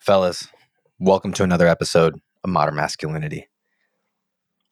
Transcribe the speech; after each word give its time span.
Fellas, 0.00 0.48
welcome 0.98 1.30
to 1.34 1.42
another 1.42 1.68
episode 1.68 2.18
of 2.42 2.48
Modern 2.48 2.74
Masculinity. 2.74 3.46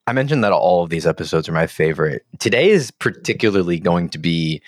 I 0.06 0.14
mentioned 0.14 0.42
that 0.42 0.52
all 0.52 0.82
of 0.82 0.88
these 0.88 1.06
episodes 1.06 1.50
are 1.50 1.52
my 1.52 1.66
favorite. 1.66 2.22
Today 2.38 2.70
is 2.70 2.90
particularly 2.90 3.78
going 3.78 4.08
to 4.08 4.18
be 4.18 4.62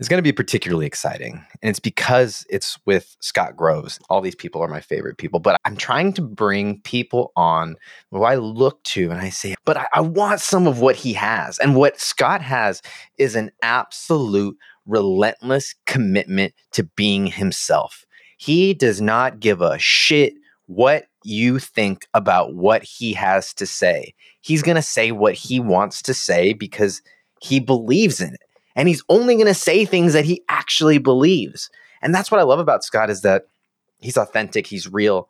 it's 0.00 0.08
going 0.08 0.16
to 0.16 0.22
be 0.22 0.32
particularly 0.32 0.86
exciting. 0.86 1.44
And 1.60 1.68
it's 1.68 1.78
because 1.78 2.46
it's 2.48 2.78
with 2.86 3.18
Scott 3.20 3.54
Groves. 3.54 3.98
All 4.08 4.22
these 4.22 4.34
people 4.34 4.62
are 4.62 4.66
my 4.66 4.80
favorite 4.80 5.18
people, 5.18 5.40
but 5.40 5.60
I'm 5.66 5.76
trying 5.76 6.14
to 6.14 6.22
bring 6.22 6.80
people 6.80 7.30
on 7.36 7.76
who 8.10 8.24
I 8.24 8.36
look 8.36 8.82
to 8.84 9.10
and 9.10 9.20
I 9.20 9.28
say, 9.28 9.54
but 9.66 9.76
I, 9.76 9.86
I 9.92 10.00
want 10.00 10.40
some 10.40 10.66
of 10.66 10.80
what 10.80 10.96
he 10.96 11.12
has. 11.12 11.58
And 11.58 11.76
what 11.76 12.00
Scott 12.00 12.40
has 12.40 12.80
is 13.18 13.36
an 13.36 13.52
absolute 13.60 14.56
relentless 14.86 15.74
commitment 15.84 16.54
to 16.72 16.84
being 16.96 17.26
himself. 17.26 18.06
He 18.42 18.74
does 18.74 19.00
not 19.00 19.38
give 19.38 19.60
a 19.60 19.78
shit 19.78 20.34
what 20.66 21.04
you 21.22 21.60
think 21.60 22.08
about 22.12 22.56
what 22.56 22.82
he 22.82 23.12
has 23.12 23.54
to 23.54 23.66
say. 23.66 24.14
He's 24.40 24.64
going 24.64 24.74
to 24.74 24.82
say 24.82 25.12
what 25.12 25.34
he 25.34 25.60
wants 25.60 26.02
to 26.02 26.12
say 26.12 26.52
because 26.52 27.02
he 27.40 27.60
believes 27.60 28.20
in 28.20 28.34
it. 28.34 28.40
And 28.74 28.88
he's 28.88 29.04
only 29.08 29.36
going 29.36 29.46
to 29.46 29.54
say 29.54 29.84
things 29.84 30.12
that 30.14 30.24
he 30.24 30.42
actually 30.48 30.98
believes. 30.98 31.70
And 32.02 32.12
that's 32.12 32.32
what 32.32 32.40
I 32.40 32.42
love 32.42 32.58
about 32.58 32.82
Scott 32.82 33.10
is 33.10 33.20
that 33.20 33.44
he's 34.00 34.16
authentic, 34.16 34.66
he's 34.66 34.92
real, 34.92 35.28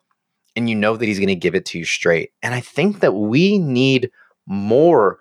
and 0.55 0.67
you 0.67 0.75
know 0.75 0.97
that 0.97 1.05
he's 1.05 1.19
going 1.19 1.27
to 1.27 1.35
give 1.35 1.53
it 1.53 1.65
to 1.65 1.77
you 1.77 1.85
straight. 1.85 2.31
And 2.41 2.55
I 2.55 2.61
think 2.61 3.01
that 3.01 3.13
we 3.13 3.59
need 3.59 4.09
more 4.47 5.19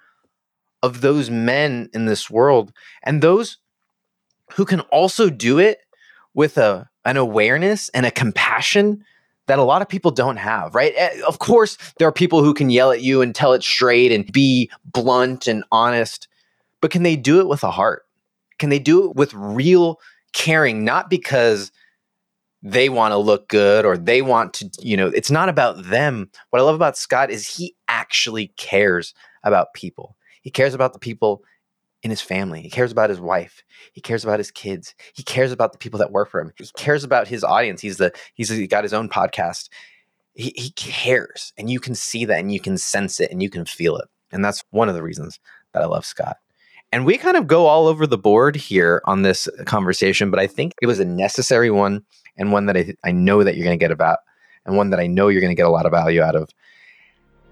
of 0.82 1.02
those 1.02 1.28
men 1.28 1.90
in 1.92 2.06
this 2.06 2.30
world 2.30 2.72
and 3.02 3.20
those 3.20 3.58
who 4.54 4.64
can 4.64 4.80
also 4.80 5.28
do 5.28 5.58
it 5.58 5.81
with 6.34 6.58
a 6.58 6.88
an 7.04 7.16
awareness 7.16 7.88
and 7.90 8.06
a 8.06 8.10
compassion 8.10 9.04
that 9.46 9.58
a 9.58 9.64
lot 9.64 9.82
of 9.82 9.88
people 9.88 10.12
don't 10.12 10.36
have, 10.36 10.74
right? 10.74 10.94
Eh, 10.96 11.20
of 11.26 11.40
course, 11.40 11.76
there 11.98 12.06
are 12.06 12.12
people 12.12 12.44
who 12.44 12.54
can 12.54 12.70
yell 12.70 12.92
at 12.92 13.02
you 13.02 13.20
and 13.22 13.34
tell 13.34 13.52
it 13.52 13.62
straight 13.62 14.12
and 14.12 14.30
be 14.32 14.70
blunt 14.84 15.48
and 15.48 15.64
honest, 15.72 16.28
but 16.80 16.92
can 16.92 17.02
they 17.02 17.16
do 17.16 17.40
it 17.40 17.48
with 17.48 17.64
a 17.64 17.70
heart? 17.70 18.06
Can 18.58 18.70
they 18.70 18.78
do 18.78 19.08
it 19.08 19.16
with 19.16 19.34
real 19.34 19.98
caring, 20.32 20.84
not 20.84 21.10
because 21.10 21.72
they 22.62 22.88
want 22.88 23.12
to 23.12 23.16
look 23.16 23.48
good 23.48 23.84
or 23.84 23.96
they 23.96 24.22
want 24.22 24.54
to, 24.54 24.70
you 24.80 24.96
know, 24.96 25.08
it's 25.08 25.30
not 25.30 25.48
about 25.48 25.84
them. 25.84 26.30
What 26.50 26.60
I 26.60 26.62
love 26.62 26.76
about 26.76 26.96
Scott 26.96 27.30
is 27.30 27.48
he 27.48 27.74
actually 27.88 28.48
cares 28.56 29.14
about 29.42 29.74
people. 29.74 30.16
He 30.42 30.50
cares 30.50 30.74
about 30.74 30.92
the 30.92 30.98
people 30.98 31.42
in 32.02 32.10
his 32.10 32.20
family. 32.20 32.60
He 32.60 32.70
cares 32.70 32.92
about 32.92 33.10
his 33.10 33.20
wife. 33.20 33.62
He 33.92 34.00
cares 34.00 34.24
about 34.24 34.40
his 34.40 34.50
kids. 34.50 34.94
He 35.14 35.22
cares 35.22 35.52
about 35.52 35.72
the 35.72 35.78
people 35.78 35.98
that 35.98 36.10
work 36.10 36.30
for 36.30 36.40
him. 36.40 36.52
He 36.56 36.64
cares 36.76 37.04
about 37.04 37.28
his 37.28 37.44
audience. 37.44 37.80
He's 37.80 37.96
the 37.96 38.12
he's 38.34 38.48
he 38.48 38.66
got 38.66 38.84
his 38.84 38.92
own 38.92 39.08
podcast. 39.08 39.68
He, 40.34 40.52
he 40.56 40.70
cares, 40.70 41.52
and 41.58 41.70
you 41.70 41.78
can 41.78 41.94
see 41.94 42.24
that, 42.24 42.40
and 42.40 42.52
you 42.52 42.60
can 42.60 42.78
sense 42.78 43.20
it, 43.20 43.30
and 43.30 43.42
you 43.42 43.50
can 43.50 43.66
feel 43.66 43.96
it, 43.98 44.08
and 44.32 44.44
that's 44.44 44.64
one 44.70 44.88
of 44.88 44.94
the 44.94 45.02
reasons 45.02 45.38
that 45.72 45.82
I 45.82 45.86
love 45.86 46.06
Scott. 46.06 46.38
And 46.90 47.06
we 47.06 47.18
kind 47.18 47.36
of 47.36 47.46
go 47.46 47.66
all 47.66 47.86
over 47.86 48.06
the 48.06 48.18
board 48.18 48.56
here 48.56 49.02
on 49.04 49.22
this 49.22 49.48
conversation, 49.66 50.30
but 50.30 50.40
I 50.40 50.46
think 50.46 50.74
it 50.82 50.86
was 50.86 51.00
a 51.00 51.04
necessary 51.04 51.70
one 51.70 52.02
and 52.36 52.52
one 52.52 52.66
that 52.66 52.76
I, 52.76 52.94
I 53.04 53.12
know 53.12 53.44
that 53.44 53.56
you're 53.56 53.64
going 53.64 53.78
to 53.78 53.82
get 53.82 53.90
about 53.90 54.18
and 54.66 54.76
one 54.76 54.90
that 54.90 55.00
I 55.00 55.06
know 55.06 55.28
you're 55.28 55.40
going 55.40 55.54
to 55.54 55.56
get 55.56 55.66
a 55.66 55.70
lot 55.70 55.86
of 55.86 55.92
value 55.92 56.22
out 56.22 56.34
of. 56.34 56.48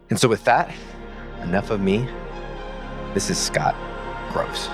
And 0.08 0.18
so, 0.18 0.28
with 0.28 0.44
that, 0.44 0.72
enough 1.42 1.70
of 1.70 1.80
me. 1.80 2.06
This 3.14 3.28
is 3.28 3.38
Scott 3.38 3.74
Groves. 4.30 4.68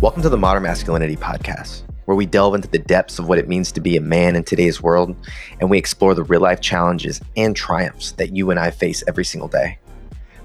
Welcome 0.00 0.22
to 0.22 0.28
the 0.28 0.36
Modern 0.38 0.62
Masculinity 0.62 1.16
Podcast, 1.16 1.82
where 2.04 2.16
we 2.16 2.24
delve 2.24 2.54
into 2.54 2.68
the 2.68 2.78
depths 2.78 3.18
of 3.18 3.26
what 3.26 3.38
it 3.38 3.48
means 3.48 3.72
to 3.72 3.80
be 3.80 3.96
a 3.96 4.00
man 4.00 4.36
in 4.36 4.44
today's 4.44 4.80
world 4.80 5.16
and 5.60 5.68
we 5.68 5.76
explore 5.76 6.14
the 6.14 6.22
real 6.22 6.40
life 6.40 6.60
challenges 6.60 7.20
and 7.36 7.56
triumphs 7.56 8.12
that 8.12 8.36
you 8.36 8.52
and 8.52 8.60
I 8.60 8.70
face 8.70 9.02
every 9.08 9.24
single 9.24 9.48
day. 9.48 9.78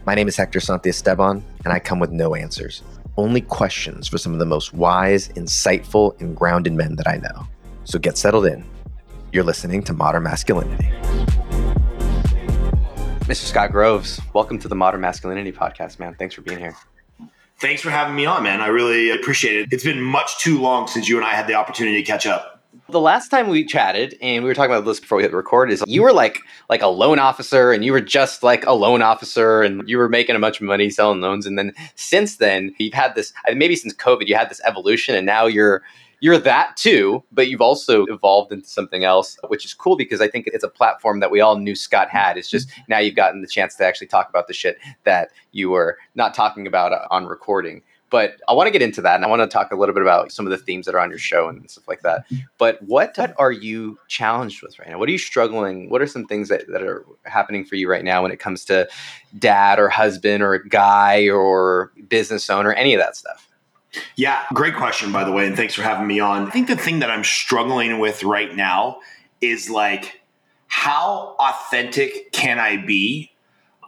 My 0.06 0.16
name 0.16 0.28
is 0.28 0.36
Hector 0.36 0.60
Santiesteban, 0.60 1.44
and 1.64 1.72
I 1.72 1.78
come 1.78 2.00
with 2.00 2.10
no 2.10 2.34
answers, 2.34 2.82
only 3.18 3.42
questions 3.42 4.08
for 4.08 4.18
some 4.18 4.34
of 4.34 4.40
the 4.40 4.46
most 4.46 4.74
wise, 4.74 5.30
insightful, 5.30 6.20
and 6.20 6.36
grounded 6.36 6.74
men 6.74 6.96
that 6.96 7.08
I 7.08 7.18
know. 7.18 7.48
So 7.84 8.00
get 8.00 8.18
settled 8.18 8.48
in. 8.48 8.66
You're 9.32 9.44
listening 9.44 9.84
to 9.84 9.94
Modern 9.94 10.24
Masculinity. 10.24 10.90
Mr. 13.26 13.46
Scott 13.46 13.72
Groves, 13.72 14.20
welcome 14.34 14.58
to 14.58 14.68
the 14.68 14.76
Modern 14.76 15.02
Masculinity 15.02 15.52
Podcast, 15.52 16.00
man. 16.00 16.16
Thanks 16.18 16.34
for 16.34 16.42
being 16.42 16.58
here. 16.58 16.76
Thanks 17.62 17.84
for 17.84 17.92
having 17.92 18.16
me 18.16 18.26
on, 18.26 18.42
man. 18.42 18.60
I 18.60 18.68
really 18.70 19.12
appreciate 19.12 19.56
it. 19.56 19.68
It's 19.72 19.84
been 19.84 20.02
much 20.02 20.40
too 20.40 20.60
long 20.60 20.88
since 20.88 21.08
you 21.08 21.18
and 21.18 21.24
I 21.24 21.36
had 21.36 21.46
the 21.46 21.54
opportunity 21.54 21.98
to 21.98 22.04
catch 22.04 22.26
up. 22.26 22.60
The 22.90 23.00
last 23.00 23.30
time 23.30 23.50
we 23.50 23.64
chatted, 23.64 24.18
and 24.20 24.44
we 24.44 24.50
were 24.50 24.56
talking 24.56 24.72
about 24.72 24.84
this 24.84 25.00
before 25.00 25.18
we 25.18 25.24
hit 25.24 25.32
record, 25.32 25.70
is 25.72 25.84
you 25.86 26.02
were 26.02 26.12
like 26.12 26.40
like 26.70 26.82
a 26.82 26.88
loan 26.88 27.20
officer, 27.20 27.72
and 27.72 27.86
you 27.86 27.92
were 27.92 28.02
just 28.02 28.42
like 28.42 28.66
a 28.66 28.74
loan 28.74 29.04
officer, 29.04 29.62
and 29.62 29.88
you 29.88 30.00
were 30.00 30.10
making 30.10 30.36
a 30.36 30.40
bunch 30.40 30.60
of 30.60 30.66
money 30.66 30.90
selling 30.90 31.22
loans. 31.22 31.46
And 31.46 31.56
then 31.56 31.72
since 31.94 32.38
then, 32.38 32.74
you've 32.80 32.96
had 32.96 33.14
this 33.14 33.32
maybe 33.54 33.76
since 33.76 33.94
COVID, 33.94 34.28
you 34.28 34.36
had 34.36 34.50
this 34.50 34.62
evolution, 34.66 35.14
and 35.14 35.28
now 35.28 35.46
you're 35.46 35.84
you're 36.22 36.38
that 36.38 36.78
too, 36.78 37.24
but 37.32 37.50
you've 37.50 37.62
also 37.62 38.06
evolved 38.06 38.54
into 38.54 38.68
something 38.68 39.04
else, 39.04 39.38
which 39.48 39.66
is 39.66 39.74
cool 39.74 39.98
because 39.98 40.22
I 40.22 40.28
think 40.28 40.48
it's 40.48 40.64
a 40.64 40.70
platform 40.70 41.20
that 41.20 41.32
we 41.32 41.42
all 41.42 41.58
knew 41.58 41.76
Scott 41.76 42.10
had. 42.10 42.38
It's 42.38 42.50
just 42.50 42.70
mm-hmm. 42.70 42.82
now 42.88 43.00
you've 43.00 43.16
gotten 43.16 43.42
the 43.42 43.48
chance 43.48 43.76
to 43.76 43.86
actually 43.86 44.08
talk 44.08 44.30
about 44.30 44.48
the 44.48 44.54
shit 44.54 44.78
that 45.04 45.32
you 45.52 45.72
were 45.72 45.98
not 46.16 46.34
talking 46.34 46.68
about 46.68 46.94
uh, 46.94 47.08
on 47.10 47.26
recording. 47.26 47.82
But 48.12 48.36
I 48.48 48.54
want 48.54 48.68
to 48.68 48.72
get 48.72 48.82
into 48.82 49.02
that 49.02 49.16
and 49.16 49.26
I 49.26 49.30
want 49.30 49.42
to 49.42 49.48
talk 49.48 49.72
a 49.72 49.76
little 49.76 49.96
bit 49.96 50.02
about 50.04 50.34
some 50.34 50.46
of 50.46 50.52
the 50.52 50.58
themes 50.58 50.86
that 50.86 50.94
are 50.94 51.00
on 51.00 51.10
your 51.10 51.18
show 51.18 51.48
and 51.48 51.68
stuff 51.72 51.88
like 51.88 52.02
that. 52.02 52.26
Mm-hmm. 52.26 52.44
But 52.58 52.84
what 52.84 53.18
are 53.40 53.52
you 53.54 53.98
challenged 54.08 54.62
with 54.62 54.78
right 54.78 54.90
now? 54.90 55.00
What 55.00 55.08
are 55.10 55.14
you 55.14 55.18
struggling? 55.18 55.90
What 55.90 56.02
are 56.02 56.08
some 56.08 56.26
things 56.26 56.50
that, 56.50 56.68
that 56.68 56.84
are 56.84 57.06
happening 57.24 57.66
for 57.66 57.78
you 57.78 57.90
right 57.90 58.04
now 58.04 58.22
when 58.22 58.32
it 58.32 58.40
comes 58.40 58.66
to 58.66 58.88
dad 59.40 59.80
or 59.80 59.88
husband 59.88 60.44
or 60.44 60.60
guy 60.60 61.30
or 61.30 61.94
business 62.10 62.50
owner, 62.50 62.74
any 62.74 62.94
of 62.94 63.00
that 63.00 63.16
stuff? 63.16 63.48
Yeah, 64.16 64.46
great 64.54 64.76
question, 64.76 65.12
by 65.12 65.24
the 65.24 65.32
way. 65.32 65.48
And 65.48 65.56
thanks 65.56 65.74
for 65.74 65.82
having 65.82 66.08
me 66.08 66.20
on. 66.20 66.48
I 66.48 66.52
think 66.52 66.68
the 66.68 66.76
thing 66.76 67.00
that 67.00 67.12
I'm 67.12 67.24
struggling 67.24 68.00
with 68.00 68.24
right 68.24 68.56
now 68.56 69.00
is 69.42 69.70
like, 69.70 70.22
how 70.68 71.36
authentic 71.40 72.32
can 72.32 72.58
I 72.60 72.78
be 72.78 73.32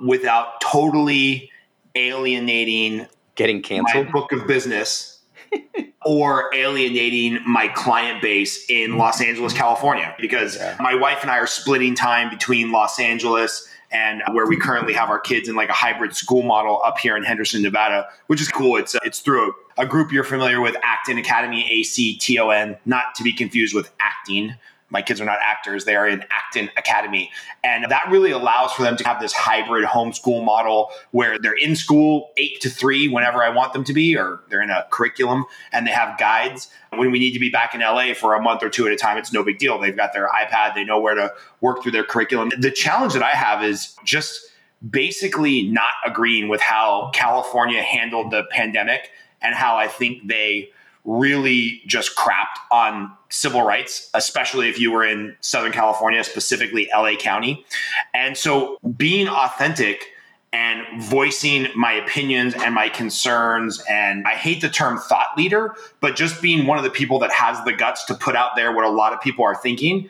without 0.03 0.59
totally 0.59 1.49
alienating 1.95 3.07
getting 3.35 3.61
canceled 3.61 4.07
my 4.07 4.11
book 4.11 4.31
of 4.31 4.45
business 4.47 5.19
or 6.05 6.53
alienating 6.53 7.39
my 7.47 7.67
client 7.69 8.21
base 8.21 8.69
in 8.69 8.97
Los 8.97 9.21
Angeles, 9.21 9.53
California, 9.53 10.13
because 10.19 10.57
yeah. 10.57 10.75
my 10.79 10.95
wife 10.95 11.19
and 11.21 11.31
I 11.31 11.37
are 11.37 11.47
splitting 11.47 11.95
time 11.95 12.29
between 12.29 12.71
Los 12.71 12.99
Angeles 12.99 13.67
and 13.91 14.23
where 14.31 14.47
we 14.47 14.57
currently 14.57 14.93
have 14.93 15.09
our 15.09 15.19
kids 15.19 15.47
in 15.47 15.55
like 15.55 15.69
a 15.69 15.73
hybrid 15.73 16.15
school 16.15 16.41
model 16.41 16.81
up 16.83 16.97
here 16.97 17.15
in 17.15 17.23
Henderson, 17.23 17.61
Nevada, 17.61 18.07
which 18.27 18.41
is 18.41 18.49
cool. 18.49 18.75
It's 18.75 18.95
uh, 18.95 18.99
it's 19.03 19.19
through 19.19 19.49
a, 19.49 19.53
a 19.77 19.85
group 19.85 20.11
you're 20.11 20.23
familiar 20.23 20.61
with, 20.61 20.75
Acton 20.83 21.17
Academy, 21.17 21.69
A 21.71 21.83
C 21.83 22.15
T 22.17 22.39
O 22.39 22.49
N, 22.49 22.77
not 22.85 23.15
to 23.15 23.23
be 23.23 23.33
confused 23.33 23.73
with 23.73 23.91
acting, 23.99 24.55
my 24.93 25.01
kids 25.01 25.19
are 25.19 25.25
not 25.25 25.39
actors 25.41 25.83
they 25.83 25.95
are 25.95 26.07
in 26.07 26.23
acton 26.29 26.69
academy. 26.77 27.31
And 27.63 27.91
that 27.91 28.05
really 28.09 28.29
allows 28.31 28.71
for 28.71 28.83
them 28.83 28.95
to 28.97 29.03
have 29.05 29.19
this 29.19 29.33
hybrid 29.33 29.85
homeschool 29.85 30.45
model 30.45 30.91
where 31.11 31.39
they're 31.39 31.57
in 31.57 31.75
school 31.75 32.29
eight 32.37 32.61
to 32.61 32.69
three 32.69 33.07
whenever 33.07 33.43
i 33.43 33.49
want 33.49 33.73
them 33.73 33.83
to 33.85 33.93
be 33.93 34.15
or 34.15 34.41
they're 34.49 34.61
in 34.61 34.69
a 34.69 34.85
curriculum 34.91 35.45
and 35.73 35.85
they 35.85 35.91
have 35.91 36.17
guides. 36.17 36.69
When 36.91 37.11
we 37.11 37.17
need 37.17 37.33
to 37.33 37.39
be 37.39 37.49
back 37.49 37.73
in 37.73 37.81
la 37.81 38.13
for 38.13 38.35
a 38.35 38.41
month 38.41 38.61
or 38.61 38.69
two 38.69 38.85
at 38.85 38.93
a 38.93 38.95
time 38.95 39.17
it's 39.17 39.33
no 39.33 39.43
big 39.43 39.57
deal. 39.57 39.79
They've 39.79 39.97
got 39.97 40.13
their 40.13 40.29
ipad 40.29 40.75
they 40.75 40.85
know 40.85 41.01
where 41.01 41.15
to 41.15 41.33
work 41.59 41.81
through 41.81 41.93
their 41.93 42.05
curriculum. 42.05 42.51
The 42.57 42.71
challenge 42.71 43.13
that 43.13 43.23
i 43.23 43.31
have 43.31 43.63
is 43.63 43.95
just 44.05 44.39
basically 44.87 45.63
not 45.63 45.93
agreeing 46.05 46.49
with 46.49 46.59
how 46.59 47.09
california 47.13 47.81
handled 47.81 48.31
the 48.31 48.43
pandemic 48.51 49.09
and 49.43 49.53
how 49.53 49.77
i 49.77 49.87
think 49.87 50.27
they 50.27 50.69
really 51.05 51.81
just 51.85 52.15
crapped 52.15 52.57
on 52.71 53.11
civil 53.29 53.61
rights, 53.61 54.09
especially 54.13 54.69
if 54.69 54.79
you 54.79 54.89
were 54.91 55.03
in 55.03 55.35
Southern 55.41 55.73
California, 55.73 56.23
specifically 56.23 56.89
LA 56.93 57.15
County. 57.15 57.65
And 58.13 58.37
so 58.37 58.77
being 58.95 59.27
authentic 59.27 60.13
and 60.53 60.85
voicing 61.01 61.67
my 61.75 61.91
opinions 61.93 62.53
and 62.53 62.75
my 62.75 62.87
concerns. 62.87 63.83
And 63.89 64.25
I 64.27 64.35
hate 64.35 64.61
the 64.61 64.69
term 64.69 64.99
thought 64.99 65.35
leader, 65.35 65.75
but 65.99 66.15
just 66.15 66.41
being 66.41 66.67
one 66.67 66.77
of 66.77 66.83
the 66.83 66.91
people 66.91 67.17
that 67.19 67.31
has 67.31 67.61
the 67.65 67.73
guts 67.73 68.05
to 68.05 68.13
put 68.13 68.35
out 68.35 68.55
there 68.55 68.71
what 68.71 68.85
a 68.85 68.89
lot 68.89 69.13
of 69.13 69.19
people 69.19 69.43
are 69.43 69.55
thinking 69.55 70.09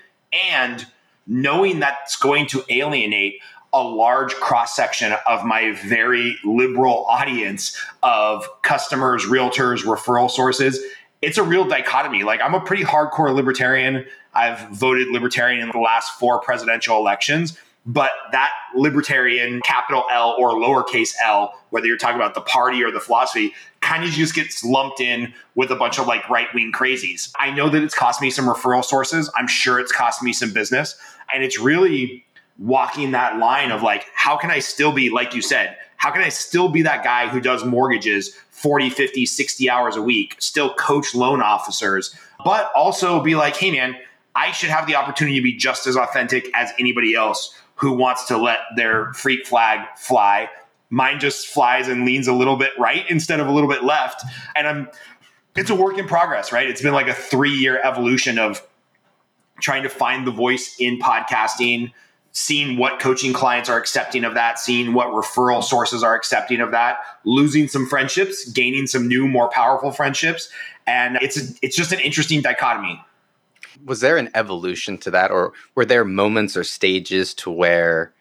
and 0.51 0.85
knowing 1.25 1.79
that's 1.79 2.17
going 2.17 2.45
to 2.47 2.63
alienate 2.69 3.39
a 3.73 3.81
large 3.81 4.33
cross 4.35 4.75
section 4.75 5.13
of 5.27 5.43
my 5.43 5.71
very 5.85 6.37
liberal 6.45 7.05
audience 7.07 7.75
of 8.03 8.47
customers, 8.61 9.25
realtors, 9.25 9.83
referral 9.83 10.29
sources. 10.29 10.79
It's 11.23 11.37
a 11.37 11.43
real 11.43 11.65
dichotomy. 11.65 12.23
Like, 12.23 12.39
I'm 12.41 12.53
a 12.53 12.61
pretty 12.61 12.83
hardcore 12.83 13.33
libertarian. 13.33 14.05
I've 14.33 14.69
voted 14.69 15.07
libertarian 15.09 15.61
in 15.61 15.69
the 15.71 15.79
last 15.79 16.19
four 16.19 16.39
presidential 16.39 16.97
elections. 16.97 17.57
but 17.85 18.11
that 18.31 18.51
libertarian 18.75 19.61
capital 19.61 20.03
L 20.11 20.35
or 20.39 20.51
lowercase 20.51 21.13
L, 21.23 21.53
whether 21.69 21.85
you're 21.85 21.97
talking 21.97 22.15
about 22.15 22.33
the 22.33 22.41
party 22.41 22.81
or 22.83 22.91
the 22.91 22.99
philosophy, 22.99 23.53
kind 23.81 24.03
of 24.03 24.09
just 24.11 24.33
gets 24.33 24.63
lumped 24.63 25.01
in 25.01 25.33
with 25.55 25.69
a 25.69 25.75
bunch 25.75 25.99
of 25.99 26.07
like 26.07 26.27
right 26.29 26.47
wing 26.53 26.71
crazies. 26.73 27.31
I 27.37 27.51
know 27.51 27.69
that 27.69 27.83
it's 27.83 27.93
cost 27.93 28.21
me 28.21 28.29
some 28.29 28.45
referral 28.45 28.85
sources. 28.85 29.29
I'm 29.35 29.47
sure 29.47 29.79
it's 29.79 29.91
cost 29.91 30.23
me 30.23 30.31
some 30.31 30.53
business. 30.53 30.95
And 31.33 31.43
it's 31.43 31.59
really 31.59 32.25
walking 32.57 33.11
that 33.11 33.37
line 33.37 33.71
of 33.71 33.81
like, 33.81 34.05
how 34.13 34.37
can 34.37 34.51
I 34.51 34.59
still 34.59 34.91
be, 34.91 35.09
like 35.09 35.33
you 35.33 35.41
said, 35.41 35.77
how 35.97 36.11
can 36.11 36.21
I 36.21 36.29
still 36.29 36.69
be 36.69 36.81
that 36.83 37.03
guy 37.03 37.27
who 37.27 37.39
does 37.39 37.63
mortgages 37.63 38.35
40, 38.51 38.89
50, 38.89 39.25
60 39.25 39.69
hours 39.69 39.95
a 39.95 40.01
week, 40.01 40.35
still 40.39 40.73
coach 40.75 41.15
loan 41.15 41.41
officers, 41.41 42.15
but 42.43 42.71
also 42.75 43.21
be 43.21 43.35
like, 43.35 43.55
hey, 43.55 43.71
man, 43.71 43.95
I 44.35 44.51
should 44.51 44.69
have 44.69 44.87
the 44.87 44.95
opportunity 44.95 45.37
to 45.37 45.43
be 45.43 45.53
just 45.53 45.87
as 45.87 45.95
authentic 45.95 46.49
as 46.53 46.71
anybody 46.79 47.15
else 47.15 47.55
who 47.75 47.93
wants 47.93 48.25
to 48.25 48.37
let 48.37 48.59
their 48.75 49.13
freak 49.13 49.45
flag 49.45 49.87
fly. 49.97 50.49
Mine 50.89 51.19
just 51.19 51.47
flies 51.47 51.87
and 51.87 52.05
leans 52.05 52.27
a 52.27 52.33
little 52.33 52.55
bit 52.55 52.71
right 52.77 53.09
instead 53.09 53.39
of 53.39 53.47
a 53.47 53.51
little 53.51 53.69
bit 53.69 53.83
left. 53.83 54.23
And 54.55 54.67
I'm, 54.67 54.89
it's 55.55 55.69
a 55.69 55.75
work 55.75 55.97
in 55.97 56.07
progress, 56.07 56.51
right? 56.51 56.69
It's 56.69 56.81
been 56.81 56.93
like 56.93 57.07
a 57.07 57.13
three 57.13 57.53
year 57.53 57.79
evolution 57.83 58.39
of 58.39 58.65
trying 59.59 59.83
to 59.83 59.89
find 59.89 60.25
the 60.25 60.31
voice 60.31 60.75
in 60.79 60.99
podcasting, 60.99 61.91
seeing 62.33 62.77
what 62.77 62.99
coaching 62.99 63.31
clients 63.31 63.69
are 63.69 63.77
accepting 63.77 64.25
of 64.25 64.33
that, 64.33 64.59
seeing 64.59 64.93
what 64.93 65.07
referral 65.07 65.63
sources 65.63 66.03
are 66.03 66.15
accepting 66.15 66.59
of 66.59 66.71
that, 66.71 66.97
losing 67.23 67.67
some 67.67 67.87
friendships, 67.87 68.49
gaining 68.49 68.87
some 68.87 69.07
new, 69.07 69.27
more 69.27 69.49
powerful 69.49 69.91
friendships. 69.91 70.49
And 70.85 71.17
it's, 71.21 71.37
a, 71.37 71.53
it's 71.61 71.75
just 71.75 71.91
an 71.91 71.99
interesting 71.99 72.41
dichotomy 72.41 73.01
was 73.85 74.01
there 74.01 74.17
an 74.17 74.29
evolution 74.35 74.97
to 74.99 75.11
that 75.11 75.31
or 75.31 75.53
were 75.75 75.85
there 75.85 76.05
moments 76.05 76.55
or 76.55 76.63
stages 76.63 77.33
to 77.33 77.49
where 77.49 78.13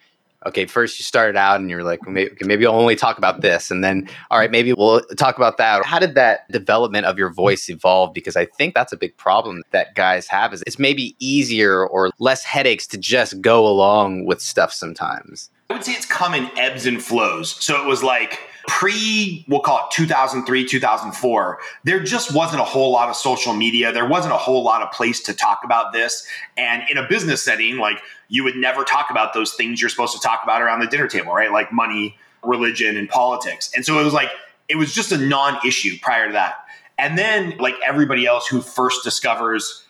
okay 0.47 0.67
first 0.67 0.99
you 0.99 1.05
started 1.05 1.37
out 1.37 1.61
and 1.61 1.71
you're 1.71 1.85
like 1.85 2.07
maybe, 2.07 2.31
maybe 2.43 2.67
i'll 2.67 2.75
only 2.75 2.97
talk 2.97 3.19
about 3.19 3.41
this 3.41 3.71
and 3.71 3.83
then 3.83 4.09
all 4.31 4.39
right 4.39 4.51
maybe 4.51 4.73
we'll 4.73 5.01
talk 5.17 5.37
about 5.37 5.59
that. 5.59 5.85
How 5.85 5.99
did 5.99 6.15
that 6.15 6.51
development 6.51 7.07
of 7.07 7.19
your 7.19 7.31
voice 7.31 7.69
evolve? 7.69 8.15
Because 8.15 8.37
i 8.37 8.45
think 8.45 8.75
that's 8.75 8.93
a 8.93 8.97
big 8.97 9.17
problem 9.17 9.63
that 9.71 9.95
guys 9.95 10.27
have 10.29 10.53
is 10.53 10.63
it's 10.67 10.79
maybe 10.79 11.17
easier 11.19 11.87
or 11.87 12.11
less 12.19 12.45
headaches 12.45 12.87
to 12.89 12.99
just 12.99 13.41
go 13.41 13.67
along 13.67 14.27
with 14.27 14.41
stuff 14.41 14.73
sometimes. 14.73 15.51
I 15.71 15.75
would 15.75 15.85
say 15.85 15.93
it's 15.93 16.07
come 16.07 16.35
in 16.35 16.51
ebbs 16.59 16.87
and 16.87 17.03
flows. 17.03 17.51
So 17.65 17.81
it 17.81 17.87
was 17.87 18.03
like 18.03 18.39
pre 18.67 19.45
we'll 19.49 19.61
call 19.61 19.87
it 19.87 19.91
2003 19.93 20.67
2004 20.67 21.59
there 21.85 22.03
just 22.03 22.35
wasn't 22.35 22.61
a 22.61 22.65
whole 22.65 22.93
lot 22.93 23.09
of 23.09 23.17
social 23.17 23.55
media. 23.55 23.93
There 23.93 24.07
wasn't 24.07 24.35
a 24.35 24.39
whole 24.39 24.63
lot 24.63 24.83
of 24.83 24.93
place 24.93 25.21
to 25.25 25.35
talk 25.35 25.61
about 25.65 25.93
this. 25.93 26.27
And 26.57 26.83
in 26.91 26.97
a 26.97 27.07
business 27.09 27.43
setting 27.43 27.79
like 27.79 27.99
you 28.29 28.45
would 28.45 28.57
never 28.57 28.85
talk 28.85 29.11
about 29.11 29.35
those 29.35 29.55
things 29.55 29.81
you're 29.81 29.91
supposed 29.91 30.15
to 30.15 30.21
talk 30.21 30.41
about 30.43 30.63
around 30.63 30.81
the 30.81 30.87
dinner 30.87 31.09
table 31.09 31.33
right? 31.33 31.53
Like 31.53 31.73
money 31.73 32.17
religion 32.43 32.97
and 32.97 33.09
politics. 33.09 33.71
And 33.75 33.85
so 33.85 33.99
it 34.01 34.05
was 34.05 34.15
like 34.15 34.31
it 34.69 34.77
was 34.77 34.95
just 34.95 35.13
a 35.13 35.19
non-issue 35.19 35.99
prior 36.01 36.29
to 36.29 36.33
that. 36.33 36.57
And 36.99 37.19
then 37.19 37.57
like 37.59 37.75
everybody 37.85 38.27
else 38.27 38.47
who 38.47 38.61
first 38.61 39.05
discovers 39.05 39.82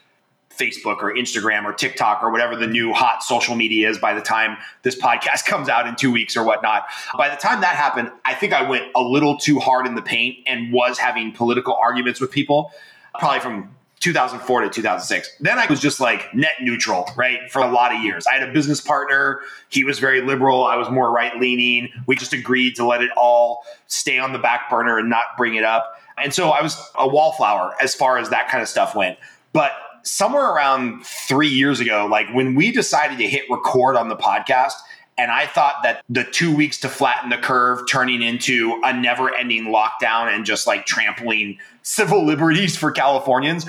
Facebook 0.62 1.02
or 1.02 1.12
Instagram 1.14 1.64
or 1.64 1.72
TikTok 1.72 2.22
or 2.22 2.30
whatever 2.30 2.56
the 2.56 2.66
new 2.66 2.92
hot 2.92 3.22
social 3.22 3.54
media 3.54 3.88
is 3.88 3.98
by 3.98 4.14
the 4.14 4.20
time 4.20 4.56
this 4.82 4.96
podcast 4.96 5.44
comes 5.46 5.68
out 5.68 5.86
in 5.86 5.96
two 5.96 6.12
weeks 6.12 6.36
or 6.36 6.44
whatnot. 6.44 6.84
By 7.16 7.28
the 7.28 7.36
time 7.36 7.60
that 7.62 7.74
happened, 7.74 8.10
I 8.24 8.34
think 8.34 8.52
I 8.52 8.68
went 8.68 8.84
a 8.94 9.02
little 9.02 9.36
too 9.36 9.58
hard 9.58 9.86
in 9.86 9.94
the 9.94 10.02
paint 10.02 10.38
and 10.46 10.72
was 10.72 10.98
having 10.98 11.32
political 11.32 11.74
arguments 11.74 12.20
with 12.20 12.30
people, 12.30 12.72
probably 13.18 13.40
from 13.40 13.74
2004 14.00 14.62
to 14.62 14.68
2006. 14.68 15.36
Then 15.38 15.60
I 15.60 15.66
was 15.66 15.80
just 15.80 16.00
like 16.00 16.34
net 16.34 16.54
neutral, 16.60 17.08
right? 17.16 17.50
For 17.50 17.62
a 17.62 17.70
lot 17.70 17.94
of 17.94 18.02
years. 18.02 18.26
I 18.26 18.34
had 18.34 18.48
a 18.48 18.52
business 18.52 18.80
partner. 18.80 19.40
He 19.68 19.84
was 19.84 20.00
very 20.00 20.20
liberal. 20.20 20.64
I 20.64 20.76
was 20.76 20.90
more 20.90 21.12
right 21.12 21.36
leaning. 21.36 21.88
We 22.06 22.16
just 22.16 22.32
agreed 22.32 22.74
to 22.76 22.84
let 22.84 23.00
it 23.00 23.10
all 23.16 23.62
stay 23.86 24.18
on 24.18 24.32
the 24.32 24.40
back 24.40 24.68
burner 24.68 24.98
and 24.98 25.08
not 25.08 25.24
bring 25.38 25.54
it 25.54 25.62
up. 25.62 26.00
And 26.18 26.34
so 26.34 26.50
I 26.50 26.62
was 26.62 26.76
a 26.96 27.06
wallflower 27.06 27.74
as 27.80 27.94
far 27.94 28.18
as 28.18 28.30
that 28.30 28.48
kind 28.48 28.60
of 28.60 28.68
stuff 28.68 28.96
went. 28.96 29.18
But 29.52 29.72
somewhere 30.02 30.46
around 30.46 31.04
three 31.04 31.49
years 31.49 31.81
ago, 31.81 32.06
like 32.10 32.32
when 32.32 32.54
we 32.54 32.72
decided 32.72 33.19
to 33.19 33.26
hit 33.26 33.44
record 33.50 33.96
on 33.96 34.08
the 34.08 34.16
podcast, 34.16 34.75
and 35.19 35.31
I 35.31 35.46
thought 35.46 35.82
that 35.82 36.02
the 36.08 36.25
two 36.25 36.54
weeks 36.54 36.81
to 36.81 36.88
flatten 36.88 37.31
the 37.31 37.37
curve 37.37 37.81
turning 37.88 38.22
into 38.22 38.81
a 38.84 38.93
never 38.93 39.34
ending 39.34 39.66
lockdown 39.66 40.34
and 40.34 40.44
just 40.44 40.66
like 40.66 40.87
trampling 40.87 41.58
civil 41.82 42.25
liberties 42.25 42.76
for 42.76 42.90
Californians. 42.90 43.66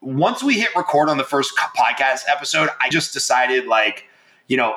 Once 0.00 0.42
we 0.42 0.58
hit 0.58 0.74
record 0.74 1.08
on 1.08 1.18
the 1.18 1.24
first 1.24 1.52
podcast 1.76 2.22
episode, 2.28 2.70
I 2.80 2.88
just 2.88 3.12
decided 3.12 3.66
like, 3.66 4.06
you 4.48 4.56
know, 4.56 4.74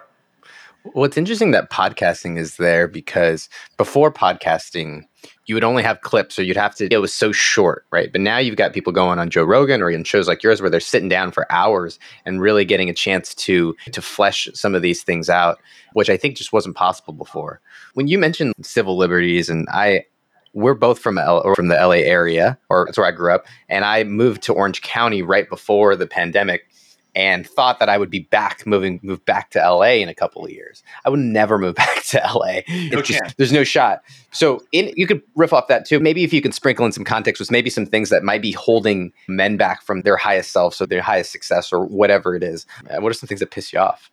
Well, 0.94 1.06
it's 1.06 1.18
interesting 1.18 1.52
that 1.52 1.72
podcasting 1.72 2.38
is 2.38 2.58
there 2.58 2.88
because 2.88 3.50
before 3.76 4.12
podcasting, 4.12 5.04
you 5.48 5.56
would 5.56 5.64
only 5.64 5.82
have 5.82 6.02
clips 6.02 6.38
or 6.38 6.44
you'd 6.44 6.58
have 6.58 6.76
to, 6.76 6.88
it 6.94 6.98
was 6.98 7.14
so 7.14 7.32
short, 7.32 7.86
right? 7.92 8.12
But 8.12 8.22
now 8.22 8.38
you've 8.38 8.56
got 8.56 8.74
people 8.74 8.94
going 8.94 9.18
on 9.18 9.32
Joe 9.32 9.44
Rogan 9.44 9.82
or 9.82 9.90
in 9.90 10.04
shows 10.04 10.28
like 10.28 10.44
yours 10.44 10.62
where 10.62 10.70
they're 10.70 10.80
sitting 10.80 11.10
down 11.10 11.32
for 11.32 11.52
hours 11.52 11.98
and 12.26 12.40
really 12.40 12.66
getting 12.66 12.90
a 12.90 12.94
chance 12.94 13.34
to, 13.36 13.76
to 13.92 14.02
flesh 14.02 14.48
some 14.54 14.76
of 14.76 14.84
these 14.84 15.02
things 15.02 15.28
out, 15.28 15.60
which 15.94 16.10
I 16.10 16.18
think 16.18 16.38
just 16.38 16.54
wasn't 16.54 16.76
possible 16.76 17.14
before. 17.14 17.62
When 17.96 18.08
you 18.08 18.20
mentioned 18.20 18.54
civil 18.62 18.96
liberties 18.96 19.50
and 19.50 19.68
I, 19.72 20.06
we're 20.54 20.76
both 20.76 21.00
from 21.00 21.18
L- 21.18 21.42
or 21.44 21.56
from 21.56 21.68
the 21.68 21.76
LA 21.76 22.04
area, 22.06 22.58
or 22.70 22.86
that's 22.86 22.98
where 22.98 23.08
I 23.08 23.12
grew 23.12 23.34
up, 23.34 23.46
and 23.70 23.84
I 23.84 24.04
moved 24.04 24.44
to 24.44 24.54
Orange 24.54 24.82
County 24.84 25.22
right 25.22 25.50
before 25.50 25.96
the 25.96 26.08
pandemic 26.08 26.70
and 27.16 27.48
thought 27.48 27.80
that 27.80 27.88
I 27.88 27.98
would 27.98 28.10
be 28.10 28.20
back 28.20 28.68
moving 28.68 29.00
move 29.02 29.24
back 29.26 29.52
to 29.52 29.60
LA 29.60 29.94
in 30.02 30.10
a 30.10 30.14
couple 30.14 30.44
of 30.44 30.52
years. 30.52 30.84
I 31.06 31.10
would 31.10 31.20
never 31.20 31.58
move 31.58 31.76
back 31.76 32.04
to 32.06 32.18
LA. 32.18 32.60
Okay. 32.68 33.02
Just, 33.02 33.38
there's 33.38 33.54
no 33.54 33.64
shot. 33.64 34.04
So 34.32 34.62
in, 34.72 34.92
you 34.96 35.08
could 35.08 35.22
riff 35.36 35.54
off 35.54 35.68
that 35.68 35.86
too. 35.86 36.00
Maybe 36.00 36.24
if 36.24 36.34
you 36.34 36.42
can 36.42 36.52
sprinkle 36.52 36.86
in 36.86 36.92
some 36.92 37.06
context 37.06 37.40
with 37.40 37.52
maybe 37.52 37.70
some 37.70 37.86
things 37.86 38.10
that 38.10 38.24
might 38.24 38.42
be 38.42 38.52
holding 38.52 39.14
men 39.28 39.58
back 39.58 39.82
from 39.82 40.02
their 40.02 40.18
highest 40.18 40.52
self, 40.52 40.76
so 40.76 40.86
their 40.86 41.02
highest 41.02 41.32
success 41.32 41.72
or 41.72 41.86
whatever 41.86 42.36
it 42.36 42.44
is. 42.44 42.66
Uh, 42.90 43.02
what 43.02 43.10
are 43.10 43.14
some 43.14 43.28
things 43.28 43.40
that 43.40 43.52
piss 43.52 43.72
you 43.72 43.80
off? 43.80 44.12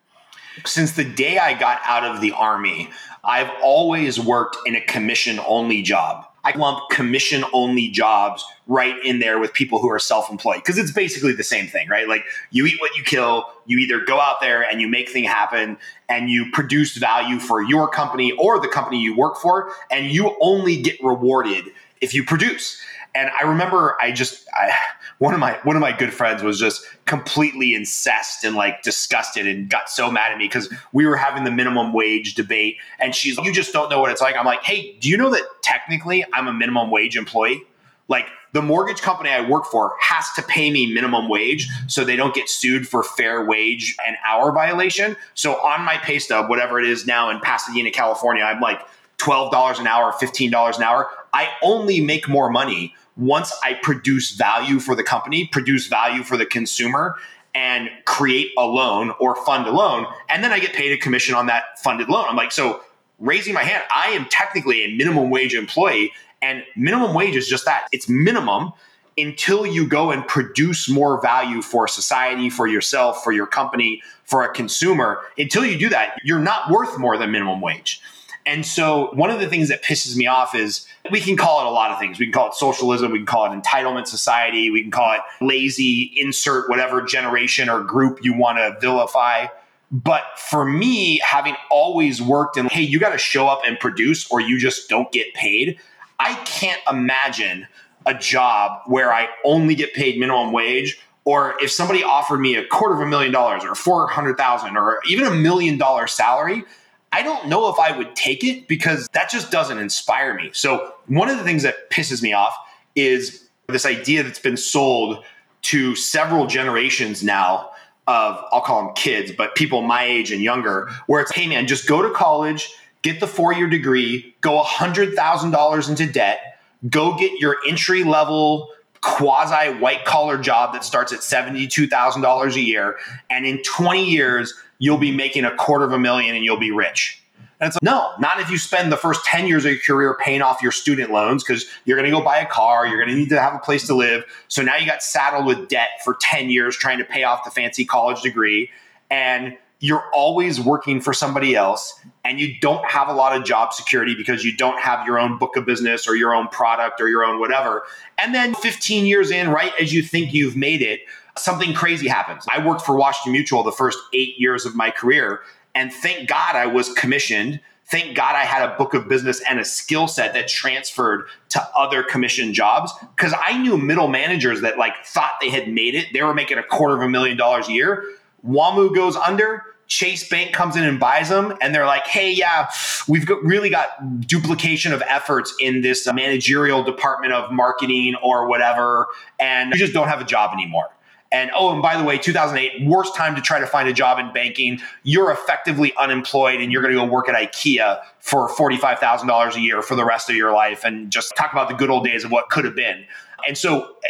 Since 0.64 0.92
the 0.92 1.04
day 1.04 1.38
I 1.38 1.59
got 1.59 1.80
out 1.87 2.04
of 2.04 2.21
the 2.21 2.32
army, 2.32 2.90
I've 3.25 3.50
always 3.62 4.21
worked 4.21 4.56
in 4.66 4.76
a 4.76 4.80
commission 4.82 5.40
only 5.47 5.82
job. 5.82 6.26
I 6.44 6.56
lump 6.56 6.90
commission 6.90 7.44
only 7.52 7.88
jobs 7.88 8.44
right 8.66 8.96
in 9.04 9.20
there 9.20 9.38
with 9.38 9.52
people 9.52 9.80
who 9.80 9.90
are 9.90 9.99
self 9.99 10.30
employed 10.30 10.56
because 10.56 10.78
it's 10.78 10.90
basically 10.90 11.32
the 11.32 11.44
same 11.44 11.66
thing, 11.66 11.88
right? 11.88 12.08
Like 12.08 12.25
you 12.50 12.66
eat 12.66 12.80
what 12.80 12.96
you 12.96 13.04
kill, 13.04 13.46
you 13.66 13.78
either 13.78 14.00
go 14.00 14.20
out 14.20 14.40
there 14.40 14.62
and 14.62 14.80
you 14.80 14.88
make 14.88 15.08
things 15.08 15.28
happen 15.28 15.78
and 16.08 16.28
you 16.30 16.50
produce 16.52 16.96
value 16.96 17.38
for 17.38 17.62
your 17.62 17.88
company 17.88 18.32
or 18.32 18.61
the 18.61 18.68
company 18.68 19.00
you 19.00 19.16
work 19.16 19.37
for, 19.37 19.72
and 19.90 20.06
you 20.06 20.37
only 20.40 20.80
get 20.80 21.02
rewarded 21.02 21.66
if 22.00 22.12
you 22.12 22.25
produce. 22.25 22.82
And 23.14 23.31
I 23.38 23.45
remember 23.45 23.97
I 24.00 24.11
just 24.11 24.47
I, 24.54 24.73
one 25.19 25.35
of 25.35 25.40
my 25.40 25.59
one 25.64 25.76
of 25.76 25.81
my 25.81 25.92
good 25.92 26.12
friends 26.12 26.42
was 26.42 26.59
just 26.59 26.85
completely 27.04 27.75
incensed 27.75 28.45
and 28.45 28.57
like 28.57 28.83
disgusted 28.83 29.47
and 29.47 29.69
got 29.69 29.90
so 29.90 30.11
mad 30.11 30.33
at 30.33 30.38
me 30.38 30.45
because 30.45 30.73
we 30.92 31.07
were 31.07 31.16
having 31.16 31.45
the 31.45 31.50
minimum 31.50 31.92
wage 31.92 32.35
debate 32.35 32.76
and 32.99 33.14
she's 33.14 33.37
like, 33.37 33.47
you 33.47 33.52
just 33.52 33.73
don't 33.73 33.90
know 33.90 34.00
what 34.00 34.11
it's 34.11 34.23
like. 34.23 34.37
I'm 34.37 34.47
like, 34.47 34.62
hey, 34.62 34.97
do 35.00 35.09
you 35.09 35.16
know 35.16 35.31
that 35.31 35.42
technically 35.62 36.25
I'm 36.33 36.49
a 36.49 36.52
minimum 36.52 36.90
wage 36.90 37.16
employee? 37.16 37.62
Like 38.09 38.26
the 38.52 38.62
mortgage 38.62 39.00
company 39.00 39.31
I 39.31 39.47
work 39.49 39.64
for 39.66 39.95
has 40.00 40.26
to 40.37 40.42
pay 40.42 40.71
me 40.71 40.92
minimum 40.92 41.28
wage 41.28 41.69
so 41.87 42.04
they 42.04 42.16
don't 42.16 42.35
get 42.35 42.49
sued 42.49 42.87
for 42.87 43.02
fair 43.02 43.45
wage 43.45 43.97
and 44.07 44.16
hour 44.26 44.52
violation. 44.52 45.16
So 45.35 45.54
on 45.54 45.83
my 45.83 45.97
pay 45.99 46.19
stub, 46.19 46.50
whatever 46.50 46.78
it 46.78 46.87
is 46.87 47.07
now 47.07 47.31
in 47.31 47.40
Pasadena, 47.40 47.90
California, 47.90 48.42
I'm 48.42 48.61
like 48.61 48.81
$12 49.19 49.81
an 49.81 49.87
hour, 49.87 50.12
$15 50.12 50.76
an 50.76 50.83
hour. 50.83 51.09
I 51.33 51.49
only 51.62 52.00
make 52.00 52.28
more 52.28 52.50
money 52.50 52.95
once 53.16 53.52
I 53.62 53.75
produce 53.75 54.31
value 54.33 54.81
for 54.81 54.95
the 54.95 55.02
company, 55.02 55.47
produce 55.47 55.87
value 55.87 56.23
for 56.23 56.37
the 56.37 56.47
consumer, 56.47 57.16
and 57.54 57.90
create 58.07 58.50
a 58.57 58.64
loan 58.64 59.12
or 59.21 59.37
fund 59.45 59.66
a 59.66 59.71
loan, 59.71 60.07
and 60.28 60.42
then 60.42 60.52
I 60.52 60.59
get 60.59 60.73
paid 60.73 60.92
a 60.92 60.97
commission 60.97 61.35
on 61.35 61.47
that 61.47 61.78
funded 61.81 62.09
loan. 62.09 62.26
I'm 62.28 62.37
like, 62.37 62.52
so 62.52 62.81
raising 63.19 63.52
my 63.52 63.62
hand, 63.62 63.85
I 63.95 64.09
am 64.09 64.26
technically 64.26 64.85
a 64.85 64.97
minimum 64.97 65.28
wage 65.28 65.54
employee, 65.54 66.12
and 66.40 66.64
minimum 66.76 67.14
wage 67.14 67.37
is 67.37 67.47
just 67.47 67.66
that 67.66 67.88
it's 67.92 68.09
minimum 68.09 68.73
until 69.19 69.66
you 69.66 69.87
go 69.87 70.11
and 70.11 70.26
produce 70.26 70.88
more 70.88 71.21
value 71.21 71.61
for 71.61 71.87
society, 71.87 72.49
for 72.49 72.66
yourself, 72.66 73.23
for 73.23 73.31
your 73.33 73.47
company, 73.47 74.02
for 74.25 74.42
a 74.42 74.52
consumer. 74.52 75.21
Until 75.37 75.66
you 75.66 75.78
do 75.78 75.90
that, 75.90 76.16
you're 76.25 76.38
not 76.38 76.71
worth 76.71 76.99
more 76.99 77.19
than 77.19 77.31
minimum 77.31 77.61
wage. 77.61 78.00
And 78.44 78.66
so, 78.66 79.11
one 79.14 79.30
of 79.30 79.38
the 79.38 79.49
things 79.49 79.68
that 79.68 79.84
pisses 79.84 80.16
me 80.16 80.26
off 80.26 80.54
is 80.54 80.87
we 81.11 81.20
can 81.20 81.37
call 81.37 81.61
it 81.61 81.66
a 81.66 81.70
lot 81.70 81.90
of 81.92 81.99
things. 81.99 82.18
We 82.18 82.26
can 82.26 82.32
call 82.32 82.49
it 82.49 82.54
socialism, 82.54 83.12
we 83.12 83.18
can 83.18 83.26
call 83.26 83.50
it 83.50 83.50
entitlement 83.50 84.08
society, 84.08 84.70
we 84.70 84.82
can 84.82 84.90
call 84.90 85.12
it 85.12 85.20
lazy, 85.40 86.12
insert 86.16 86.68
whatever 86.68 87.02
generation 87.02 87.68
or 87.68 87.82
group 87.82 88.25
you 88.25 88.34
want 88.37 88.58
to 88.58 88.76
vilify. 88.80 89.46
But 89.92 90.25
for 90.37 90.64
me, 90.64 91.18
having 91.18 91.54
always 91.70 92.20
worked 92.20 92.56
in, 92.56 92.66
hey, 92.66 92.82
you 92.82 92.99
got 92.99 93.12
to 93.12 93.18
show 93.18 93.46
up 93.46 93.61
and 93.66 93.78
produce 93.78 94.28
or 94.30 94.40
you 94.40 94.58
just 94.58 94.88
don't 94.88 95.12
get 95.12 95.34
paid, 95.34 95.78
I 96.18 96.34
can't 96.44 96.80
imagine 96.90 97.68
a 98.06 98.14
job 98.14 98.80
where 98.87 99.12
I 99.12 99.28
only 99.44 99.75
get 99.75 99.92
paid 99.94 100.18
minimum 100.18 100.52
wage 100.52 100.99
or 101.25 101.54
if 101.61 101.70
somebody 101.70 102.02
offered 102.02 102.38
me 102.38 102.56
a 102.56 102.66
quarter 102.66 102.94
of 102.94 103.00
a 103.00 103.06
million 103.06 103.32
dollars 103.32 103.64
or 103.64 103.75
400,000 103.75 104.76
or 104.76 105.00
even 105.08 105.26
a 105.26 105.30
million 105.30 105.78
dollar 105.78 106.06
salary, 106.06 106.64
I 107.12 107.23
don't 107.23 107.49
know 107.49 107.69
if 107.69 107.78
I 107.78 107.97
would 107.97 108.16
take 108.16 108.42
it 108.42 108.66
because 108.66 109.07
that 109.12 109.31
just 109.31 109.50
doesn't 109.50 109.78
inspire 109.78 110.35
me. 110.35 110.50
So, 110.52 110.95
one 111.07 111.28
of 111.28 111.38
the 111.38 111.45
things 111.45 111.62
that 111.62 111.90
pisses 111.90 112.23
me 112.23 112.33
off 112.33 112.57
is 112.97 113.49
this 113.69 113.87
idea 113.87 114.23
that's 114.23 114.38
been 114.38 114.57
sold 114.57 115.25
to 115.62 115.95
several 115.95 116.47
generations 116.47 117.23
now 117.23 117.71
of, 118.07 118.42
I'll 118.50 118.62
call 118.62 118.85
them 118.85 118.95
kids, 118.95 119.33
but 119.33 119.54
people 119.54 119.83
my 119.83 120.04
age 120.04 120.33
and 120.33 120.42
younger, 120.42 120.90
where 121.07 121.21
it's, 121.21 121.33
hey 121.33 121.47
man, 121.47 121.66
just 121.66 121.87
go 121.87 122.02
to 122.02 122.11
college, 122.11 122.69
get 123.02 123.21
the 123.21 123.26
four 123.26 123.52
year 123.52 123.69
degree, 123.69 124.35
go 124.40 124.62
$100,000 124.62 125.88
into 125.88 126.07
debt, 126.12 126.59
go 126.88 127.16
get 127.16 127.38
your 127.38 127.57
entry 127.66 128.04
level 128.04 128.71
quasi 129.02 129.73
white 129.78 130.04
collar 130.04 130.38
job 130.38 130.73
that 130.73 130.85
starts 130.85 131.12
at 131.12 131.21
$72,000 131.21 132.54
a 132.54 132.61
year. 132.61 132.97
And 133.31 133.45
in 133.45 133.61
20 133.62 134.09
years, 134.09 134.54
you'll 134.82 134.98
be 134.98 135.12
making 135.12 135.44
a 135.44 135.54
quarter 135.54 135.84
of 135.84 135.92
a 135.92 135.98
million 135.98 136.34
and 136.34 136.44
you'll 136.44 136.58
be 136.58 136.72
rich. 136.72 137.22
And 137.60 137.68
it's 137.68 137.76
like, 137.76 137.84
no, 137.84 138.10
not 138.18 138.40
if 138.40 138.50
you 138.50 138.58
spend 138.58 138.90
the 138.90 138.96
first 138.96 139.24
10 139.24 139.46
years 139.46 139.64
of 139.64 139.70
your 139.70 139.80
career 139.80 140.16
paying 140.20 140.42
off 140.42 140.60
your 140.60 140.72
student 140.72 141.12
loans 141.12 141.44
because 141.44 141.66
you're 141.84 141.96
going 141.96 142.10
to 142.10 142.10
go 142.10 142.20
buy 142.20 142.38
a 142.38 142.46
car, 142.46 142.84
you're 142.84 142.96
going 142.96 143.08
to 143.08 143.14
need 143.14 143.28
to 143.28 143.40
have 143.40 143.54
a 143.54 143.60
place 143.60 143.86
to 143.86 143.94
live. 143.94 144.24
So 144.48 144.60
now 144.60 144.74
you 144.74 144.84
got 144.84 145.00
saddled 145.00 145.46
with 145.46 145.68
debt 145.68 145.90
for 146.04 146.16
10 146.20 146.50
years 146.50 146.76
trying 146.76 146.98
to 146.98 147.04
pay 147.04 147.22
off 147.22 147.44
the 147.44 147.52
fancy 147.52 147.84
college 147.84 148.22
degree. 148.22 148.70
And 149.08 149.56
you're 149.78 150.02
always 150.12 150.60
working 150.60 151.00
for 151.00 151.12
somebody 151.12 151.54
else 151.54 152.00
and 152.24 152.40
you 152.40 152.58
don't 152.60 152.84
have 152.90 153.06
a 153.06 153.12
lot 153.12 153.36
of 153.36 153.44
job 153.44 153.72
security 153.72 154.16
because 154.16 154.44
you 154.44 154.56
don't 154.56 154.80
have 154.80 155.06
your 155.06 155.20
own 155.20 155.38
book 155.38 155.56
of 155.56 155.64
business 155.64 156.08
or 156.08 156.16
your 156.16 156.34
own 156.34 156.48
product 156.48 157.00
or 157.00 157.08
your 157.08 157.24
own 157.24 157.38
whatever. 157.38 157.84
And 158.18 158.34
then 158.34 158.56
15 158.56 159.06
years 159.06 159.30
in, 159.30 159.48
right 159.48 159.72
as 159.80 159.92
you 159.92 160.02
think 160.02 160.34
you've 160.34 160.56
made 160.56 160.82
it, 160.82 161.02
something 161.36 161.74
crazy 161.74 162.08
happens. 162.08 162.46
I 162.52 162.64
worked 162.64 162.82
for 162.82 162.96
Washington 162.96 163.32
Mutual 163.32 163.62
the 163.62 163.72
first 163.72 163.98
eight 164.12 164.38
years 164.38 164.66
of 164.66 164.74
my 164.74 164.90
career, 164.90 165.40
and 165.74 165.92
thank 165.92 166.28
God 166.28 166.56
I 166.56 166.66
was 166.66 166.92
commissioned. 166.92 167.60
Thank 167.86 168.16
God 168.16 168.36
I 168.36 168.44
had 168.44 168.68
a 168.68 168.76
book 168.76 168.94
of 168.94 169.08
business 169.08 169.42
and 169.48 169.58
a 169.58 169.64
skill 169.64 170.08
set 170.08 170.34
that 170.34 170.48
transferred 170.48 171.26
to 171.50 171.62
other 171.76 172.02
commission 172.02 172.54
jobs 172.54 172.92
because 173.16 173.34
I 173.38 173.58
knew 173.58 173.76
middle 173.76 174.08
managers 174.08 174.60
that 174.62 174.78
like 174.78 174.94
thought 175.04 175.32
they 175.40 175.50
had 175.50 175.68
made 175.68 175.94
it. 175.94 176.06
They 176.12 176.22
were 176.22 176.32
making 176.32 176.58
a 176.58 176.62
quarter 176.62 176.96
of 176.96 177.02
a 177.02 177.08
million 177.08 177.36
dollars 177.36 177.68
a 177.68 177.72
year. 177.72 178.04
WAMU 178.46 178.94
goes 178.94 179.16
under. 179.16 179.64
Chase 179.88 180.26
Bank 180.26 180.54
comes 180.54 180.74
in 180.74 180.84
and 180.84 180.98
buys 180.98 181.28
them, 181.28 181.54
and 181.60 181.74
they're 181.74 181.84
like, 181.84 182.06
"Hey, 182.06 182.32
yeah, 182.32 182.70
we've 183.08 183.26
got, 183.26 183.44
really 183.44 183.68
got 183.68 184.26
duplication 184.26 184.94
of 184.94 185.02
efforts 185.06 185.52
in 185.60 185.82
this 185.82 186.06
managerial 186.10 186.82
department 186.82 187.34
of 187.34 187.52
marketing 187.52 188.14
or 188.22 188.46
whatever, 188.46 189.08
and 189.38 189.70
you 189.70 189.78
just 189.78 189.92
don't 189.92 190.08
have 190.08 190.20
a 190.22 190.24
job 190.24 190.52
anymore." 190.54 190.88
And 191.32 191.50
oh, 191.56 191.72
and 191.72 191.80
by 191.80 191.96
the 191.96 192.04
way, 192.04 192.18
2008, 192.18 192.86
worst 192.86 193.16
time 193.16 193.34
to 193.34 193.40
try 193.40 193.58
to 193.58 193.66
find 193.66 193.88
a 193.88 193.92
job 193.92 194.18
in 194.18 194.32
banking. 194.34 194.80
You're 195.02 195.32
effectively 195.32 195.94
unemployed 195.98 196.60
and 196.60 196.70
you're 196.70 196.82
going 196.82 196.94
to 196.94 197.00
go 197.00 197.06
work 197.06 197.28
at 197.28 197.34
IKEA 197.34 198.02
for 198.20 198.48
$45,000 198.50 199.54
a 199.56 199.60
year 199.60 199.80
for 199.80 199.96
the 199.96 200.04
rest 200.04 200.28
of 200.28 200.36
your 200.36 200.52
life 200.52 200.84
and 200.84 201.10
just 201.10 201.34
talk 201.34 201.50
about 201.52 201.70
the 201.70 201.74
good 201.74 201.88
old 201.88 202.04
days 202.04 202.22
of 202.22 202.30
what 202.30 202.50
could 202.50 202.66
have 202.66 202.76
been. 202.76 203.06
And 203.48 203.56
so, 203.56 203.96
eh, 204.04 204.08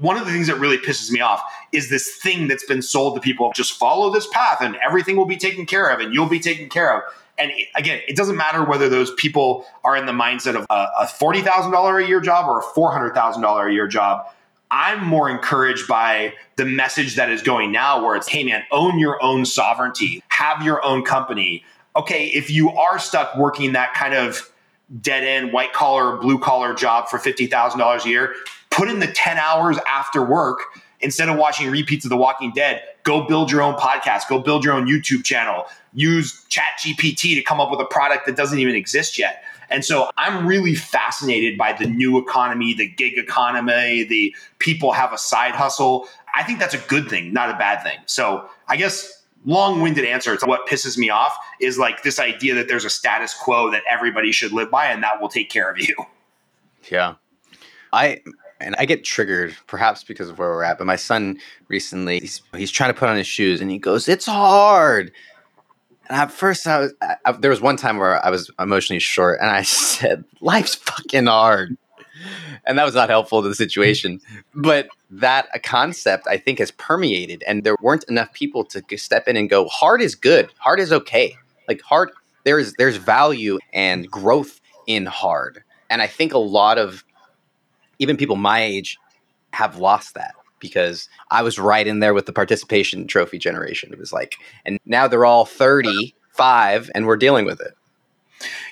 one 0.00 0.16
of 0.16 0.26
the 0.26 0.32
things 0.32 0.48
that 0.48 0.58
really 0.58 0.76
pisses 0.76 1.12
me 1.12 1.20
off 1.20 1.40
is 1.70 1.88
this 1.88 2.16
thing 2.16 2.48
that's 2.48 2.64
been 2.64 2.82
sold 2.82 3.14
to 3.14 3.20
people 3.20 3.52
just 3.54 3.74
follow 3.74 4.12
this 4.12 4.26
path 4.32 4.60
and 4.60 4.76
everything 4.84 5.16
will 5.16 5.26
be 5.26 5.36
taken 5.36 5.66
care 5.66 5.88
of 5.88 6.00
and 6.00 6.12
you'll 6.12 6.28
be 6.28 6.40
taken 6.40 6.68
care 6.68 6.96
of. 6.96 7.02
And 7.38 7.52
again, 7.76 8.00
it 8.08 8.16
doesn't 8.16 8.36
matter 8.36 8.64
whether 8.64 8.88
those 8.88 9.12
people 9.14 9.64
are 9.84 9.96
in 9.96 10.06
the 10.06 10.12
mindset 10.12 10.56
of 10.56 10.66
a 10.70 11.06
$40,000 11.06 12.04
a 12.04 12.08
year 12.08 12.20
job 12.20 12.48
or 12.48 12.58
a 12.58 12.62
$400,000 12.62 13.70
a 13.70 13.72
year 13.72 13.86
job 13.86 14.26
I'm 14.74 15.04
more 15.04 15.30
encouraged 15.30 15.86
by 15.86 16.34
the 16.56 16.64
message 16.64 17.14
that 17.14 17.30
is 17.30 17.42
going 17.42 17.70
now, 17.70 18.04
where 18.04 18.16
it's, 18.16 18.26
hey, 18.26 18.42
man, 18.42 18.64
own 18.72 18.98
your 18.98 19.22
own 19.22 19.46
sovereignty, 19.46 20.20
have 20.30 20.62
your 20.64 20.84
own 20.84 21.04
company. 21.04 21.64
Okay, 21.94 22.26
if 22.26 22.50
you 22.50 22.70
are 22.70 22.98
stuck 22.98 23.36
working 23.36 23.72
that 23.74 23.94
kind 23.94 24.14
of 24.14 24.50
dead 25.00 25.22
end, 25.22 25.52
white 25.52 25.72
collar, 25.72 26.16
blue 26.16 26.40
collar 26.40 26.74
job 26.74 27.08
for 27.08 27.20
$50,000 27.20 28.04
a 28.04 28.08
year, 28.08 28.34
put 28.70 28.88
in 28.88 28.98
the 28.98 29.06
10 29.06 29.38
hours 29.38 29.78
after 29.86 30.24
work 30.24 30.58
instead 30.98 31.28
of 31.28 31.36
watching 31.36 31.70
repeats 31.70 32.04
of 32.04 32.08
The 32.08 32.16
Walking 32.16 32.50
Dead. 32.50 32.82
Go 33.04 33.22
build 33.28 33.52
your 33.52 33.62
own 33.62 33.74
podcast, 33.74 34.28
go 34.28 34.40
build 34.40 34.64
your 34.64 34.74
own 34.74 34.88
YouTube 34.88 35.22
channel, 35.22 35.66
use 35.92 36.44
Chat 36.48 36.80
GPT 36.80 37.36
to 37.36 37.42
come 37.42 37.60
up 37.60 37.70
with 37.70 37.78
a 37.78 37.84
product 37.84 38.26
that 38.26 38.34
doesn't 38.34 38.58
even 38.58 38.74
exist 38.74 39.20
yet. 39.20 39.44
And 39.70 39.84
so 39.84 40.10
I'm 40.16 40.46
really 40.46 40.74
fascinated 40.74 41.56
by 41.58 41.72
the 41.72 41.86
new 41.86 42.18
economy, 42.18 42.74
the 42.74 42.88
gig 42.88 43.18
economy, 43.18 44.04
the 44.04 44.34
people 44.58 44.92
have 44.92 45.12
a 45.12 45.18
side 45.18 45.54
hustle. 45.54 46.06
I 46.34 46.42
think 46.42 46.58
that's 46.58 46.74
a 46.74 46.78
good 46.78 47.08
thing, 47.08 47.32
not 47.32 47.50
a 47.50 47.56
bad 47.56 47.82
thing. 47.82 47.98
So 48.06 48.48
I 48.68 48.76
guess 48.76 49.22
long-winded 49.44 50.04
answer 50.04 50.36
to 50.36 50.46
what 50.46 50.66
pisses 50.66 50.96
me 50.96 51.10
off 51.10 51.36
is 51.60 51.78
like 51.78 52.02
this 52.02 52.18
idea 52.18 52.54
that 52.54 52.68
there's 52.68 52.84
a 52.84 52.90
status 52.90 53.34
quo 53.34 53.70
that 53.70 53.82
everybody 53.90 54.32
should 54.32 54.52
live 54.52 54.70
by 54.70 54.86
and 54.86 55.02
that 55.02 55.20
will 55.20 55.28
take 55.28 55.50
care 55.50 55.70
of 55.70 55.78
you. 55.78 55.94
Yeah. 56.90 57.14
I 57.92 58.20
and 58.60 58.74
I 58.78 58.86
get 58.86 59.04
triggered 59.04 59.54
perhaps 59.66 60.02
because 60.02 60.28
of 60.28 60.38
where 60.38 60.50
we're 60.50 60.62
at, 60.62 60.78
but 60.78 60.86
my 60.86 60.96
son 60.96 61.38
recently 61.68 62.20
he's, 62.20 62.42
he's 62.56 62.70
trying 62.70 62.92
to 62.92 62.98
put 62.98 63.08
on 63.08 63.16
his 63.16 63.26
shoes 63.26 63.60
and 63.60 63.70
he 63.70 63.78
goes, 63.78 64.08
"It's 64.08 64.26
hard." 64.26 65.12
And 66.08 66.18
at 66.18 66.30
first, 66.30 66.66
I 66.66 66.80
was 66.80 66.94
I, 67.24 67.32
there 67.32 67.50
was 67.50 67.60
one 67.60 67.76
time 67.76 67.96
where 67.98 68.24
I 68.24 68.30
was 68.30 68.50
emotionally 68.58 69.00
short, 69.00 69.40
and 69.40 69.50
I 69.50 69.62
said, 69.64 70.24
"Life's 70.40 70.74
fucking 70.74 71.26
hard," 71.26 71.76
and 72.66 72.78
that 72.78 72.84
was 72.84 72.94
not 72.94 73.08
helpful 73.08 73.42
to 73.42 73.48
the 73.48 73.54
situation. 73.54 74.20
But 74.54 74.88
that 75.10 75.48
a 75.54 75.58
concept 75.58 76.26
I 76.28 76.36
think 76.36 76.58
has 76.58 76.70
permeated, 76.72 77.42
and 77.46 77.64
there 77.64 77.76
weren't 77.80 78.04
enough 78.04 78.32
people 78.32 78.64
to 78.66 78.98
step 78.98 79.28
in 79.28 79.36
and 79.36 79.48
go, 79.48 79.66
"Hard 79.68 80.02
is 80.02 80.14
good. 80.14 80.50
Hard 80.58 80.80
is 80.80 80.92
okay. 80.92 81.36
Like 81.68 81.80
hard, 81.82 82.10
there's 82.44 82.74
there's 82.74 82.96
value 82.96 83.58
and 83.72 84.10
growth 84.10 84.60
in 84.86 85.06
hard." 85.06 85.62
And 85.90 86.02
I 86.02 86.06
think 86.06 86.32
a 86.34 86.38
lot 86.38 86.78
of 86.78 87.04
even 87.98 88.16
people 88.16 88.36
my 88.36 88.62
age 88.62 88.98
have 89.52 89.78
lost 89.78 90.14
that 90.14 90.34
because 90.64 91.08
I 91.30 91.42
was 91.42 91.58
right 91.58 91.86
in 91.86 92.00
there 92.00 92.14
with 92.14 92.26
the 92.26 92.32
participation 92.32 93.06
trophy 93.06 93.38
generation. 93.38 93.92
It 93.92 93.98
was 93.98 94.12
like, 94.12 94.36
and 94.64 94.80
now 94.86 95.06
they're 95.06 95.26
all 95.26 95.44
35 95.44 96.90
and 96.94 97.06
we're 97.06 97.16
dealing 97.16 97.44
with 97.44 97.60
it. 97.60 97.74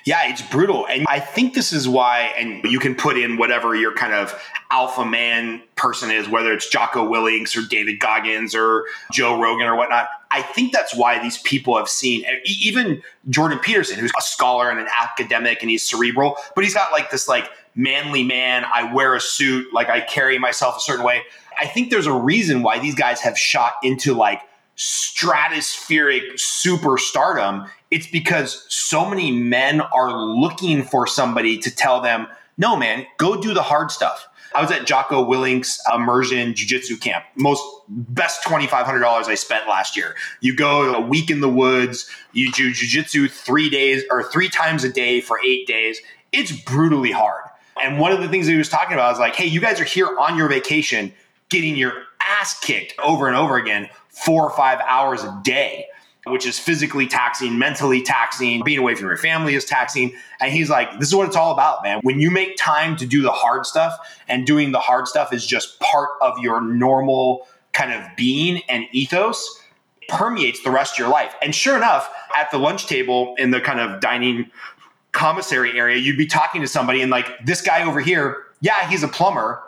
Yeah, 0.05 0.27
it's 0.27 0.41
brutal. 0.41 0.85
And 0.87 1.05
I 1.07 1.19
think 1.19 1.53
this 1.53 1.71
is 1.71 1.87
why, 1.87 2.33
and 2.37 2.63
you 2.65 2.79
can 2.79 2.93
put 2.93 3.17
in 3.17 3.37
whatever 3.37 3.73
your 3.75 3.93
kind 3.93 4.13
of 4.13 4.39
alpha 4.69 5.05
man 5.05 5.61
person 5.75 6.11
is, 6.11 6.27
whether 6.27 6.51
it's 6.51 6.69
Jocko 6.69 7.07
Willink 7.07 7.55
or 7.55 7.67
David 7.67 7.99
Goggins 7.99 8.53
or 8.53 8.85
Joe 9.11 9.39
Rogan 9.39 9.67
or 9.67 9.75
whatnot. 9.75 10.09
I 10.29 10.41
think 10.41 10.73
that's 10.73 10.95
why 10.95 11.21
these 11.21 11.37
people 11.39 11.77
have 11.77 11.87
seen, 11.87 12.25
even 12.45 13.01
Jordan 13.29 13.59
Peterson, 13.59 13.97
who's 13.99 14.11
a 14.17 14.21
scholar 14.21 14.69
and 14.69 14.79
an 14.79 14.87
academic 14.99 15.61
and 15.61 15.69
he's 15.69 15.83
cerebral, 15.83 16.37
but 16.55 16.63
he's 16.63 16.73
got 16.73 16.91
like 16.91 17.11
this 17.11 17.27
like 17.27 17.49
manly 17.75 18.23
man. 18.23 18.65
I 18.71 18.91
wear 18.93 19.15
a 19.15 19.21
suit, 19.21 19.73
like 19.73 19.89
I 19.89 20.01
carry 20.01 20.37
myself 20.37 20.77
a 20.77 20.81
certain 20.81 21.05
way. 21.05 21.21
I 21.59 21.67
think 21.67 21.89
there's 21.89 22.07
a 22.07 22.13
reason 22.13 22.63
why 22.63 22.79
these 22.79 22.95
guys 22.95 23.21
have 23.21 23.37
shot 23.37 23.73
into 23.83 24.13
like 24.13 24.41
stratospheric 24.77 26.33
superstardom. 26.33 27.69
It's 27.91 28.07
because 28.07 28.65
so 28.69 29.07
many 29.07 29.31
men 29.31 29.81
are 29.81 30.11
looking 30.11 30.83
for 30.83 31.05
somebody 31.07 31.57
to 31.59 31.73
tell 31.73 32.01
them, 32.01 32.27
no, 32.57 32.75
man, 32.75 33.05
go 33.17 33.39
do 33.39 33.53
the 33.53 33.61
hard 33.61 33.91
stuff. 33.91 34.27
I 34.55 34.61
was 34.61 34.71
at 34.71 34.85
Jocko 34.85 35.23
Willink's 35.23 35.81
immersion 35.91 36.53
jiu-jitsu 36.53 36.97
camp. 36.97 37.25
Most 37.35 37.63
best 37.87 38.43
$2,500 38.43 39.03
I 39.03 39.35
spent 39.35 39.67
last 39.67 39.97
year. 39.97 40.15
You 40.41 40.55
go 40.55 40.93
a 40.93 41.01
week 41.01 41.31
in 41.31 41.41
the 41.41 41.49
woods, 41.49 42.07
you 42.33 42.51
do 42.51 42.71
jiu-jitsu 42.71 43.29
three 43.29 43.69
days 43.69 44.03
or 44.11 44.23
three 44.23 44.49
times 44.49 44.83
a 44.83 44.89
day 44.89 45.21
for 45.21 45.39
eight 45.43 45.65
days. 45.65 45.99
It's 46.31 46.51
brutally 46.51 47.11
hard. 47.11 47.43
And 47.81 47.99
one 47.99 48.11
of 48.11 48.21
the 48.21 48.29
things 48.29 48.45
he 48.45 48.55
was 48.55 48.69
talking 48.69 48.93
about 48.93 49.11
was 49.11 49.19
like, 49.19 49.35
hey, 49.35 49.45
you 49.45 49.59
guys 49.59 49.79
are 49.79 49.85
here 49.85 50.07
on 50.19 50.37
your 50.37 50.47
vacation 50.47 51.13
getting 51.49 51.75
your 51.75 51.93
ass 52.21 52.59
kicked 52.59 52.93
over 52.99 53.27
and 53.27 53.35
over 53.35 53.57
again 53.57 53.89
four 54.09 54.43
or 54.43 54.55
five 54.55 54.79
hours 54.87 55.23
a 55.23 55.41
day, 55.43 55.85
which 56.25 56.45
is 56.45 56.57
physically 56.57 57.07
taxing, 57.07 57.57
mentally 57.57 58.01
taxing, 58.01 58.63
being 58.63 58.79
away 58.79 58.95
from 58.95 59.07
your 59.07 59.17
family 59.17 59.55
is 59.55 59.65
taxing. 59.65 60.15
And 60.39 60.51
he's 60.51 60.69
like, 60.69 60.99
this 60.99 61.09
is 61.09 61.15
what 61.15 61.27
it's 61.27 61.35
all 61.35 61.51
about, 61.51 61.83
man. 61.83 61.99
When 62.03 62.19
you 62.19 62.31
make 62.31 62.55
time 62.57 62.95
to 62.97 63.05
do 63.05 63.21
the 63.21 63.31
hard 63.31 63.65
stuff 63.65 63.93
and 64.27 64.45
doing 64.45 64.71
the 64.71 64.79
hard 64.79 65.07
stuff 65.07 65.33
is 65.33 65.45
just 65.45 65.79
part 65.79 66.09
of 66.21 66.37
your 66.39 66.61
normal 66.61 67.47
kind 67.73 67.91
of 67.91 68.03
being 68.15 68.61
and 68.69 68.85
ethos, 68.91 69.59
permeates 70.07 70.63
the 70.63 70.71
rest 70.71 70.93
of 70.93 70.99
your 70.99 71.09
life. 71.09 71.33
And 71.41 71.53
sure 71.55 71.75
enough, 71.75 72.09
at 72.35 72.51
the 72.51 72.57
lunch 72.57 72.87
table 72.87 73.35
in 73.37 73.51
the 73.51 73.59
kind 73.59 73.79
of 73.79 73.99
dining 73.99 74.51
commissary 75.11 75.77
area, 75.77 75.97
you'd 75.97 76.17
be 76.17 76.25
talking 76.25 76.61
to 76.61 76.67
somebody 76.67 77.01
and 77.01 77.09
like 77.09 77.45
this 77.45 77.61
guy 77.61 77.83
over 77.83 77.99
here, 77.99 78.43
yeah, 78.61 78.89
he's 78.89 79.03
a 79.03 79.07
plumber, 79.07 79.61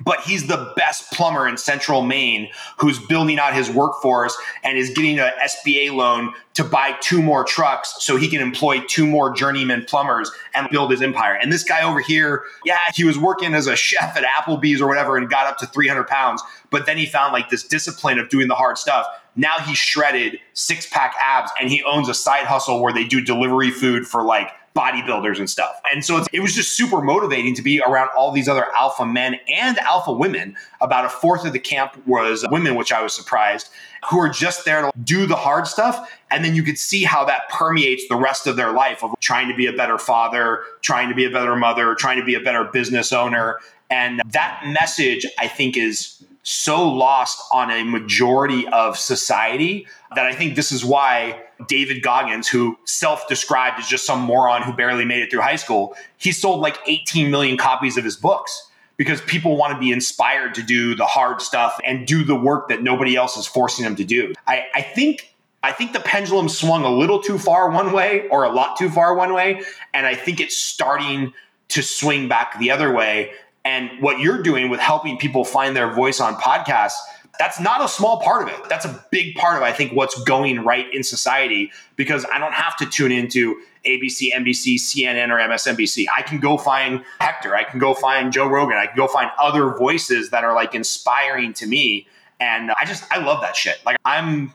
but 0.00 0.20
he's 0.20 0.46
the 0.46 0.72
best 0.76 1.10
plumber 1.12 1.46
in 1.46 1.56
central 1.56 2.02
Maine 2.02 2.48
who's 2.78 2.98
building 2.98 3.38
out 3.38 3.54
his 3.54 3.70
workforce 3.70 4.36
and 4.64 4.78
is 4.78 4.90
getting 4.90 5.18
an 5.18 5.30
SBA 5.42 5.92
loan 5.92 6.32
to 6.54 6.64
buy 6.64 6.96
two 7.00 7.22
more 7.22 7.44
trucks 7.44 7.96
so 8.00 8.16
he 8.16 8.28
can 8.28 8.40
employ 8.40 8.80
two 8.86 9.06
more 9.06 9.32
journeyman 9.32 9.84
plumbers 9.84 10.30
and 10.54 10.68
build 10.70 10.90
his 10.90 11.00
empire. 11.00 11.34
And 11.34 11.52
this 11.52 11.64
guy 11.64 11.82
over 11.82 12.00
here, 12.00 12.44
yeah, 12.64 12.78
he 12.94 13.04
was 13.04 13.18
working 13.18 13.54
as 13.54 13.66
a 13.66 13.76
chef 13.76 14.16
at 14.16 14.24
Applebee's 14.24 14.80
or 14.80 14.88
whatever 14.88 15.16
and 15.16 15.28
got 15.28 15.46
up 15.46 15.58
to 15.58 15.66
300 15.66 16.06
pounds, 16.06 16.42
but 16.70 16.86
then 16.86 16.98
he 16.98 17.06
found 17.06 17.32
like 17.32 17.50
this 17.50 17.62
discipline 17.62 18.18
of 18.18 18.28
doing 18.28 18.48
the 18.48 18.54
hard 18.54 18.78
stuff. 18.78 19.06
Now 19.36 19.58
he's 19.64 19.78
shredded 19.78 20.38
six 20.54 20.88
pack 20.88 21.14
abs 21.20 21.52
and 21.60 21.70
he 21.70 21.82
owns 21.84 22.08
a 22.08 22.14
side 22.14 22.46
hustle 22.46 22.82
where 22.82 22.92
they 22.92 23.04
do 23.04 23.20
delivery 23.20 23.70
food 23.70 24.06
for 24.06 24.24
like 24.24 24.50
bodybuilders 24.74 25.38
and 25.38 25.50
stuff. 25.50 25.80
And 25.92 26.04
so 26.04 26.24
it 26.32 26.40
was 26.40 26.54
just 26.54 26.76
super 26.76 27.00
motivating 27.00 27.54
to 27.56 27.62
be 27.62 27.80
around 27.80 28.08
all 28.16 28.30
these 28.30 28.48
other 28.48 28.66
alpha 28.74 29.04
men 29.04 29.36
and 29.48 29.78
alpha 29.78 30.12
women. 30.12 30.56
About 30.80 31.04
a 31.04 31.08
fourth 31.08 31.44
of 31.44 31.52
the 31.52 31.58
camp 31.58 32.00
was 32.06 32.46
women, 32.50 32.76
which 32.76 32.92
I 32.92 33.02
was 33.02 33.12
surprised, 33.12 33.68
who 34.08 34.18
are 34.20 34.28
just 34.28 34.64
there 34.64 34.82
to 34.82 34.92
do 35.02 35.26
the 35.26 35.34
hard 35.34 35.66
stuff. 35.66 36.10
And 36.30 36.44
then 36.44 36.54
you 36.54 36.62
could 36.62 36.78
see 36.78 37.02
how 37.02 37.24
that 37.24 37.48
permeates 37.50 38.06
the 38.08 38.16
rest 38.16 38.46
of 38.46 38.56
their 38.56 38.72
life 38.72 39.02
of 39.02 39.14
trying 39.20 39.48
to 39.48 39.54
be 39.54 39.66
a 39.66 39.72
better 39.72 39.98
father, 39.98 40.62
trying 40.82 41.08
to 41.08 41.14
be 41.14 41.24
a 41.24 41.30
better 41.30 41.56
mother, 41.56 41.94
trying 41.96 42.18
to 42.18 42.24
be 42.24 42.34
a 42.34 42.40
better 42.40 42.64
business 42.64 43.12
owner. 43.12 43.58
And 43.90 44.22
that 44.30 44.62
message, 44.66 45.26
I 45.38 45.48
think, 45.48 45.76
is 45.76 46.24
so 46.42 46.88
lost 46.88 47.40
on 47.52 47.70
a 47.70 47.84
majority 47.84 48.66
of 48.68 48.96
society 48.96 49.86
that 50.14 50.26
I 50.26 50.34
think 50.34 50.56
this 50.56 50.72
is 50.72 50.84
why 50.84 51.42
David 51.68 52.02
Goggins, 52.02 52.48
who 52.48 52.78
self 52.84 53.28
described 53.28 53.78
as 53.78 53.86
just 53.86 54.06
some 54.06 54.20
moron 54.20 54.62
who 54.62 54.72
barely 54.72 55.04
made 55.04 55.22
it 55.22 55.30
through 55.30 55.42
high 55.42 55.56
school, 55.56 55.94
he 56.16 56.32
sold 56.32 56.60
like 56.60 56.78
18 56.86 57.30
million 57.30 57.56
copies 57.56 57.96
of 57.96 58.04
his 58.04 58.16
books 58.16 58.68
because 58.96 59.20
people 59.22 59.56
want 59.56 59.72
to 59.72 59.78
be 59.78 59.92
inspired 59.92 60.54
to 60.54 60.62
do 60.62 60.94
the 60.94 61.06
hard 61.06 61.40
stuff 61.40 61.78
and 61.84 62.06
do 62.06 62.24
the 62.24 62.34
work 62.34 62.68
that 62.68 62.82
nobody 62.82 63.16
else 63.16 63.36
is 63.36 63.46
forcing 63.46 63.84
them 63.84 63.96
to 63.96 64.04
do. 64.04 64.34
I, 64.46 64.66
I 64.74 64.82
think 64.82 65.34
I 65.62 65.72
think 65.72 65.92
the 65.92 66.00
pendulum 66.00 66.48
swung 66.48 66.84
a 66.84 66.90
little 66.90 67.20
too 67.20 67.38
far 67.38 67.70
one 67.70 67.92
way 67.92 68.26
or 68.28 68.44
a 68.44 68.50
lot 68.50 68.78
too 68.78 68.88
far 68.88 69.14
one 69.14 69.34
way. 69.34 69.62
And 69.92 70.06
I 70.06 70.14
think 70.14 70.40
it's 70.40 70.56
starting 70.56 71.32
to 71.68 71.82
swing 71.82 72.28
back 72.28 72.58
the 72.58 72.70
other 72.70 72.92
way. 72.92 73.32
And 73.64 73.90
what 74.00 74.20
you're 74.20 74.42
doing 74.42 74.70
with 74.70 74.80
helping 74.80 75.18
people 75.18 75.44
find 75.44 75.76
their 75.76 75.92
voice 75.92 76.20
on 76.20 76.34
podcasts 76.36 76.96
that's 77.40 77.58
not 77.58 77.82
a 77.82 77.88
small 77.88 78.20
part 78.20 78.42
of 78.42 78.48
it. 78.48 78.68
That's 78.68 78.84
a 78.84 79.02
big 79.10 79.34
part 79.34 79.56
of, 79.56 79.62
I 79.62 79.72
think, 79.72 79.92
what's 79.92 80.22
going 80.24 80.62
right 80.62 80.92
in 80.92 81.02
society 81.02 81.72
because 81.96 82.26
I 82.30 82.38
don't 82.38 82.52
have 82.52 82.76
to 82.76 82.86
tune 82.86 83.12
into 83.12 83.58
ABC, 83.86 84.30
NBC, 84.30 84.74
CNN, 84.74 85.30
or 85.30 85.38
MSNBC. 85.38 86.04
I 86.14 86.20
can 86.20 86.38
go 86.38 86.58
find 86.58 87.02
Hector. 87.18 87.56
I 87.56 87.64
can 87.64 87.78
go 87.78 87.94
find 87.94 88.30
Joe 88.30 88.46
Rogan. 88.46 88.76
I 88.76 88.86
can 88.86 88.96
go 88.96 89.06
find 89.06 89.30
other 89.40 89.74
voices 89.78 90.28
that 90.30 90.44
are 90.44 90.54
like 90.54 90.74
inspiring 90.74 91.54
to 91.54 91.66
me. 91.66 92.06
And 92.40 92.72
I 92.72 92.84
just, 92.84 93.10
I 93.10 93.24
love 93.24 93.40
that 93.40 93.56
shit. 93.56 93.78
Like, 93.86 93.96
I'm 94.04 94.52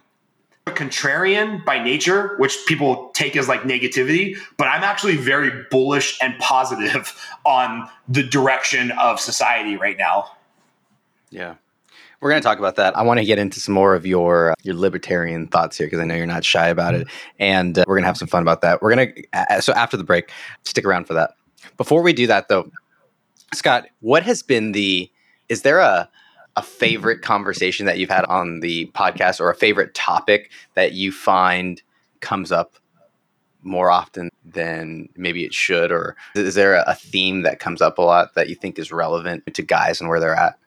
a 0.67 0.71
contrarian 0.71 1.63
by 1.63 1.83
nature, 1.83 2.35
which 2.37 2.57
people 2.65 3.11
take 3.13 3.35
as 3.35 3.47
like 3.47 3.61
negativity, 3.61 4.35
but 4.57 4.67
I'm 4.67 4.83
actually 4.83 5.15
very 5.15 5.63
bullish 5.69 6.17
and 6.21 6.37
positive 6.39 7.15
on 7.45 7.87
the 8.07 8.23
direction 8.23 8.91
of 8.91 9.19
society 9.19 9.77
right 9.77 9.97
now. 9.97 10.31
Yeah. 11.29 11.55
We're 12.19 12.31
going 12.31 12.41
to 12.41 12.45
talk 12.45 12.57
about 12.57 12.77
that. 12.77 12.97
I 12.97 13.03
want 13.03 13.19
to 13.19 13.25
get 13.25 13.37
into 13.37 13.59
some 13.59 13.75
more 13.75 13.93
of 13.93 14.07
your 14.07 14.51
uh, 14.51 14.55
your 14.63 14.73
libertarian 14.73 15.47
thoughts 15.47 15.77
here 15.77 15.85
because 15.85 15.99
I 15.99 16.05
know 16.05 16.15
you're 16.15 16.25
not 16.25 16.43
shy 16.43 16.69
about 16.69 16.95
it, 16.95 17.07
and 17.37 17.77
uh, 17.77 17.83
we're 17.87 17.95
going 17.95 18.03
to 18.03 18.07
have 18.07 18.17
some 18.17 18.27
fun 18.27 18.41
about 18.41 18.61
that. 18.61 18.81
We're 18.81 18.95
going 18.95 19.13
to 19.13 19.61
so 19.61 19.73
after 19.73 19.95
the 19.97 20.03
break, 20.03 20.31
stick 20.63 20.85
around 20.85 21.05
for 21.05 21.13
that. 21.13 21.31
Before 21.77 22.01
we 22.01 22.13
do 22.13 22.25
that, 22.25 22.47
though, 22.47 22.71
Scott, 23.53 23.87
what 23.99 24.23
has 24.23 24.41
been 24.41 24.71
the? 24.71 25.11
Is 25.49 25.61
there 25.61 25.79
a 25.79 26.09
a 26.55 26.61
favorite 26.61 27.21
conversation 27.21 27.85
that 27.85 27.97
you've 27.97 28.09
had 28.09 28.25
on 28.25 28.61
the 28.61 28.85
podcast, 28.87 29.39
or 29.39 29.49
a 29.49 29.55
favorite 29.55 29.93
topic 29.93 30.51
that 30.73 30.93
you 30.93 31.11
find 31.11 31.81
comes 32.21 32.51
up 32.51 32.75
more 33.61 33.89
often 33.89 34.29
than 34.43 35.09
maybe 35.17 35.43
it 35.43 35.53
should, 35.53 35.91
or 35.91 36.15
is 36.35 36.55
there 36.55 36.75
a 36.75 36.95
theme 36.95 37.41
that 37.41 37.59
comes 37.59 37.81
up 37.81 37.97
a 37.97 38.01
lot 38.01 38.35
that 38.35 38.47
you 38.47 38.55
think 38.55 38.77
is 38.77 38.91
relevant 38.91 39.43
to 39.53 39.61
guys 39.61 39.99
and 39.99 40.09
where 40.09 40.19
they're 40.19 40.35
at? 40.35 40.57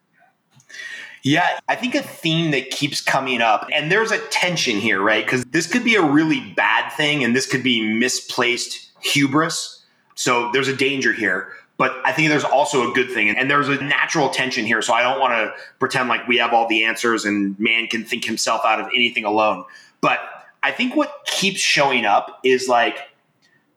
Yeah, 1.23 1.59
I 1.67 1.75
think 1.75 1.95
a 1.95 2.01
theme 2.01 2.51
that 2.51 2.69
keeps 2.69 3.01
coming 3.01 3.41
up, 3.41 3.67
and 3.73 3.91
there's 3.91 4.11
a 4.11 4.19
tension 4.27 4.77
here, 4.77 5.01
right? 5.01 5.25
Because 5.25 5.43
this 5.45 5.67
could 5.67 5.83
be 5.83 5.95
a 5.95 6.01
really 6.01 6.39
bad 6.53 6.91
thing 6.91 7.23
and 7.23 7.35
this 7.35 7.45
could 7.45 7.63
be 7.63 7.81
misplaced 7.81 8.91
hubris. 9.01 9.85
So 10.15 10.51
there's 10.51 10.67
a 10.67 10.75
danger 10.75 11.13
here. 11.13 11.53
But 11.79 11.95
I 12.03 12.11
think 12.11 12.27
there's 12.27 12.43
also 12.43 12.91
a 12.91 12.93
good 12.93 13.09
thing. 13.09 13.29
And 13.29 13.49
there's 13.49 13.69
a 13.69 13.81
natural 13.81 14.29
tension 14.29 14.65
here. 14.65 14.81
So 14.81 14.93
I 14.93 15.01
don't 15.01 15.17
want 15.17 15.31
to 15.31 15.53
pretend 15.79 16.09
like 16.09 16.27
we 16.27 16.35
have 16.37 16.51
all 16.53 16.67
the 16.67 16.83
answers 16.83 17.23
and 17.23 17.57
man 17.57 17.87
can 17.87 18.03
think 18.03 18.25
himself 18.25 18.65
out 18.65 18.81
of 18.81 18.87
anything 18.87 19.23
alone. 19.23 19.63
But 20.01 20.19
I 20.61 20.73
think 20.73 20.97
what 20.97 21.25
keeps 21.25 21.61
showing 21.61 22.05
up 22.05 22.41
is 22.43 22.67
like 22.67 22.99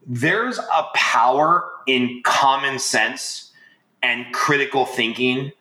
there's 0.05 0.59
a 0.59 0.87
power 0.95 1.65
in 1.87 2.23
common 2.25 2.81
sense 2.81 3.53
and 4.03 4.27
critical 4.35 4.85
thinking 4.85 5.53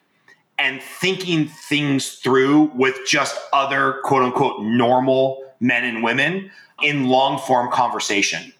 and 0.57 0.81
thinking 0.81 1.47
things 1.47 2.13
through 2.13 2.71
with 2.73 2.97
just 3.05 3.39
other 3.53 3.99
quote 4.03 4.23
unquote 4.23 4.63
normal 4.63 5.43
men 5.59 5.83
and 5.83 6.03
women 6.03 6.49
in 6.81 7.05
long 7.05 7.37
form 7.37 7.71
conversation. 7.71 8.51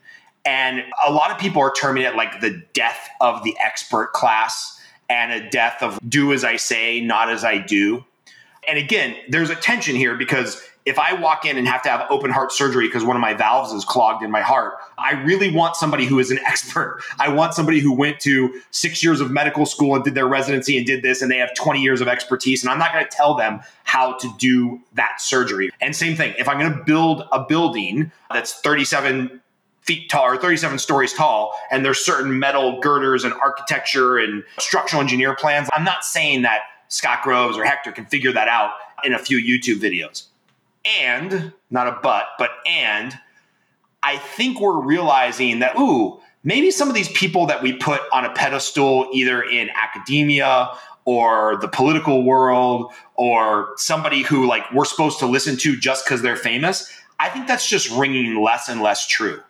And 0.46 0.84
a 1.06 1.12
lot 1.12 1.32
of 1.32 1.38
people 1.38 1.62
are 1.62 1.72
terming 1.72 2.04
it 2.04 2.16
like 2.16 2.42
the 2.42 2.64
death 2.74 3.10
of 3.20 3.44
the 3.44 3.56
expert 3.60 4.14
class 4.14 4.80
and 5.10 5.32
a 5.32 5.50
death 5.50 5.84
of 5.84 6.00
do 6.08 6.34
as 6.34 6.44
I 6.44 6.56
say, 6.56 7.02
not 7.02 7.30
as 7.30 7.44
I 7.44 7.58
do. 7.58 8.06
And 8.68 8.78
again, 8.78 9.16
there's 9.30 9.50
a 9.50 9.56
tension 9.56 9.96
here 9.96 10.16
because 10.16 10.62
if 10.86 10.98
I 10.98 11.14
walk 11.14 11.46
in 11.46 11.58
and 11.58 11.68
have 11.68 11.84
to 11.84 11.90
have 11.90 12.08
open 12.10 12.32
heart 12.32 12.52
surgery 12.52 12.88
because 12.88 13.04
one 13.04 13.16
of 13.16 13.22
my 13.22 13.34
valves 13.34 13.72
is 13.72 13.86
clogged 13.86 14.24
in 14.24 14.32
my 14.32 14.42
heart, 14.42 14.76
I 14.98 15.12
really 15.24 15.52
want 15.52 15.76
somebody 15.76 16.06
who 16.06 16.20
is 16.20 16.32
an 16.32 16.40
expert. 16.46 17.02
I 17.20 17.30
want 17.30 17.54
somebody 17.54 17.80
who 17.80 17.94
went 17.94 18.20
to 18.22 18.62
six 18.72 19.04
years 19.04 19.22
of 19.22 19.30
medical 19.30 19.66
school 19.66 19.96
and 19.96 20.04
did 20.04 20.16
their 20.16 20.28
residency 20.28 20.78
and 20.78 20.86
did 20.86 21.04
this, 21.04 21.22
and 21.22 21.30
they 21.30 21.38
have 21.38 21.54
20 21.54 21.82
years 21.82 22.02
of 22.02 22.08
expertise. 22.08 22.64
And 22.64 22.72
I'm 22.72 22.80
not 22.80 22.94
going 22.94 23.06
to 23.06 23.16
tell 23.16 23.36
them 23.36 23.62
how 23.84 24.14
to 24.18 24.30
do 24.38 24.80
that 24.94 25.22
surgery. 25.22 25.70
And 25.82 25.96
same 25.96 26.16
thing, 26.16 26.34
if 26.40 26.48
I'm 26.48 26.60
going 26.60 26.72
to 26.72 26.84
build 26.84 27.28
a 27.32 27.44
building 27.44 28.12
that's 28.32 28.54
37 28.62 29.42
feet 29.82 30.10
tall 30.10 30.26
or 30.26 30.38
37 30.38 30.80
stories 30.80 31.14
tall, 31.14 31.54
and 31.72 31.84
there's 31.84 32.04
certain 32.04 32.40
metal 32.40 32.80
girders 32.80 33.24
and 33.24 33.34
architecture 33.34 34.18
and 34.18 34.44
structural 34.60 35.02
engineer 35.02 35.36
plans, 35.36 35.70
I'm 35.74 35.84
not 35.84 36.04
saying 36.04 36.44
that 36.44 36.62
Scott 36.88 37.24
Groves 37.24 37.58
or 37.58 37.66
Hector 37.66 37.92
can 37.92 38.06
figure 38.06 38.32
that 38.34 38.48
out 38.48 38.72
in 39.04 39.14
a 39.14 39.20
few 39.20 39.38
YouTube 39.38 39.80
videos. 39.80 40.26
And, 41.00 41.54
not 41.70 41.88
a 41.88 42.00
but, 42.02 42.28
but 42.38 42.52
and, 42.68 43.18
I 44.04 44.18
think 44.18 44.60
we're 44.60 44.80
realizing 44.80 45.60
that, 45.60 45.78
ooh, 45.78 46.20
maybe 46.44 46.72
some 46.72 46.90
of 46.90 46.96
these 46.96 47.10
people 47.10 47.46
that 47.48 47.62
we 47.62 47.74
put 47.74 48.02
on 48.12 48.26
a 48.26 48.34
pedestal, 48.34 49.08
either 49.14 49.44
in 49.44 49.70
academia 49.70 50.72
or 51.06 51.58
the 51.58 51.68
political 51.68 52.24
world 52.24 52.92
or 53.16 53.74
somebody 53.78 54.22
who 54.22 54.48
like 54.48 54.64
we're 54.72 54.86
supposed 54.86 55.20
to 55.20 55.26
listen 55.26 55.58
to 55.58 55.78
just 55.78 56.06
because 56.06 56.22
they're 56.22 56.36
famous, 56.36 56.92
I 57.20 57.30
think 57.30 57.48
that's 57.48 57.68
just 57.68 57.90
ringing 57.92 58.42
less 58.42 58.70
and 58.70 58.82
less 58.82 59.08
true. 59.08 59.42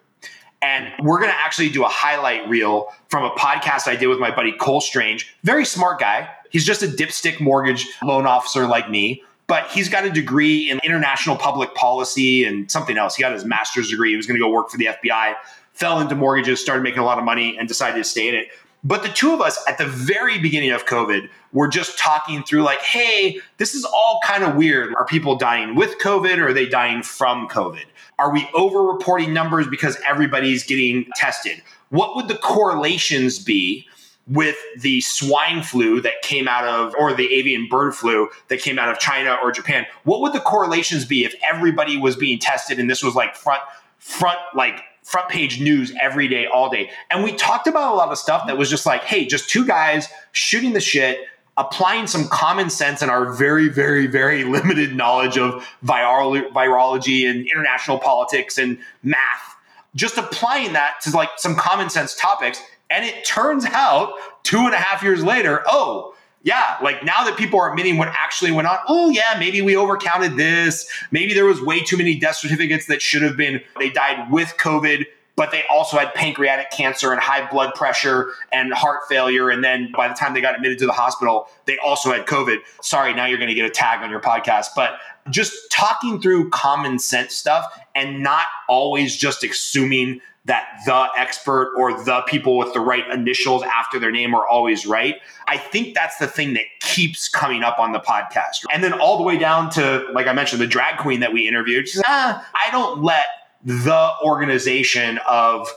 And 0.62 0.91
we're 1.02 1.19
going 1.19 1.32
to 1.32 1.38
actually 1.38 1.69
do 1.69 1.84
a 1.84 1.88
highlight 1.88 2.47
reel 2.47 2.89
from 3.10 3.24
a 3.24 3.32
podcast 3.32 3.88
I 3.88 3.95
did 3.95 4.08
with 4.08 4.19
my 4.19 4.30
buddy 4.30 4.52
Cole 4.52 4.82
Strange. 4.82 5.36
Very 5.43 5.65
smart 5.65 6.00
guy. 6.00 6.30
He's 6.52 6.65
just 6.65 6.84
a 6.84 6.88
dipstick 6.88 7.39
mortgage 7.39 7.88
loan 8.04 8.28
officer 8.28 8.67
like 8.67 8.89
me, 8.89 9.24
but 9.47 9.67
he's 9.71 9.89
got 9.89 10.06
a 10.06 10.10
degree 10.10 10.69
in 10.69 10.80
international 10.84 11.36
public 11.36 11.74
policy 11.74 12.43
and 12.43 12.69
something 12.69 12.97
else. 12.97 13.15
He 13.15 13.21
got 13.21 13.34
his 13.34 13.45
master's 13.45 13.89
degree. 13.89 14.12
He 14.12 14.17
was 14.17 14.28
going 14.28 14.39
to 14.39 14.43
go 14.43 14.52
work 14.52 14.69
for 14.69 14.78
the 14.78 14.86
FBI, 14.86 15.36
fell 15.74 16.00
into 16.00 16.15
mortgages, 16.15 16.62
started 16.62 16.84
making 16.84 17.00
a 17.00 17.06
lot 17.06 17.17
of 17.17 17.24
money, 17.24 17.58
and 17.58 17.67
decided 17.67 17.97
to 17.97 18.04
stay 18.04 18.30
in 18.30 18.36
it. 18.36 18.50
But 18.84 19.04
the 19.04 19.10
two 19.10 19.32
of 19.34 19.41
us 19.41 19.63
at 19.67 19.78
the 19.78 19.86
very 19.86 20.39
beginning 20.39 20.72
of 20.72 20.86
COVID 20.86 21.30
were 21.54 21.67
just 21.67 22.00
talking 22.00 22.44
through, 22.44 22.63
like, 22.63 22.82
hey, 22.82 23.39
this 23.58 23.76
is 23.76 23.86
all 23.86 24.20
kind 24.24 24.44
of 24.44 24.56
weird. 24.56 24.96
Are 24.96 25.06
people 25.06 25.36
dying 25.36 25.76
with 25.76 26.00
COVID 26.00 26.39
or 26.39 26.48
are 26.48 26.54
they 26.54 26.65
dying 26.65 27.04
from 27.04 27.48
COVID? 27.48 27.86
Are 28.17 28.32
we 28.32 28.50
over 28.54 28.84
reporting 28.84 29.34
numbers 29.34 29.67
because 29.67 29.98
everybody's 30.08 30.63
getting 30.63 31.06
tested? 31.15 31.62
What 31.89 32.15
would 32.15 32.28
the 32.28 32.38
correlations 32.38 33.38
be 33.38 33.88
with 34.28 34.56
the 34.78 35.02
swine 35.02 35.62
flu 35.62 36.02
that 36.02 36.22
came 36.24 36.48
out 36.48 36.63
of, 36.63 36.96
or 36.96 37.13
the 37.13 37.32
avian 37.34 37.67
bird 37.67 37.94
flu 37.94 38.30
that 38.48 38.62
came 38.62 38.80
out 38.80 38.89
of 38.89 38.98
China 38.98 39.38
or 39.44 39.52
Japan? 39.52 39.86
What 40.06 40.22
would 40.22 40.34
the 40.34 40.39
correlations 40.39 41.06
be 41.06 41.24
if 41.24 41.36
everybody 41.48 41.98
was 41.98 42.15
being 42.15 42.39
tested 42.39 42.80
and 42.80 42.89
this 42.89 43.04
was 43.04 43.13
like 43.13 43.36
front, 43.36 43.62
front, 44.00 44.39
like 44.56 44.82
front 45.12 45.30
page 45.30 45.60
news 45.60 45.93
every 46.02 46.28
day, 46.28 46.47
all 46.47 46.69
day. 46.69 46.89
And 47.10 47.24
we 47.24 47.34
talked 47.36 47.67
about 47.67 47.93
a 47.93 47.95
lot 47.95 48.10
of 48.10 48.17
stuff 48.17 48.47
that 48.47 48.58
was 48.58 48.69
just 48.69 48.86
like, 48.86 49.04
hey, 49.04 49.26
just 49.26 49.50
two 49.50 49.65
guys 49.65 50.08
shooting 50.32 50.71
the 50.71 50.80
shit, 50.80 51.19
applying 51.58 52.08
some 52.08 52.30
common 52.30 52.69
sense 52.69 53.02
and 53.02 53.12
our 53.12 53.34
very, 53.34 53.67
very, 53.67 54.08
very 54.08 54.43
limited 54.58 54.95
knowledge 54.95 55.38
of 55.38 55.67
virology 55.84 57.30
and 57.30 57.45
international 57.47 58.00
politics 58.00 58.58
and 58.58 58.78
math, 59.04 59.56
just 59.95 60.17
applying 60.17 60.71
that 60.74 60.95
to 61.02 61.12
like 61.12 61.30
some 61.38 61.56
common 61.56 61.89
sense 61.89 62.15
topics. 62.15 62.63
And 62.89 63.06
it 63.06 63.26
turns 63.26 63.65
out 63.65 64.13
two 64.43 64.60
and 64.60 64.74
a 64.74 64.78
half 64.78 65.04
years 65.04 65.24
later, 65.24 65.62
oh, 65.65 66.11
yeah, 66.43 66.77
like 66.82 67.04
now 67.04 67.23
that 67.25 67.38
people 67.38 67.60
are 67.60 67.69
admitting 67.69 67.97
what 67.97 68.08
actually 68.10 68.51
went 68.51 68.67
on, 68.67 68.80
oh 68.88 69.10
yeah, 69.10 69.36
maybe 69.39 69.62
we 69.62 69.73
overcounted 69.73 70.38
this. 70.38 70.89
Maybe 71.12 71.34
there 71.34 71.45
was 71.45 71.62
way 71.62 71.82
too 71.82 71.97
many 71.97 72.17
death 72.17 72.38
certificates 72.38 72.88
that 72.88 73.01
should 73.01 73.21
have 73.21 73.38
been 73.38 73.62
they 73.77 73.89
died 73.89 74.32
with 74.32 74.56
COVID, 74.58 75.06
but 75.36 75.51
they 75.51 75.63
also 75.69 75.97
had 75.97 76.13
pancreatic 76.13 76.71
cancer 76.71 77.12
and 77.12 77.21
high 77.21 77.49
blood 77.49 77.75
pressure 77.75 78.32
and 78.51 78.73
heart 78.73 79.01
failure. 79.08 79.49
And 79.49 79.63
then 79.63 79.91
by 79.95 80.08
the 80.08 80.15
time 80.15 80.34
they 80.34 80.41
got 80.41 80.56
admitted 80.56 80.80
to 80.80 80.86
the 80.86 80.93
hospital, 80.93 81.47
they 81.65 81.77
also 81.77 82.12
had 82.12 82.25
COVID. 82.25 82.58
Sorry, 82.82 83.13
now 83.13 83.25
you're 83.25 83.38
going 83.38 83.49
to 83.49 83.56
get 83.56 83.65
a 83.65 83.69
tag 83.69 84.04
on 84.04 84.10
your 84.10 84.19
podcast. 84.19 84.67
But 84.75 84.97
just 85.30 85.54
talking 85.71 86.19
through 86.19 86.49
common 86.49 86.97
sense 86.97 87.36
stuff 87.36 87.65
and 87.93 88.23
not 88.23 88.47
always 88.67 89.15
just 89.15 89.43
assuming 89.43 90.21
that 90.45 90.80
the 90.86 91.08
expert 91.17 91.73
or 91.77 92.04
the 92.04 92.21
people 92.27 92.58
with 92.58 92.73
the 92.73 92.80
right 92.80 93.08
initials 93.12 93.62
after 93.63 93.99
their 93.99 94.12
name 94.12 94.34
are 94.34 94.47
always 94.47 94.88
right. 94.88 95.21
I 95.47 95.58
think 95.58 95.93
that's 95.93 96.17
the 96.17 96.27
thing 96.27 96.54
that 96.54 96.63
keeps 96.80 97.30
coming 97.30 97.63
up 97.63 97.77
on 97.77 97.91
the 97.91 97.99
podcast. 97.99 98.65
And 98.73 98.84
then 98.84 98.93
all 98.93 99.17
the 99.17 99.23
way 99.23 99.38
down 99.38 99.69
to, 99.71 100.08
like 100.13 100.25
I 100.25 100.34
mentioned, 100.34 100.60
the 100.60 100.67
drag 100.67 100.97
queen 100.97 101.19
that 101.19 101.32
we 101.32 101.47
interviewed. 101.47 101.88
She's 101.88 102.01
ah, 102.08 102.47
I 102.56 102.71
don't 102.71 103.04
let 103.04 103.25
the 103.63 104.12
organization 104.23 105.19
of 105.30 105.67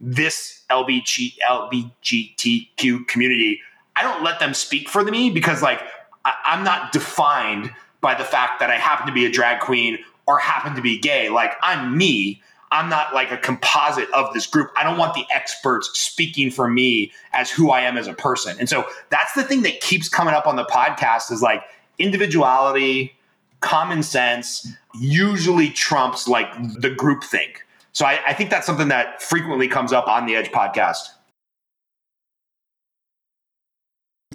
this 0.00 0.62
LBG, 0.70 1.36
LBGTQ 1.48 3.06
community, 3.06 3.60
I 3.96 4.02
don't 4.02 4.22
let 4.22 4.40
them 4.40 4.54
speak 4.54 4.88
for 4.88 5.04
me 5.04 5.30
because, 5.30 5.62
like, 5.62 5.80
I, 6.24 6.34
I'm 6.44 6.64
not 6.64 6.92
defined 6.92 7.72
by 8.00 8.14
the 8.14 8.24
fact 8.24 8.60
that 8.60 8.70
I 8.70 8.76
happen 8.76 9.06
to 9.06 9.12
be 9.12 9.24
a 9.24 9.30
drag 9.30 9.60
queen 9.60 9.98
or 10.26 10.38
happen 10.38 10.74
to 10.74 10.82
be 10.82 10.98
gay. 10.98 11.28
Like, 11.28 11.52
I'm 11.62 11.96
me 11.96 12.42
I'm 12.74 12.88
not 12.88 13.14
like 13.14 13.30
a 13.30 13.36
composite 13.36 14.10
of 14.12 14.34
this 14.34 14.48
group. 14.48 14.68
I 14.76 14.82
don't 14.82 14.98
want 14.98 15.14
the 15.14 15.24
experts 15.32 15.96
speaking 15.96 16.50
for 16.50 16.68
me 16.68 17.12
as 17.32 17.48
who 17.48 17.70
I 17.70 17.82
am 17.82 17.96
as 17.96 18.08
a 18.08 18.14
person. 18.14 18.56
And 18.58 18.68
so 18.68 18.84
that's 19.10 19.32
the 19.34 19.44
thing 19.44 19.62
that 19.62 19.80
keeps 19.80 20.08
coming 20.08 20.34
up 20.34 20.48
on 20.48 20.56
the 20.56 20.64
podcast 20.64 21.30
is 21.30 21.40
like 21.40 21.62
individuality, 21.98 23.14
common 23.60 24.02
sense 24.02 24.66
usually 24.98 25.70
trumps 25.70 26.26
like 26.26 26.48
the 26.80 26.90
group 26.90 27.22
think. 27.22 27.64
So 27.92 28.06
I, 28.06 28.18
I 28.26 28.34
think 28.34 28.50
that's 28.50 28.66
something 28.66 28.88
that 28.88 29.22
frequently 29.22 29.68
comes 29.68 29.92
up 29.92 30.08
on 30.08 30.26
the 30.26 30.34
Edge 30.34 30.50
podcast. 30.50 31.10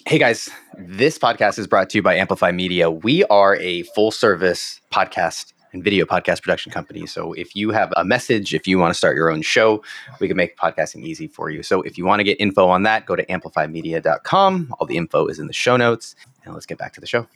Hey 0.08 0.18
guys, 0.18 0.50
this 0.78 1.20
podcast 1.20 1.60
is 1.60 1.68
brought 1.68 1.90
to 1.90 1.98
you 1.98 2.02
by 2.02 2.16
Amplify 2.16 2.54
Media. 2.54 2.90
We 2.90 3.26
are 3.26 3.58
a 3.58 3.84
full 3.84 4.12
service 4.12 4.80
podcast 4.94 5.52
and 5.74 5.84
video 5.84 6.06
podcast 6.06 6.42
production 6.42 6.72
company. 6.72 7.06
So 7.06 7.34
if 7.34 7.56
you 7.56 7.72
have 7.72 7.94
a 7.98 8.04
message, 8.04 8.54
if 8.54 8.68
you 8.68 8.80
want 8.80 8.94
to 8.94 8.98
start 8.98 9.16
your 9.16 9.32
own 9.32 9.42
show, 9.42 9.84
we 10.20 10.28
can 10.28 10.38
make 10.38 10.58
podcasting 10.58 11.04
easy 11.04 11.28
for 11.28 11.50
you. 11.50 11.64
So 11.64 11.82
if 11.82 11.98
you 11.98 12.06
want 12.06 12.20
to 12.20 12.24
get 12.24 12.40
info 12.40 12.68
on 12.68 12.84
that, 12.84 13.06
go 13.06 13.16
to 13.16 13.26
amplifymedia.com. 13.26 14.76
All 14.80 14.88
the 14.88 14.98
info 14.98 15.28
is 15.28 15.40
in 15.40 15.48
the 15.48 15.54
show 15.54 15.78
notes. 15.78 16.16
And 16.46 16.54
let's 16.54 16.66
get 16.66 16.78
back 16.78 16.94
to 16.94 17.02
the 17.02 17.08
show. 17.08 17.28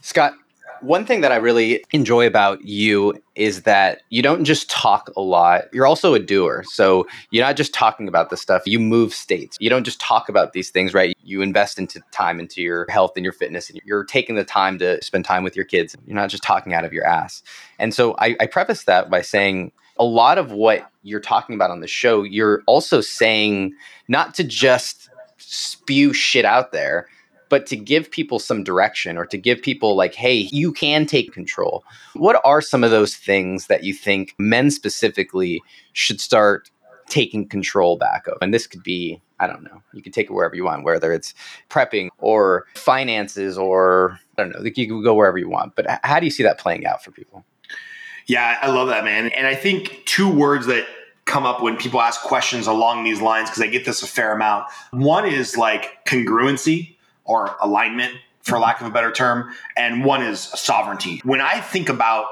Scott, 0.00 0.34
one 0.82 1.04
thing 1.04 1.20
that 1.22 1.32
I 1.32 1.36
really 1.36 1.84
enjoy 1.92 2.26
about 2.26 2.64
you 2.64 3.14
is 3.34 3.62
that 3.62 4.02
you 4.10 4.22
don't 4.22 4.44
just 4.44 4.68
talk 4.70 5.10
a 5.16 5.20
lot, 5.20 5.64
you're 5.72 5.86
also 5.86 6.14
a 6.14 6.18
doer. 6.18 6.64
So 6.68 7.06
you're 7.30 7.44
not 7.44 7.56
just 7.56 7.72
talking 7.72 8.08
about 8.08 8.30
this 8.30 8.40
stuff, 8.40 8.62
you 8.66 8.78
move 8.78 9.14
states. 9.14 9.56
You 9.60 9.70
don't 9.70 9.84
just 9.84 10.00
talk 10.00 10.28
about 10.28 10.52
these 10.52 10.70
things, 10.70 10.94
right? 10.94 11.16
You 11.22 11.42
invest 11.42 11.78
into 11.78 12.00
time 12.12 12.40
into 12.40 12.62
your 12.62 12.86
health 12.88 13.12
and 13.16 13.24
your 13.24 13.32
fitness, 13.32 13.70
and 13.70 13.80
you're 13.84 14.04
taking 14.04 14.34
the 14.34 14.44
time 14.44 14.78
to 14.78 15.02
spend 15.02 15.24
time 15.24 15.44
with 15.44 15.56
your 15.56 15.64
kids. 15.64 15.96
You're 16.06 16.16
not 16.16 16.30
just 16.30 16.42
talking 16.42 16.74
out 16.74 16.84
of 16.84 16.92
your 16.92 17.06
ass. 17.06 17.42
And 17.78 17.94
so 17.94 18.14
I, 18.18 18.36
I 18.40 18.46
preface 18.46 18.84
that 18.84 19.10
by 19.10 19.22
saying, 19.22 19.72
a 19.98 20.04
lot 20.04 20.38
of 20.38 20.52
what 20.52 20.88
you're 21.02 21.18
talking 21.20 21.54
about 21.54 21.70
on 21.70 21.80
the 21.80 21.88
show, 21.88 22.22
you're 22.22 22.62
also 22.66 23.00
saying 23.00 23.74
not 24.06 24.34
to 24.34 24.44
just 24.44 25.10
spew 25.38 26.12
shit 26.12 26.44
out 26.44 26.72
there, 26.72 27.08
but 27.48 27.66
to 27.66 27.76
give 27.76 28.10
people 28.10 28.38
some 28.38 28.64
direction 28.64 29.16
or 29.16 29.26
to 29.26 29.38
give 29.38 29.62
people 29.62 29.96
like, 29.96 30.14
hey, 30.14 30.48
you 30.52 30.72
can 30.72 31.06
take 31.06 31.32
control. 31.32 31.84
What 32.14 32.40
are 32.44 32.60
some 32.60 32.84
of 32.84 32.90
those 32.90 33.16
things 33.16 33.66
that 33.66 33.84
you 33.84 33.94
think 33.94 34.34
men 34.38 34.70
specifically 34.70 35.62
should 35.92 36.20
start 36.20 36.70
taking 37.08 37.48
control 37.48 37.96
back 37.96 38.26
of? 38.26 38.38
And 38.40 38.52
this 38.52 38.66
could 38.66 38.82
be, 38.82 39.20
I 39.40 39.46
don't 39.46 39.62
know, 39.62 39.82
you 39.92 40.02
can 40.02 40.12
take 40.12 40.26
it 40.26 40.32
wherever 40.32 40.54
you 40.54 40.64
want, 40.64 40.84
whether 40.84 41.12
it's 41.12 41.32
prepping 41.70 42.08
or 42.18 42.66
finances 42.74 43.56
or 43.56 44.18
I 44.36 44.42
don't 44.42 44.52
know, 44.52 44.62
you 44.62 44.86
can 44.86 45.02
go 45.02 45.14
wherever 45.14 45.38
you 45.38 45.48
want. 45.48 45.74
But 45.74 45.86
how 46.04 46.20
do 46.20 46.26
you 46.26 46.30
see 46.30 46.42
that 46.42 46.58
playing 46.58 46.86
out 46.86 47.02
for 47.02 47.10
people? 47.10 47.44
Yeah, 48.26 48.58
I 48.60 48.68
love 48.68 48.88
that, 48.88 49.04
man. 49.04 49.28
And 49.28 49.46
I 49.46 49.54
think 49.54 50.02
two 50.04 50.30
words 50.30 50.66
that 50.66 50.86
come 51.24 51.46
up 51.46 51.62
when 51.62 51.76
people 51.76 52.00
ask 52.00 52.20
questions 52.22 52.66
along 52.66 53.04
these 53.04 53.20
lines, 53.22 53.48
because 53.48 53.62
I 53.62 53.68
get 53.68 53.84
this 53.84 54.02
a 54.02 54.06
fair 54.06 54.32
amount. 54.32 54.66
One 54.92 55.26
is 55.26 55.56
like 55.56 56.04
congruency 56.06 56.96
or 57.28 57.56
alignment, 57.60 58.14
for 58.42 58.54
mm-hmm. 58.54 58.62
lack 58.62 58.80
of 58.80 58.88
a 58.88 58.90
better 58.90 59.12
term, 59.12 59.54
and 59.76 60.04
one 60.04 60.22
is 60.22 60.40
sovereignty. 60.40 61.20
When 61.22 61.40
I 61.40 61.60
think 61.60 61.88
about 61.88 62.26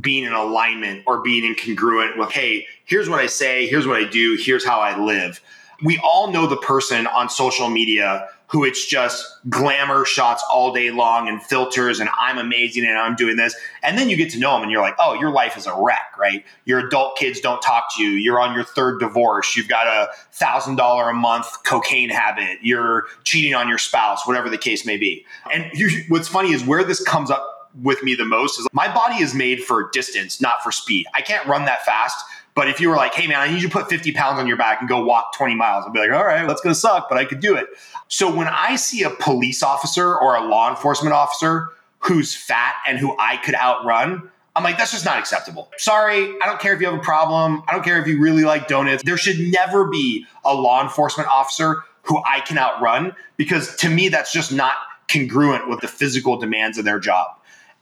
being 0.00 0.24
in 0.24 0.32
alignment 0.32 1.04
or 1.06 1.22
being 1.22 1.54
incongruent 1.54 2.18
with, 2.18 2.30
hey, 2.30 2.66
here's 2.84 3.08
what 3.08 3.20
I 3.20 3.26
say, 3.26 3.66
here's 3.66 3.86
what 3.86 3.96
I 3.96 4.08
do, 4.08 4.36
here's 4.38 4.64
how 4.64 4.80
I 4.80 4.98
live. 4.98 5.40
We 5.82 5.98
all 5.98 6.32
know 6.32 6.46
the 6.46 6.56
person 6.56 7.06
on 7.06 7.28
social 7.28 7.68
media 7.68 8.28
who 8.48 8.64
it's 8.64 8.86
just 8.86 9.26
glamour 9.50 10.04
shots 10.04 10.44
all 10.50 10.72
day 10.72 10.90
long 10.90 11.28
and 11.28 11.42
filters 11.42 11.98
and 11.98 12.08
I'm 12.18 12.38
amazing 12.38 12.84
and 12.84 12.96
I'm 12.96 13.16
doing 13.16 13.36
this. 13.36 13.56
And 13.82 13.98
then 13.98 14.08
you 14.08 14.16
get 14.16 14.30
to 14.30 14.38
know 14.38 14.52
them 14.54 14.62
and 14.62 14.70
you're 14.70 14.80
like, 14.80 14.94
oh, 14.98 15.14
your 15.14 15.30
life 15.30 15.56
is 15.56 15.66
a 15.66 15.74
wreck, 15.76 16.16
right? 16.16 16.44
Your 16.64 16.86
adult 16.86 17.18
kids 17.18 17.40
don't 17.40 17.60
talk 17.60 17.86
to 17.96 18.02
you. 18.02 18.10
You're 18.10 18.40
on 18.40 18.54
your 18.54 18.62
third 18.62 19.00
divorce. 19.00 19.56
You've 19.56 19.68
got 19.68 19.88
a 19.88 20.08
thousand 20.32 20.76
dollar 20.76 21.10
a 21.10 21.14
month 21.14 21.64
cocaine 21.64 22.10
habit. 22.10 22.58
You're 22.62 23.06
cheating 23.24 23.54
on 23.54 23.68
your 23.68 23.78
spouse, 23.78 24.26
whatever 24.26 24.48
the 24.48 24.58
case 24.58 24.86
may 24.86 24.96
be. 24.96 25.26
And 25.52 25.70
what's 26.08 26.28
funny 26.28 26.52
is 26.52 26.64
where 26.64 26.84
this 26.84 27.02
comes 27.02 27.30
up 27.30 27.52
with 27.82 28.02
me 28.02 28.14
the 28.14 28.24
most 28.24 28.58
is 28.58 28.66
my 28.72 28.92
body 28.92 29.22
is 29.22 29.34
made 29.34 29.62
for 29.62 29.90
distance, 29.90 30.40
not 30.40 30.62
for 30.62 30.72
speed. 30.72 31.06
I 31.14 31.20
can't 31.20 31.46
run 31.46 31.64
that 31.66 31.84
fast. 31.84 32.16
But 32.56 32.68
if 32.68 32.80
you 32.80 32.88
were 32.88 32.96
like, 32.96 33.14
hey 33.14 33.28
man, 33.28 33.38
I 33.38 33.48
need 33.48 33.62
you 33.62 33.68
to 33.68 33.72
put 33.72 33.88
50 33.88 34.12
pounds 34.12 34.40
on 34.40 34.48
your 34.48 34.56
back 34.56 34.80
and 34.80 34.88
go 34.88 35.04
walk 35.04 35.34
20 35.34 35.54
miles, 35.54 35.84
I'd 35.86 35.92
be 35.92 36.00
like, 36.00 36.10
all 36.10 36.24
right, 36.24 36.48
that's 36.48 36.62
gonna 36.62 36.74
suck, 36.74 37.08
but 37.08 37.18
I 37.18 37.24
could 37.24 37.38
do 37.38 37.54
it. 37.54 37.68
So 38.08 38.34
when 38.34 38.48
I 38.48 38.76
see 38.76 39.02
a 39.02 39.10
police 39.10 39.62
officer 39.62 40.16
or 40.16 40.34
a 40.34 40.42
law 40.42 40.70
enforcement 40.70 41.12
officer 41.12 41.68
who's 42.00 42.34
fat 42.34 42.74
and 42.88 42.98
who 42.98 43.14
I 43.20 43.36
could 43.36 43.54
outrun, 43.54 44.30
I'm 44.56 44.64
like, 44.64 44.78
that's 44.78 44.92
just 44.92 45.04
not 45.04 45.18
acceptable. 45.18 45.70
Sorry, 45.76 46.34
I 46.42 46.46
don't 46.46 46.58
care 46.58 46.72
if 46.72 46.80
you 46.80 46.86
have 46.86 46.98
a 46.98 47.02
problem. 47.02 47.62
I 47.68 47.72
don't 47.72 47.84
care 47.84 48.00
if 48.00 48.06
you 48.06 48.18
really 48.18 48.44
like 48.44 48.68
donuts. 48.68 49.02
There 49.04 49.18
should 49.18 49.38
never 49.38 49.84
be 49.84 50.24
a 50.42 50.54
law 50.54 50.82
enforcement 50.82 51.28
officer 51.28 51.82
who 52.02 52.22
I 52.24 52.40
can 52.40 52.56
outrun 52.56 53.14
because 53.36 53.76
to 53.76 53.90
me, 53.90 54.08
that's 54.08 54.32
just 54.32 54.50
not 54.50 54.76
congruent 55.12 55.68
with 55.68 55.80
the 55.80 55.88
physical 55.88 56.38
demands 56.38 56.78
of 56.78 56.86
their 56.86 56.98
job. 56.98 57.28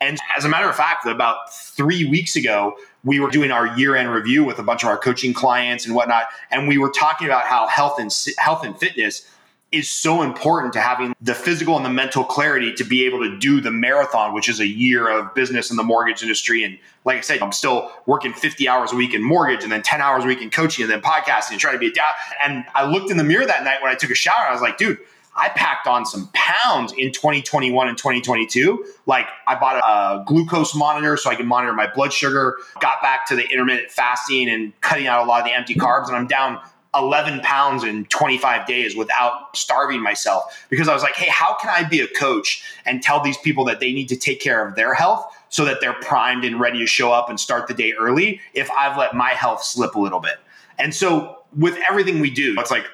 And 0.01 0.19
as 0.37 0.45
a 0.45 0.49
matter 0.49 0.69
of 0.69 0.75
fact, 0.75 1.07
about 1.07 1.53
three 1.55 2.05
weeks 2.07 2.35
ago, 2.35 2.77
we 3.05 3.21
were 3.21 3.31
doing 3.31 3.51
our 3.51 3.77
year-end 3.77 4.11
review 4.11 4.45
with 4.45 4.59
a 4.59 4.63
bunch 4.63 4.83
of 4.83 4.89
our 4.89 4.97
coaching 4.97 5.35
clients 5.35 5.87
and 5.87 5.95
whatnot, 5.95 6.27
and 6.51 6.67
we 6.67 6.79
were 6.79 6.91
talking 6.91 7.27
about 7.27 7.45
how 7.45 7.67
health 7.69 8.01
and 8.01 8.11
health 8.39 8.65
and 8.65 8.79
fitness 8.79 9.31
is 9.75 9.91
so 9.91 10.23
important 10.23 10.73
to 10.73 10.81
having 10.81 11.15
the 11.21 11.35
physical 11.35 11.77
and 11.77 11.85
the 11.85 11.91
mental 11.91 12.23
clarity 12.23 12.73
to 12.73 12.85
be 12.85 13.05
able 13.05 13.19
to 13.19 13.37
do 13.39 13.61
the 13.61 13.73
marathon, 13.73 14.33
which 14.33 14.49
is 14.49 14.61
a 14.61 14.67
year 14.67 15.09
of 15.09 15.35
business 15.35 15.71
in 15.71 15.77
the 15.77 15.83
mortgage 15.83 16.23
industry. 16.23 16.63
And 16.63 16.79
like 17.05 17.19
I 17.19 17.21
said, 17.23 17.43
I'm 17.43 17.51
still 17.51 17.91
working 18.07 18.33
50 18.33 18.69
hours 18.69 18.93
a 18.93 18.97
week 18.97 19.15
in 19.15 19.23
mortgage 19.23 19.65
and 19.65 19.73
then 19.73 19.83
10 19.83 20.01
hours 20.01 20.23
a 20.23 20.29
week 20.29 20.41
in 20.41 20.51
coaching 20.51 20.85
and 20.85 20.93
then 20.93 21.03
podcasting 21.03 21.53
and 21.53 21.61
trying 21.61 21.75
to 21.75 21.81
be 21.81 21.89
a 21.89 21.93
dad. 21.93 22.13
And 22.43 22.65
I 22.75 22.87
looked 22.87 23.11
in 23.11 23.17
the 23.17 23.25
mirror 23.25 23.47
that 23.47 23.65
night 23.65 23.83
when 23.83 23.91
I 23.91 23.97
took 23.97 24.11
a 24.11 24.15
shower 24.15 24.47
I 24.47 24.53
was 24.53 24.63
like, 24.63 24.79
dude, 24.79 24.99
I 25.37 25.49
packed 25.51 25.87
on 25.87 26.07
some 26.07 26.29
pounds 26.33 26.93
in 26.93 27.11
2021 27.11 27.89
and 27.89 27.99
2022. 27.99 28.85
Like 29.07 29.27
I 29.47 29.59
bought 29.59 29.79
a 29.79 30.25
glucose 30.25 30.75
monitor 30.75 31.17
so 31.17 31.31
I 31.31 31.35
can 31.35 31.47
monitor 31.47 31.73
my 31.73 31.93
blood 31.93 32.13
sugar, 32.13 32.59
got 32.81 33.03
back 33.03 33.27
to 33.29 33.37
the 33.37 33.49
intermittent 33.49 33.91
fasting 33.91 34.49
and 34.49 34.79
cutting 34.81 35.07
out 35.07 35.25
a 35.25 35.29
lot 35.29 35.41
of 35.41 35.47
the 35.47 35.53
empty 35.53 35.75
carbs. 35.75 36.07
And 36.07 36.17
I'm 36.17 36.27
down 36.27 36.61
11 36.95 37.41
pounds 37.41 37.83
in 37.83 38.05
25 38.07 38.67
days 38.67 38.97
without 38.97 39.57
starving 39.57 40.01
myself 40.01 40.65
because 40.69 40.89
I 40.89 40.95
was 40.95 41.03
like, 41.03 41.17
hey, 41.17 41.29
how 41.29 41.57
can 41.57 41.71
I 41.71 41.89
be 41.89 42.01
a 42.01 42.07
coach 42.07 42.63
and 42.87 43.03
tell 43.03 43.21
these 43.21 43.39
people 43.39 43.65
that 43.65 43.81
they 43.81 43.93
need 43.93 44.09
to 44.11 44.17
take 44.17 44.41
care 44.41 44.67
of 44.67 44.77
their 44.77 44.95
health 44.95 45.27
so 45.49 45.65
that 45.65 45.81
they're 45.81 45.95
primed 45.95 46.45
and 46.45 46.61
ready 46.61 46.79
to 46.79 46.87
show 46.87 47.13
up 47.13 47.29
and 47.29 47.39
start 47.39 47.67
the 47.67 47.75
day 47.75 47.93
early 47.93 48.41
if 48.55 48.71
I've 48.71 48.97
let 48.97 49.15
my 49.15 49.31
health 49.31 49.65
slip 49.65 49.97
a 49.97 50.01
little 50.01 50.21
bit? 50.21 50.37
And 50.79 50.95
so 50.95 51.39
with 51.57 51.77
everything 51.89 52.21
we 52.21 52.31
do, 52.31 52.55
it's 52.59 52.71
like 52.71 52.87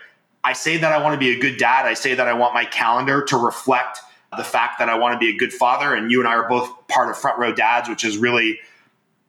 I 0.42 0.52
say 0.52 0.76
that 0.78 0.92
I 0.92 1.02
want 1.02 1.14
to 1.14 1.18
be 1.18 1.36
a 1.36 1.38
good 1.38 1.58
dad. 1.58 1.86
I 1.86 1.94
say 1.94 2.14
that 2.14 2.26
I 2.26 2.32
want 2.32 2.54
my 2.54 2.64
calendar 2.64 3.22
to 3.24 3.36
reflect 3.36 3.98
the 4.36 4.44
fact 4.44 4.78
that 4.78 4.88
I 4.88 4.96
want 4.96 5.14
to 5.14 5.18
be 5.18 5.28
a 5.34 5.36
good 5.36 5.52
father. 5.52 5.94
And 5.94 6.10
you 6.10 6.20
and 6.20 6.28
I 6.28 6.34
are 6.34 6.48
both 6.48 6.70
part 6.88 7.10
of 7.10 7.18
Front 7.18 7.38
Row 7.38 7.52
Dads, 7.52 7.88
which 7.88 8.04
is 8.04 8.16
really 8.16 8.58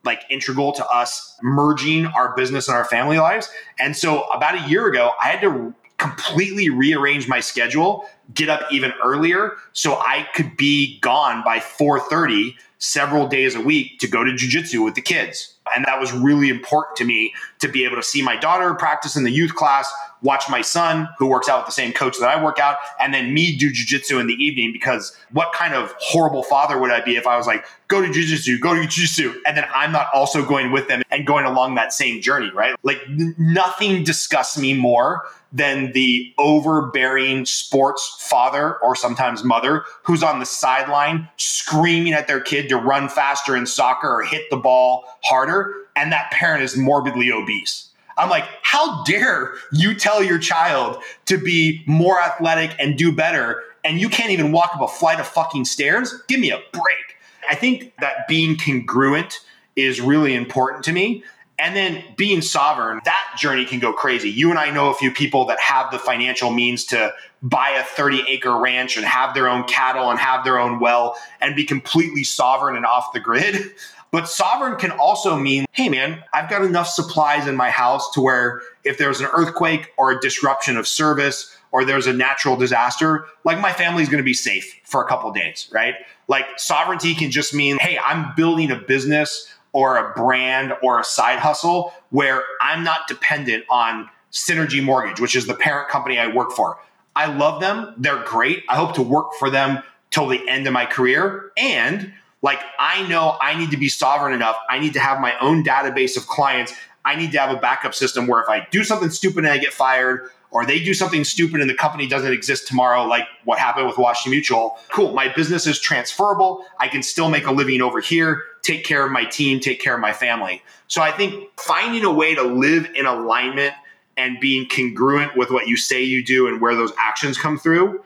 like 0.03 0.23
integral 0.29 0.71
to 0.73 0.85
us 0.87 1.37
merging 1.41 2.07
our 2.07 2.35
business 2.35 2.67
and 2.67 2.75
our 2.75 2.85
family 2.85 3.19
lives. 3.19 3.49
And 3.79 3.95
so 3.95 4.23
about 4.29 4.55
a 4.55 4.69
year 4.69 4.87
ago, 4.87 5.11
I 5.21 5.27
had 5.27 5.41
to 5.41 5.73
completely 5.97 6.69
rearrange 6.69 7.27
my 7.27 7.39
schedule, 7.39 8.07
get 8.33 8.49
up 8.49 8.61
even 8.71 8.91
earlier 9.03 9.53
so 9.73 9.95
I 9.97 10.27
could 10.33 10.57
be 10.57 10.99
gone 11.01 11.43
by 11.43 11.59
4:30 11.59 12.55
several 12.81 13.27
days 13.27 13.53
a 13.53 13.61
week 13.61 13.99
to 13.99 14.07
go 14.07 14.23
to 14.23 14.31
jujitsu 14.31 14.83
with 14.83 14.95
the 14.95 15.01
kids. 15.01 15.53
And 15.73 15.85
that 15.85 15.99
was 15.99 16.11
really 16.11 16.49
important 16.49 16.97
to 16.97 17.05
me 17.05 17.31
to 17.59 17.67
be 17.67 17.85
able 17.85 17.95
to 17.95 18.03
see 18.03 18.23
my 18.23 18.35
daughter 18.35 18.73
practice 18.73 19.15
in 19.15 19.23
the 19.23 19.31
youth 19.31 19.53
class, 19.53 19.89
watch 20.23 20.45
my 20.49 20.61
son, 20.61 21.07
who 21.19 21.27
works 21.27 21.47
out 21.47 21.59
with 21.59 21.67
the 21.67 21.71
same 21.73 21.93
coach 21.93 22.17
that 22.19 22.27
I 22.27 22.43
work 22.43 22.57
out, 22.57 22.77
and 22.99 23.13
then 23.13 23.35
me 23.35 23.55
do 23.55 23.71
jujitsu 23.71 24.19
in 24.19 24.25
the 24.25 24.33
evening. 24.33 24.73
Because 24.73 25.15
what 25.31 25.53
kind 25.53 25.75
of 25.75 25.93
horrible 25.99 26.41
father 26.41 26.79
would 26.79 26.89
I 26.89 27.01
be 27.01 27.15
if 27.17 27.27
I 27.27 27.37
was 27.37 27.45
like, 27.45 27.65
go 27.87 28.01
to 28.01 28.07
jujitsu, 28.07 28.59
go 28.59 28.73
to 28.73 28.81
jujitsu, 28.81 29.35
and 29.45 29.55
then 29.55 29.65
I'm 29.73 29.91
not 29.91 30.07
also 30.11 30.43
going 30.43 30.71
with 30.71 30.87
them 30.87 31.03
and 31.11 31.27
going 31.27 31.45
along 31.45 31.75
that 31.75 31.93
same 31.93 32.19
journey, 32.19 32.49
right? 32.51 32.75
Like 32.81 32.99
n- 33.07 33.35
nothing 33.37 34.03
disgusts 34.03 34.57
me 34.57 34.73
more 34.73 35.21
than 35.51 35.91
the 35.91 36.33
overbearing 36.37 37.45
sports 37.45 38.17
father 38.19 38.77
or 38.77 38.95
sometimes 38.95 39.43
mother 39.43 39.83
who's 40.03 40.23
on 40.23 40.39
the 40.39 40.45
sideline 40.45 41.27
screaming 41.37 42.13
at 42.13 42.27
their 42.27 42.39
kid 42.39 42.69
to 42.69 42.77
run 42.77 43.09
faster 43.09 43.55
in 43.55 43.65
soccer 43.65 44.21
or 44.21 44.23
hit 44.23 44.49
the 44.49 44.57
ball 44.57 45.03
harder, 45.23 45.73
and 45.95 46.11
that 46.11 46.31
parent 46.31 46.63
is 46.63 46.77
morbidly 46.77 47.31
obese. 47.31 47.89
I'm 48.17 48.29
like, 48.29 48.45
how 48.61 49.03
dare 49.03 49.53
you 49.71 49.93
tell 49.93 50.23
your 50.23 50.39
child 50.39 51.01
to 51.25 51.37
be 51.37 51.83
more 51.85 52.21
athletic 52.21 52.75
and 52.79 52.97
do 52.97 53.11
better, 53.11 53.63
and 53.83 53.99
you 53.99 54.09
can't 54.09 54.31
even 54.31 54.51
walk 54.51 54.71
up 54.73 54.81
a 54.81 54.87
flight 54.87 55.19
of 55.19 55.27
fucking 55.27 55.65
stairs? 55.65 56.21
Give 56.27 56.39
me 56.39 56.51
a 56.51 56.61
break. 56.71 57.17
I 57.49 57.55
think 57.55 57.93
that 57.99 58.27
being 58.27 58.57
congruent 58.57 59.39
is 59.75 59.99
really 59.99 60.35
important 60.35 60.83
to 60.85 60.93
me. 60.93 61.23
And 61.61 61.75
then 61.75 62.03
being 62.17 62.41
sovereign, 62.41 63.01
that 63.05 63.35
journey 63.37 63.65
can 63.65 63.77
go 63.77 63.93
crazy. 63.93 64.31
You 64.31 64.49
and 64.49 64.57
I 64.57 64.71
know 64.71 64.89
a 64.89 64.95
few 64.95 65.11
people 65.11 65.45
that 65.45 65.59
have 65.59 65.91
the 65.91 65.99
financial 65.99 66.49
means 66.49 66.85
to 66.85 67.13
buy 67.43 67.69
a 67.79 67.83
30 67.83 68.25
acre 68.27 68.57
ranch 68.57 68.97
and 68.97 69.05
have 69.05 69.35
their 69.35 69.47
own 69.47 69.65
cattle 69.65 70.09
and 70.09 70.17
have 70.17 70.43
their 70.43 70.57
own 70.57 70.79
well 70.79 71.15
and 71.39 71.55
be 71.55 71.63
completely 71.63 72.23
sovereign 72.23 72.75
and 72.75 72.85
off 72.85 73.13
the 73.13 73.19
grid. 73.19 73.61
But 74.11 74.27
sovereign 74.27 74.75
can 74.75 74.91
also 74.91 75.37
mean, 75.37 75.65
hey 75.71 75.87
man, 75.87 76.21
I've 76.33 76.49
got 76.49 76.65
enough 76.65 76.87
supplies 76.87 77.47
in 77.47 77.55
my 77.55 77.69
house 77.69 78.11
to 78.11 78.19
where 78.19 78.61
if 78.83 78.97
there's 78.97 79.21
an 79.21 79.29
earthquake 79.33 79.93
or 79.97 80.11
a 80.11 80.19
disruption 80.19 80.75
of 80.75 80.85
service 80.85 81.55
or 81.71 81.85
there's 81.85 82.07
a 82.07 82.13
natural 82.13 82.57
disaster, 82.57 83.25
like 83.45 83.61
my 83.61 83.71
family's 83.71 84.09
going 84.09 84.21
to 84.21 84.25
be 84.25 84.33
safe 84.33 84.81
for 84.83 85.01
a 85.01 85.07
couple 85.07 85.31
days, 85.31 85.69
right? 85.71 85.95
Like 86.27 86.45
sovereignty 86.57 87.15
can 87.15 87.31
just 87.31 87.53
mean, 87.53 87.77
hey, 87.79 87.97
I'm 87.99 88.35
building 88.35 88.69
a 88.69 88.75
business 88.75 89.47
or 89.73 89.97
a 89.97 90.13
brand 90.13 90.73
or 90.83 90.99
a 90.99 91.03
side 91.03 91.39
hustle 91.39 91.93
where 92.09 92.43
I'm 92.59 92.83
not 92.83 93.07
dependent 93.07 93.65
on 93.69 94.09
Synergy 94.31 94.83
Mortgage, 94.83 95.19
which 95.19 95.35
is 95.35 95.45
the 95.45 95.53
parent 95.53 95.89
company 95.89 96.17
I 96.17 96.27
work 96.27 96.51
for. 96.51 96.77
I 97.15 97.25
love 97.25 97.61
them. 97.61 97.93
They're 97.97 98.23
great. 98.23 98.63
I 98.69 98.75
hope 98.75 98.95
to 98.95 99.01
work 99.01 99.33
for 99.37 99.49
them 99.49 99.83
till 100.09 100.27
the 100.27 100.47
end 100.47 100.67
of 100.67 100.73
my 100.73 100.85
career. 100.85 101.51
And 101.57 102.13
like 102.41 102.59
I 102.79 103.07
know 103.07 103.37
I 103.41 103.57
need 103.57 103.71
to 103.71 103.77
be 103.77 103.89
sovereign 103.89 104.33
enough. 104.33 104.57
I 104.69 104.79
need 104.79 104.93
to 104.93 104.99
have 104.99 105.19
my 105.19 105.37
own 105.39 105.63
database 105.63 106.17
of 106.17 106.27
clients. 106.27 106.73
I 107.03 107.15
need 107.15 107.31
to 107.31 107.39
have 107.39 107.55
a 107.55 107.59
backup 107.59 107.93
system 107.93 108.27
where 108.27 108.41
if 108.41 108.49
I 108.49 108.67
do 108.71 108.83
something 108.83 109.09
stupid 109.09 109.39
and 109.39 109.47
I 109.47 109.57
get 109.57 109.73
fired, 109.73 110.29
or 110.51 110.65
they 110.65 110.79
do 110.79 110.93
something 110.93 111.23
stupid 111.23 111.61
and 111.61 111.69
the 111.69 111.73
company 111.73 112.07
doesn't 112.07 112.31
exist 112.31 112.67
tomorrow, 112.67 113.05
like 113.05 113.25
what 113.45 113.57
happened 113.57 113.87
with 113.87 113.97
Washington 113.97 114.31
Mutual, 114.31 114.77
cool. 114.89 115.13
My 115.13 115.29
business 115.33 115.65
is 115.65 115.79
transferable. 115.79 116.63
I 116.79 116.87
can 116.87 117.01
still 117.01 117.29
make 117.29 117.47
a 117.47 117.51
living 117.51 117.81
over 117.81 117.99
here, 117.99 118.43
take 118.61 118.83
care 118.83 119.05
of 119.05 119.11
my 119.11 119.25
team, 119.25 119.59
take 119.59 119.81
care 119.81 119.95
of 119.95 120.01
my 120.01 120.13
family. 120.13 120.61
So 120.87 121.01
I 121.01 121.11
think 121.11 121.49
finding 121.57 122.03
a 122.03 122.11
way 122.11 122.35
to 122.35 122.43
live 122.43 122.87
in 122.95 123.05
alignment 123.05 123.73
and 124.17 124.39
being 124.39 124.67
congruent 124.67 125.37
with 125.37 125.49
what 125.51 125.67
you 125.67 125.77
say 125.77 126.03
you 126.03 126.23
do 126.23 126.47
and 126.47 126.61
where 126.61 126.75
those 126.75 126.91
actions 126.99 127.37
come 127.37 127.57
through. 127.57 128.03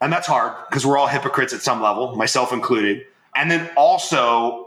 And 0.00 0.12
that's 0.12 0.26
hard 0.26 0.54
because 0.68 0.86
we're 0.86 0.98
all 0.98 1.06
hypocrites 1.06 1.52
at 1.52 1.60
some 1.60 1.82
level, 1.82 2.16
myself 2.16 2.52
included 2.52 3.06
and 3.36 3.50
then 3.50 3.70
also 3.76 4.65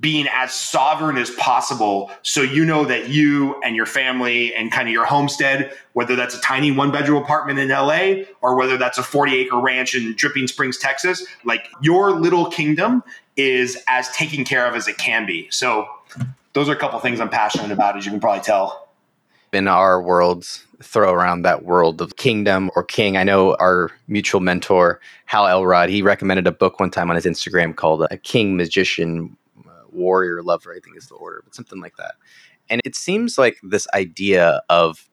being 0.00 0.26
as 0.32 0.52
sovereign 0.52 1.16
as 1.16 1.30
possible. 1.30 2.10
So 2.22 2.42
you 2.42 2.64
know 2.64 2.84
that 2.86 3.08
you 3.08 3.60
and 3.62 3.76
your 3.76 3.86
family 3.86 4.54
and 4.54 4.72
kind 4.72 4.88
of 4.88 4.92
your 4.92 5.04
homestead 5.04 5.72
whether 5.92 6.14
that's 6.14 6.34
a 6.34 6.40
tiny 6.40 6.70
one 6.70 6.90
bedroom 6.90 7.22
apartment 7.22 7.58
in 7.58 7.68
LA 7.68 8.24
or 8.42 8.56
whether 8.56 8.76
that's 8.76 8.98
a 8.98 9.02
40 9.02 9.34
acre 9.36 9.58
ranch 9.58 9.94
in 9.94 10.14
Dripping 10.14 10.46
Springs 10.46 10.76
Texas 10.76 11.24
like 11.44 11.68
your 11.80 12.10
little 12.10 12.50
kingdom 12.50 13.02
is 13.36 13.78
as 13.88 14.10
taken 14.10 14.44
care 14.44 14.66
of 14.66 14.74
as 14.74 14.88
it 14.88 14.98
can 14.98 15.24
be. 15.24 15.48
So 15.50 15.88
those 16.52 16.68
are 16.68 16.72
a 16.72 16.78
couple 16.78 16.98
things 16.98 17.20
I'm 17.20 17.28
passionate 17.28 17.70
about 17.70 17.96
as 17.96 18.04
you 18.04 18.10
can 18.10 18.20
probably 18.20 18.42
tell. 18.42 18.88
In 19.52 19.68
our 19.68 20.02
worlds 20.02 20.66
throw 20.82 21.12
around 21.12 21.42
that 21.42 21.64
world 21.64 22.02
of 22.02 22.16
kingdom 22.16 22.70
or 22.76 22.82
king. 22.82 23.16
I 23.16 23.24
know 23.24 23.54
our 23.58 23.90
mutual 24.08 24.40
mentor, 24.40 25.00
Hal 25.24 25.46
Elrod, 25.46 25.88
he 25.88 26.02
recommended 26.02 26.46
a 26.46 26.52
book 26.52 26.78
one 26.78 26.90
time 26.90 27.08
on 27.08 27.16
his 27.16 27.24
Instagram 27.24 27.74
called 27.74 28.06
A 28.10 28.16
King 28.18 28.56
Magician 28.56 29.34
uh, 29.34 29.45
Warrior 29.96 30.42
Lover, 30.42 30.72
I 30.72 30.80
think 30.80 30.96
is 30.96 31.08
the 31.08 31.14
order, 31.16 31.40
but 31.44 31.54
something 31.54 31.80
like 31.80 31.96
that. 31.96 32.14
And 32.68 32.80
it 32.84 32.94
seems 32.94 33.38
like 33.38 33.58
this 33.62 33.86
idea 33.94 34.62
of 34.68 35.08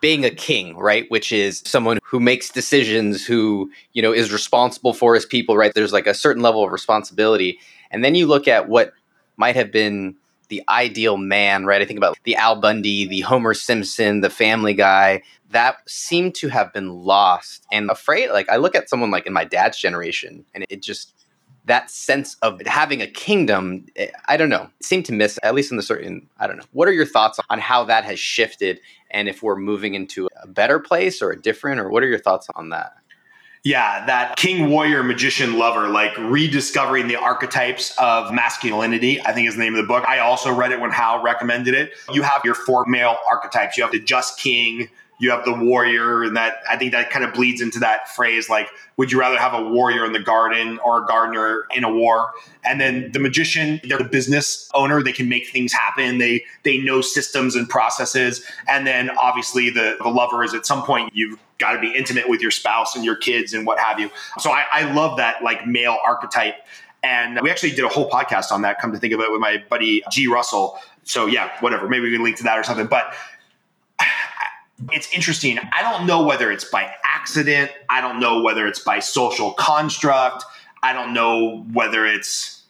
being 0.00 0.24
a 0.24 0.30
king, 0.30 0.76
right? 0.76 1.06
Which 1.10 1.32
is 1.32 1.62
someone 1.64 1.98
who 2.02 2.20
makes 2.20 2.50
decisions, 2.50 3.24
who, 3.24 3.70
you 3.92 4.02
know, 4.02 4.12
is 4.12 4.32
responsible 4.32 4.92
for 4.92 5.14
his 5.14 5.24
people, 5.24 5.56
right? 5.56 5.72
There's 5.72 5.92
like 5.92 6.06
a 6.08 6.14
certain 6.14 6.42
level 6.42 6.64
of 6.64 6.72
responsibility. 6.72 7.58
And 7.90 8.04
then 8.04 8.14
you 8.14 8.26
look 8.26 8.48
at 8.48 8.68
what 8.68 8.92
might 9.36 9.54
have 9.54 9.70
been 9.70 10.16
the 10.48 10.62
ideal 10.68 11.16
man, 11.16 11.64
right? 11.64 11.80
I 11.80 11.86
think 11.86 11.98
about 11.98 12.18
the 12.24 12.36
Al 12.36 12.60
Bundy, 12.60 13.06
the 13.06 13.20
Homer 13.20 13.54
Simpson, 13.54 14.20
the 14.20 14.28
Family 14.28 14.74
Guy. 14.74 15.22
That 15.50 15.76
seemed 15.86 16.34
to 16.36 16.48
have 16.48 16.72
been 16.72 16.90
lost 16.90 17.64
and 17.72 17.88
afraid. 17.88 18.30
Like 18.30 18.50
I 18.50 18.56
look 18.56 18.74
at 18.74 18.90
someone 18.90 19.10
like 19.10 19.26
in 19.26 19.32
my 19.32 19.44
dad's 19.44 19.78
generation, 19.78 20.44
and 20.54 20.66
it 20.68 20.82
just 20.82 21.21
that 21.66 21.90
sense 21.90 22.36
of 22.42 22.60
having 22.66 23.00
a 23.00 23.06
kingdom. 23.06 23.86
Eh, 23.96 24.08
I 24.28 24.36
don't 24.36 24.48
know. 24.48 24.68
It 24.80 24.84
seemed 24.84 25.04
to 25.06 25.12
miss 25.12 25.38
at 25.42 25.54
least 25.54 25.70
in 25.70 25.76
the 25.76 25.82
certain. 25.82 26.28
I 26.38 26.46
don't 26.46 26.56
know. 26.56 26.64
What 26.72 26.88
are 26.88 26.92
your 26.92 27.06
thoughts 27.06 27.38
on 27.50 27.58
how 27.58 27.84
that 27.84 28.04
has 28.04 28.18
shifted, 28.18 28.80
and 29.10 29.28
if 29.28 29.42
we're 29.42 29.56
moving 29.56 29.94
into 29.94 30.28
a 30.42 30.46
better 30.46 30.78
place 30.78 31.22
or 31.22 31.30
a 31.30 31.40
different, 31.40 31.80
or 31.80 31.88
what 31.88 32.02
are 32.02 32.08
your 32.08 32.18
thoughts 32.18 32.48
on 32.54 32.70
that? 32.70 32.94
Yeah, 33.64 34.04
that 34.06 34.34
king, 34.34 34.70
warrior, 34.70 35.04
magician, 35.04 35.56
lover, 35.56 35.88
like 35.88 36.16
rediscovering 36.18 37.06
the 37.06 37.14
archetypes 37.14 37.96
of 37.96 38.32
masculinity, 38.32 39.20
I 39.20 39.32
think 39.32 39.46
is 39.46 39.54
the 39.54 39.60
name 39.60 39.76
of 39.76 39.82
the 39.82 39.86
book. 39.86 40.04
I 40.08 40.18
also 40.18 40.52
read 40.52 40.72
it 40.72 40.80
when 40.80 40.90
Hal 40.90 41.22
recommended 41.22 41.74
it. 41.74 41.92
You 42.12 42.22
have 42.22 42.42
your 42.44 42.56
four 42.56 42.84
male 42.86 43.18
archetypes. 43.30 43.76
You 43.76 43.84
have 43.84 43.92
the 43.92 44.00
just 44.00 44.36
king, 44.36 44.88
you 45.22 45.30
have 45.30 45.44
the 45.44 45.54
warrior, 45.54 46.24
and 46.24 46.36
that 46.36 46.56
I 46.68 46.76
think 46.76 46.90
that 46.90 47.10
kind 47.10 47.24
of 47.24 47.32
bleeds 47.32 47.60
into 47.60 47.78
that 47.78 48.08
phrase 48.08 48.50
like, 48.50 48.68
would 48.96 49.12
you 49.12 49.20
rather 49.20 49.38
have 49.38 49.54
a 49.54 49.62
warrior 49.62 50.04
in 50.04 50.12
the 50.12 50.18
garden 50.18 50.80
or 50.84 51.04
a 51.04 51.06
gardener 51.06 51.62
in 51.72 51.84
a 51.84 51.94
war? 51.94 52.32
And 52.64 52.80
then 52.80 53.12
the 53.12 53.20
magician, 53.20 53.80
they're 53.84 53.98
the 53.98 54.04
business 54.04 54.68
owner, 54.74 55.00
they 55.00 55.12
can 55.12 55.28
make 55.28 55.48
things 55.48 55.72
happen. 55.72 56.18
They 56.18 56.44
they 56.64 56.78
know 56.78 57.02
systems 57.02 57.54
and 57.54 57.68
processes. 57.68 58.44
And 58.66 58.84
then 58.84 59.10
obviously 59.10 59.70
the, 59.70 59.96
the 60.02 60.08
lover 60.08 60.42
is 60.42 60.54
at 60.54 60.66
some 60.66 60.82
point 60.82 61.12
you've 61.14 61.38
got 61.58 61.74
to 61.74 61.80
be 61.80 61.94
intimate 61.94 62.28
with 62.28 62.40
your 62.40 62.50
spouse 62.50 62.96
and 62.96 63.04
your 63.04 63.14
kids 63.14 63.54
and 63.54 63.64
what 63.64 63.78
have 63.78 64.00
you. 64.00 64.10
So 64.40 64.50
I, 64.50 64.64
I 64.72 64.92
love 64.92 65.18
that 65.18 65.44
like 65.44 65.68
male 65.68 65.98
archetype. 66.04 66.56
And 67.04 67.40
we 67.40 67.50
actually 67.50 67.70
did 67.70 67.84
a 67.84 67.88
whole 67.88 68.10
podcast 68.10 68.50
on 68.50 68.62
that, 68.62 68.80
come 68.80 68.92
to 68.92 68.98
think 68.98 69.12
of 69.12 69.20
it, 69.20 69.30
with 69.30 69.40
my 69.40 69.62
buddy 69.68 70.02
G. 70.10 70.26
Russell. 70.26 70.78
So 71.04 71.26
yeah, 71.26 71.50
whatever. 71.60 71.88
Maybe 71.88 72.04
we 72.04 72.12
can 72.12 72.22
link 72.22 72.36
to 72.38 72.44
that 72.44 72.58
or 72.58 72.62
something. 72.62 72.86
But 72.86 73.14
it's 74.90 75.12
interesting. 75.12 75.58
I 75.72 75.82
don't 75.82 76.06
know 76.06 76.22
whether 76.22 76.50
it's 76.50 76.64
by 76.64 76.92
accident. 77.04 77.70
I 77.88 78.00
don't 78.00 78.20
know 78.20 78.42
whether 78.42 78.66
it's 78.66 78.80
by 78.80 78.98
social 78.98 79.52
construct. 79.52 80.44
I 80.82 80.92
don't 80.92 81.14
know 81.14 81.64
whether 81.72 82.06
it's 82.06 82.62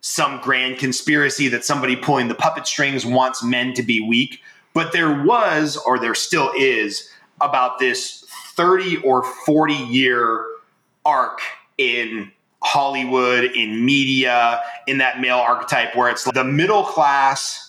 some 0.00 0.40
grand 0.40 0.78
conspiracy 0.78 1.48
that 1.48 1.64
somebody 1.64 1.96
pulling 1.96 2.28
the 2.28 2.34
puppet 2.34 2.66
strings 2.66 3.04
wants 3.04 3.42
men 3.42 3.74
to 3.74 3.82
be 3.82 4.00
weak. 4.00 4.40
But 4.72 4.92
there 4.92 5.24
was, 5.24 5.76
or 5.76 5.98
there 5.98 6.14
still 6.14 6.52
is, 6.56 7.10
about 7.40 7.78
this 7.78 8.24
30 8.54 8.98
or 8.98 9.24
40 9.24 9.74
year 9.74 10.46
arc 11.04 11.40
in 11.78 12.30
Hollywood, 12.62 13.44
in 13.44 13.84
media, 13.84 14.62
in 14.86 14.98
that 14.98 15.20
male 15.20 15.38
archetype 15.38 15.96
where 15.96 16.10
it's 16.10 16.24
the 16.24 16.44
middle 16.44 16.84
class 16.84 17.65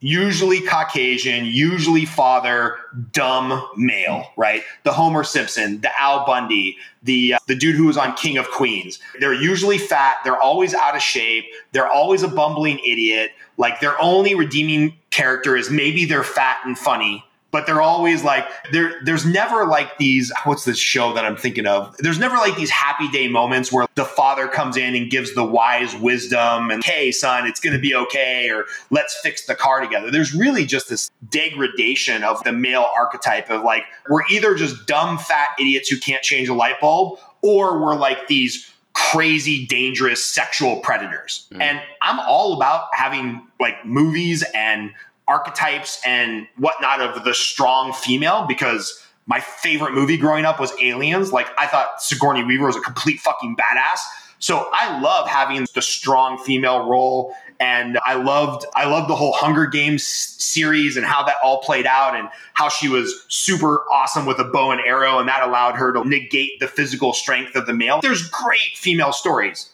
usually 0.00 0.60
Caucasian, 0.60 1.44
usually 1.44 2.04
father, 2.04 2.78
dumb 3.12 3.68
male, 3.76 4.30
right? 4.36 4.62
The 4.84 4.92
Homer 4.92 5.24
Simpson, 5.24 5.80
the 5.80 5.90
Al 6.00 6.24
Bundy, 6.24 6.76
the 7.02 7.34
uh, 7.34 7.38
the 7.46 7.54
dude 7.54 7.76
who 7.76 7.86
was 7.86 7.96
on 7.96 8.14
King 8.14 8.38
of 8.38 8.48
Queens. 8.50 8.98
They're 9.20 9.34
usually 9.34 9.78
fat, 9.78 10.18
they're 10.24 10.40
always 10.40 10.74
out 10.74 10.94
of 10.94 11.02
shape, 11.02 11.46
they're 11.72 11.88
always 11.88 12.22
a 12.22 12.28
bumbling 12.28 12.78
idiot. 12.80 13.32
Like 13.56 13.80
their 13.80 14.00
only 14.00 14.34
redeeming 14.34 14.96
character 15.10 15.56
is 15.56 15.70
maybe 15.70 16.04
they're 16.04 16.22
fat 16.22 16.58
and 16.64 16.78
funny, 16.78 17.24
but 17.58 17.66
they're 17.66 17.82
always 17.82 18.22
like 18.22 18.46
there 18.70 19.00
there's 19.02 19.26
never 19.26 19.66
like 19.66 19.98
these 19.98 20.30
what's 20.44 20.64
this 20.64 20.78
show 20.78 21.12
that 21.12 21.24
i'm 21.24 21.36
thinking 21.36 21.66
of? 21.66 21.92
There's 21.98 22.20
never 22.20 22.36
like 22.36 22.54
these 22.54 22.70
happy 22.70 23.08
day 23.08 23.26
moments 23.26 23.72
where 23.72 23.88
the 23.96 24.04
father 24.04 24.46
comes 24.46 24.76
in 24.76 24.94
and 24.94 25.10
gives 25.10 25.34
the 25.34 25.42
wise 25.42 25.96
wisdom 25.96 26.70
and 26.70 26.84
hey 26.84 27.10
son 27.10 27.48
it's 27.48 27.58
going 27.58 27.72
to 27.72 27.80
be 27.80 27.96
okay 27.96 28.48
or 28.48 28.66
let's 28.90 29.18
fix 29.24 29.46
the 29.46 29.56
car 29.56 29.80
together. 29.80 30.08
There's 30.08 30.32
really 30.32 30.66
just 30.66 30.88
this 30.88 31.10
degradation 31.30 32.22
of 32.22 32.44
the 32.44 32.52
male 32.52 32.86
archetype 32.96 33.50
of 33.50 33.64
like 33.64 33.82
we're 34.08 34.26
either 34.30 34.54
just 34.54 34.86
dumb 34.86 35.18
fat 35.18 35.48
idiots 35.58 35.88
who 35.88 35.98
can't 35.98 36.22
change 36.22 36.48
a 36.48 36.54
light 36.54 36.80
bulb 36.80 37.18
or 37.42 37.82
we're 37.82 37.96
like 37.96 38.28
these 38.28 38.70
crazy 38.94 39.66
dangerous 39.66 40.24
sexual 40.24 40.76
predators. 40.80 41.48
Mm. 41.52 41.62
and 41.62 41.80
i'm 42.02 42.20
all 42.20 42.54
about 42.54 42.86
having 42.92 43.42
like 43.58 43.84
movies 43.84 44.44
and 44.54 44.92
archetypes 45.28 46.00
and 46.04 46.46
whatnot 46.56 47.00
of 47.00 47.24
the 47.24 47.34
strong 47.34 47.92
female 47.92 48.46
because 48.46 49.04
my 49.26 49.40
favorite 49.40 49.92
movie 49.92 50.16
growing 50.16 50.44
up 50.44 50.58
was 50.58 50.72
Aliens. 50.80 51.32
Like 51.32 51.48
I 51.58 51.66
thought 51.66 52.02
Sigourney 52.02 52.42
Weaver 52.42 52.66
was 52.66 52.76
a 52.76 52.80
complete 52.80 53.20
fucking 53.20 53.56
badass. 53.56 53.98
So 54.38 54.68
I 54.72 55.00
love 55.00 55.28
having 55.28 55.66
the 55.74 55.82
strong 55.82 56.38
female 56.38 56.88
role 56.88 57.34
and 57.60 57.98
I 58.04 58.14
loved 58.14 58.64
I 58.74 58.86
loved 58.86 59.10
the 59.10 59.16
whole 59.16 59.32
Hunger 59.32 59.66
Games 59.66 60.04
series 60.04 60.96
and 60.96 61.04
how 61.04 61.24
that 61.24 61.36
all 61.42 61.60
played 61.60 61.86
out 61.86 62.16
and 62.16 62.28
how 62.54 62.68
she 62.68 62.88
was 62.88 63.24
super 63.28 63.84
awesome 63.92 64.26
with 64.26 64.38
a 64.38 64.44
bow 64.44 64.70
and 64.70 64.80
arrow 64.80 65.18
and 65.18 65.28
that 65.28 65.46
allowed 65.46 65.74
her 65.74 65.92
to 65.92 66.08
negate 66.08 66.60
the 66.60 66.68
physical 66.68 67.12
strength 67.12 67.56
of 67.56 67.66
the 67.66 67.74
male. 67.74 68.00
There's 68.00 68.28
great 68.30 68.76
female 68.76 69.12
stories. 69.12 69.70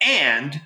And 0.00 0.60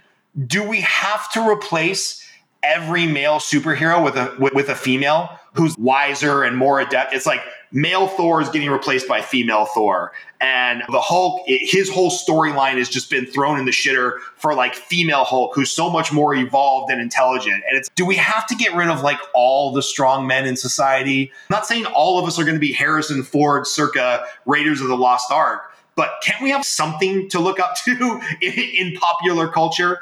do 0.47 0.67
we 0.67 0.81
have 0.81 1.31
to 1.33 1.47
replace 1.47 2.25
every 2.63 3.07
male 3.07 3.37
superhero 3.37 4.03
with 4.03 4.17
a 4.17 4.35
with, 4.39 4.55
with 4.55 4.69
a 4.69 4.75
female 4.75 5.31
who's 5.55 5.77
wiser 5.77 6.45
and 6.45 6.57
more 6.57 6.81
adept. 6.81 7.13
It's 7.13 7.27
like 7.27 7.41
male 7.73 8.07
Thor 8.07 8.41
is 8.41 8.49
getting 8.51 8.71
replaced 8.71 9.09
by 9.09 9.21
female 9.21 9.67
Thor, 9.67 10.13
and 10.41 10.83
the 10.89 11.01
Hulk, 11.01 11.43
his 11.47 11.91
whole 11.91 12.11
storyline 12.11 12.79
has 12.79 12.89
just 12.89 13.11
been 13.11 13.27
thrown 13.27 13.59
in 13.59 13.65
the 13.65 13.73
shitter 13.73 14.19
for 14.37 14.55
like 14.55 14.75
female 14.75 15.25
Hulk, 15.25 15.53
who's 15.55 15.71
so 15.71 15.91
much 15.91 16.13
more 16.13 16.35
evolved 16.35 16.91
and 16.91 17.01
intelligent. 17.01 17.63
And 17.69 17.77
it's 17.79 17.89
do 17.95 18.07
we 18.07 18.17
have 18.17 18.47
to 18.49 18.55
get 18.55 18.75
rid 18.75 18.89
of 18.89 19.03
like 19.03 19.19
all 19.35 19.73
the 19.73 19.83
strong 19.83 20.27
men 20.27 20.47
in 20.47 20.57
society? 20.57 21.33
I'm 21.51 21.57
not 21.57 21.67
saying 21.67 21.87
all 21.87 22.19
of 22.19 22.27
us 22.27 22.39
are 22.39 22.45
going 22.45 22.57
to 22.57 22.61
be 22.61 22.73
Harrison 22.73 23.23
Ford, 23.23 23.67
circa 23.67 24.25
Raiders 24.47 24.81
of 24.81 24.89
the 24.89 24.97
Lost 24.97 25.31
Ark. 25.31 25.70
But 25.97 26.15
can't 26.23 26.43
we 26.43 26.51
have 26.51 26.65
something 26.65 27.29
to 27.31 27.41
look 27.41 27.61
up 27.61 27.77
to 27.85 28.21
in, 28.41 28.53
in 28.53 28.97
popular 28.97 29.49
culture? 29.49 30.01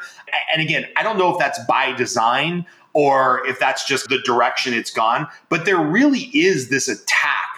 And 0.53 0.63
again, 0.63 0.87
I 0.97 1.03
don't 1.03 1.19
know 1.19 1.33
if 1.33 1.39
that's 1.39 1.59
by 1.67 1.93
design 1.93 2.67
or 2.93 3.47
if 3.47 3.59
that's 3.59 3.87
just 3.87 4.09
the 4.09 4.19
direction 4.21 4.75
it's 4.75 4.91
gone, 4.91 5.29
but 5.49 5.65
there 5.65 5.79
really 5.79 6.31
is 6.35 6.69
this 6.69 6.89
attack 6.89 7.49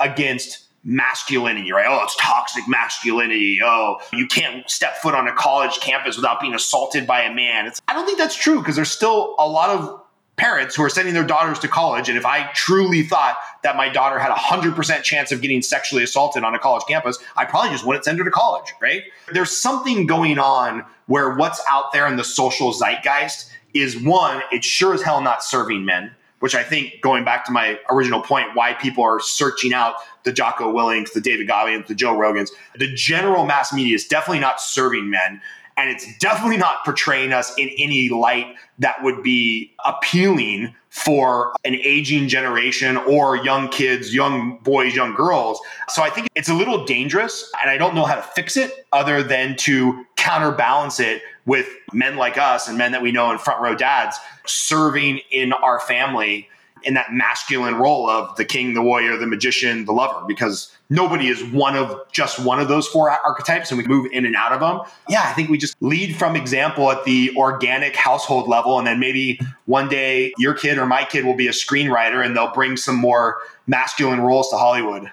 against 0.00 0.66
masculinity, 0.84 1.72
right? 1.72 1.86
Oh, 1.88 2.02
it's 2.02 2.16
toxic 2.16 2.64
masculinity. 2.66 3.60
Oh, 3.62 4.00
you 4.12 4.26
can't 4.26 4.68
step 4.68 4.96
foot 4.96 5.14
on 5.14 5.28
a 5.28 5.32
college 5.34 5.78
campus 5.80 6.16
without 6.16 6.40
being 6.40 6.54
assaulted 6.54 7.06
by 7.06 7.22
a 7.22 7.34
man. 7.34 7.66
It's, 7.66 7.80
I 7.86 7.92
don't 7.92 8.06
think 8.06 8.18
that's 8.18 8.34
true 8.34 8.58
because 8.58 8.76
there's 8.76 8.90
still 8.90 9.34
a 9.38 9.46
lot 9.46 9.70
of 9.70 10.00
parents 10.40 10.74
who 10.74 10.82
are 10.82 10.88
sending 10.88 11.12
their 11.12 11.22
daughters 11.22 11.58
to 11.58 11.68
college. 11.68 12.08
And 12.08 12.16
if 12.16 12.24
I 12.24 12.50
truly 12.54 13.02
thought 13.02 13.36
that 13.62 13.76
my 13.76 13.90
daughter 13.90 14.18
had 14.18 14.30
a 14.30 14.34
100% 14.34 15.02
chance 15.02 15.32
of 15.32 15.42
getting 15.42 15.60
sexually 15.60 16.02
assaulted 16.02 16.44
on 16.44 16.54
a 16.54 16.58
college 16.58 16.82
campus, 16.88 17.18
I 17.36 17.44
probably 17.44 17.68
just 17.68 17.84
wouldn't 17.84 18.06
send 18.06 18.18
her 18.20 18.24
to 18.24 18.30
college, 18.30 18.72
right? 18.80 19.02
There's 19.34 19.54
something 19.54 20.06
going 20.06 20.38
on 20.38 20.86
where 21.08 21.34
what's 21.34 21.62
out 21.68 21.92
there 21.92 22.06
in 22.06 22.16
the 22.16 22.24
social 22.24 22.72
zeitgeist 22.72 23.50
is 23.74 24.00
one, 24.00 24.40
it's 24.50 24.66
sure 24.66 24.94
as 24.94 25.02
hell 25.02 25.20
not 25.20 25.44
serving 25.44 25.84
men, 25.84 26.10
which 26.38 26.54
I 26.54 26.62
think 26.62 27.02
going 27.02 27.22
back 27.22 27.44
to 27.44 27.52
my 27.52 27.78
original 27.90 28.22
point, 28.22 28.54
why 28.54 28.72
people 28.72 29.04
are 29.04 29.20
searching 29.20 29.74
out 29.74 29.96
the 30.24 30.32
Jocko 30.32 30.72
Willinks, 30.72 31.10
the 31.10 31.20
David 31.20 31.48
Goggins, 31.48 31.86
the 31.86 31.94
Joe 31.94 32.14
Rogans, 32.14 32.48
the 32.78 32.90
general 32.94 33.44
mass 33.44 33.74
media 33.74 33.94
is 33.94 34.06
definitely 34.06 34.40
not 34.40 34.58
serving 34.58 35.10
men 35.10 35.42
and 35.80 35.88
it's 35.90 36.18
definitely 36.18 36.58
not 36.58 36.84
portraying 36.84 37.32
us 37.32 37.56
in 37.56 37.70
any 37.78 38.10
light 38.10 38.54
that 38.78 39.02
would 39.02 39.22
be 39.22 39.72
appealing 39.86 40.74
for 40.90 41.54
an 41.64 41.74
aging 41.74 42.28
generation 42.28 42.96
or 42.98 43.36
young 43.36 43.68
kids, 43.68 44.14
young 44.14 44.58
boys, 44.58 44.94
young 44.94 45.14
girls. 45.14 45.58
So 45.88 46.02
I 46.02 46.10
think 46.10 46.28
it's 46.34 46.48
a 46.48 46.54
little 46.54 46.84
dangerous, 46.84 47.50
and 47.62 47.70
I 47.70 47.78
don't 47.78 47.94
know 47.94 48.04
how 48.04 48.16
to 48.16 48.22
fix 48.22 48.56
it 48.56 48.86
other 48.92 49.22
than 49.22 49.56
to 49.58 50.04
counterbalance 50.16 51.00
it 51.00 51.22
with 51.46 51.68
men 51.92 52.16
like 52.16 52.36
us 52.36 52.68
and 52.68 52.76
men 52.76 52.92
that 52.92 53.00
we 53.00 53.10
know 53.10 53.30
in 53.30 53.38
front 53.38 53.62
row 53.62 53.74
dads 53.74 54.18
serving 54.44 55.20
in 55.30 55.52
our 55.54 55.80
family 55.80 56.48
in 56.82 56.94
that 56.94 57.12
masculine 57.12 57.74
role 57.74 58.08
of 58.08 58.34
the 58.36 58.44
king, 58.44 58.74
the 58.74 58.82
warrior, 58.82 59.16
the 59.16 59.26
magician, 59.26 59.84
the 59.84 59.92
lover, 59.92 60.24
because 60.26 60.72
nobody 60.88 61.28
is 61.28 61.42
one 61.52 61.76
of 61.76 62.00
just 62.12 62.38
one 62.38 62.60
of 62.60 62.68
those 62.68 62.86
four 62.86 63.10
archetypes 63.10 63.70
and 63.70 63.78
we 63.78 63.86
move 63.86 64.10
in 64.12 64.24
and 64.24 64.36
out 64.36 64.52
of 64.52 64.60
them. 64.60 64.80
Yeah, 65.08 65.22
I 65.24 65.32
think 65.32 65.50
we 65.50 65.58
just 65.58 65.76
lead 65.80 66.16
from 66.16 66.36
example 66.36 66.90
at 66.90 67.04
the 67.04 67.32
organic 67.36 67.94
household 67.96 68.48
level. 68.48 68.78
And 68.78 68.86
then 68.86 68.98
maybe 68.98 69.40
one 69.66 69.88
day 69.88 70.32
your 70.38 70.54
kid 70.54 70.78
or 70.78 70.86
my 70.86 71.04
kid 71.04 71.24
will 71.24 71.36
be 71.36 71.48
a 71.48 71.52
screenwriter 71.52 72.24
and 72.24 72.36
they'll 72.36 72.52
bring 72.52 72.76
some 72.76 72.96
more 72.96 73.38
masculine 73.66 74.20
roles 74.20 74.50
to 74.50 74.56
Hollywood. 74.56 75.10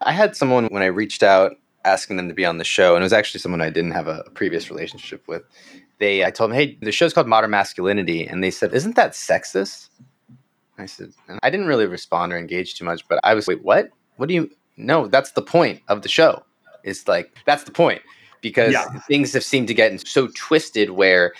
I 0.00 0.12
had 0.12 0.36
someone 0.36 0.66
when 0.66 0.82
I 0.82 0.86
reached 0.86 1.22
out 1.22 1.56
asking 1.84 2.16
them 2.16 2.28
to 2.28 2.34
be 2.34 2.46
on 2.46 2.58
the 2.58 2.64
show, 2.64 2.94
and 2.94 3.02
it 3.02 3.04
was 3.04 3.12
actually 3.12 3.40
someone 3.40 3.60
I 3.60 3.70
didn't 3.70 3.92
have 3.92 4.08
a 4.08 4.24
previous 4.34 4.70
relationship 4.70 5.26
with. 5.28 5.42
They, 5.98 6.24
I 6.24 6.30
told 6.30 6.50
them, 6.50 6.56
hey, 6.56 6.78
the 6.80 6.92
show's 6.92 7.12
called 7.12 7.28
Modern 7.28 7.50
Masculinity, 7.50 8.26
and 8.26 8.42
they 8.42 8.50
said, 8.50 8.74
isn't 8.74 8.96
that 8.96 9.12
sexist? 9.12 9.88
I 10.78 10.86
said, 10.86 11.12
I 11.42 11.50
didn't 11.50 11.66
really 11.66 11.86
respond 11.86 12.32
or 12.32 12.38
engage 12.38 12.74
too 12.74 12.84
much, 12.84 13.06
but 13.08 13.20
I 13.22 13.34
was, 13.34 13.46
wait, 13.46 13.62
what? 13.62 13.90
What 14.16 14.28
do 14.28 14.34
you? 14.34 14.50
No, 14.76 15.06
that's 15.06 15.32
the 15.32 15.42
point 15.42 15.82
of 15.88 16.02
the 16.02 16.08
show. 16.08 16.42
It's 16.82 17.08
like 17.08 17.34
that's 17.46 17.64
the 17.64 17.72
point 17.72 18.02
because 18.40 18.72
yeah. 18.72 18.86
things 19.08 19.32
have 19.32 19.44
seemed 19.44 19.68
to 19.68 19.74
get 19.74 20.06
so 20.06 20.28
twisted 20.34 20.90
where 20.90 21.32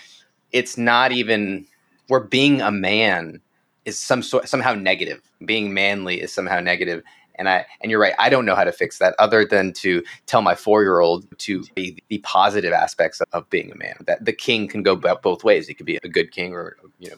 it's 0.52 0.78
not 0.78 1.12
even 1.12 1.66
where 2.08 2.20
being 2.20 2.62
a 2.62 2.70
man 2.70 3.40
is 3.84 3.98
some 3.98 4.22
sort 4.22 4.48
somehow 4.48 4.74
negative. 4.74 5.20
Being 5.44 5.74
manly 5.74 6.20
is 6.20 6.32
somehow 6.32 6.60
negative. 6.60 7.02
And 7.36 7.48
I 7.48 7.66
and 7.82 7.90
you're 7.90 8.00
right. 8.00 8.14
I 8.18 8.28
don't 8.28 8.46
know 8.46 8.54
how 8.54 8.64
to 8.64 8.72
fix 8.72 8.98
that 8.98 9.14
other 9.18 9.44
than 9.44 9.72
to 9.74 10.02
tell 10.26 10.40
my 10.40 10.54
four 10.54 10.82
year 10.82 11.00
old 11.00 11.26
to 11.38 11.64
be 11.74 12.02
the 12.08 12.18
positive 12.18 12.72
aspects 12.72 13.20
of 13.32 13.48
being 13.50 13.70
a 13.72 13.76
man. 13.76 13.96
That 14.06 14.24
the 14.24 14.32
king 14.32 14.68
can 14.68 14.82
go 14.82 14.96
both 14.96 15.44
ways. 15.44 15.66
He 15.66 15.74
could 15.74 15.86
be 15.86 15.98
a 16.02 16.08
good 16.08 16.32
king 16.32 16.54
or 16.54 16.76
you 16.98 17.10
know 17.10 17.16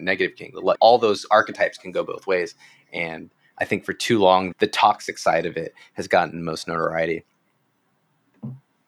negative 0.00 0.36
king. 0.36 0.52
All 0.80 0.98
those 0.98 1.26
archetypes 1.30 1.78
can 1.78 1.92
go 1.92 2.04
both 2.04 2.26
ways. 2.26 2.54
And 2.92 3.30
I 3.58 3.64
think 3.64 3.84
for 3.84 3.92
too 3.92 4.18
long, 4.18 4.54
the 4.58 4.66
toxic 4.66 5.18
side 5.18 5.46
of 5.46 5.56
it 5.56 5.74
has 5.94 6.08
gotten 6.08 6.44
most 6.44 6.66
notoriety. 6.66 7.24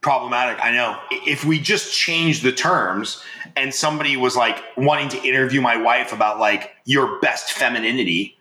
Problematic, 0.00 0.62
I 0.64 0.70
know. 0.70 0.98
If 1.10 1.44
we 1.44 1.58
just 1.58 1.92
change 1.96 2.42
the 2.42 2.52
terms 2.52 3.22
and 3.56 3.74
somebody 3.74 4.16
was 4.16 4.36
like 4.36 4.62
wanting 4.76 5.08
to 5.10 5.22
interview 5.22 5.60
my 5.60 5.76
wife 5.76 6.12
about 6.12 6.38
like 6.38 6.72
your 6.84 7.18
best 7.20 7.52
femininity, 7.52 8.38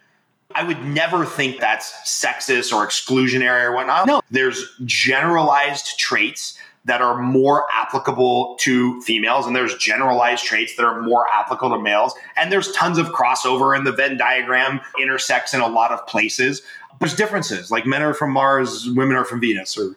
I 0.54 0.64
would 0.64 0.84
never 0.86 1.26
think 1.26 1.60
that's 1.60 1.92
sexist 2.06 2.72
or 2.72 2.86
exclusionary 2.86 3.64
or 3.64 3.72
whatnot. 3.74 4.06
No, 4.06 4.22
there's 4.30 4.64
generalized 4.86 5.98
traits 5.98 6.58
that 6.86 7.02
are 7.02 7.20
more 7.20 7.66
applicable 7.74 8.56
to 8.60 9.02
females, 9.02 9.48
and 9.48 9.56
there's 9.56 9.76
generalized 9.76 10.46
traits 10.46 10.76
that 10.76 10.86
are 10.86 11.02
more 11.02 11.26
applicable 11.34 11.76
to 11.76 11.82
males. 11.82 12.14
And 12.38 12.52
there's 12.52 12.72
tons 12.72 12.98
of 12.98 13.08
crossover, 13.08 13.76
and 13.76 13.86
the 13.86 13.92
Venn 13.92 14.18
diagram 14.18 14.80
intersects 15.00 15.54
in 15.54 15.62
a 15.62 15.68
lot 15.68 15.92
of 15.92 16.06
places. 16.08 16.62
There's 17.00 17.16
differences, 17.16 17.72
like 17.72 17.86
men 17.86 18.02
are 18.02 18.14
from 18.14 18.32
Mars, 18.32 18.90
women 18.92 19.18
are 19.18 19.26
from 19.26 19.42
Venus, 19.42 19.78
or 19.78 19.96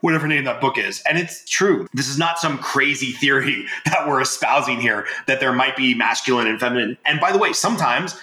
whatever 0.00 0.26
name 0.26 0.44
that 0.44 0.60
book 0.60 0.76
is. 0.76 1.02
And 1.08 1.16
it's 1.16 1.48
true. 1.48 1.88
This 1.94 2.08
is 2.08 2.18
not 2.18 2.38
some 2.38 2.58
crazy 2.58 3.12
theory 3.12 3.66
that 3.86 4.06
we're 4.06 4.20
espousing 4.20 4.80
here 4.80 5.06
that 5.26 5.40
there 5.40 5.52
might 5.52 5.76
be 5.76 5.94
masculine 5.94 6.46
and 6.46 6.60
feminine. 6.60 6.98
And 7.06 7.20
by 7.20 7.32
the 7.32 7.38
way, 7.38 7.52
sometimes 7.52 8.20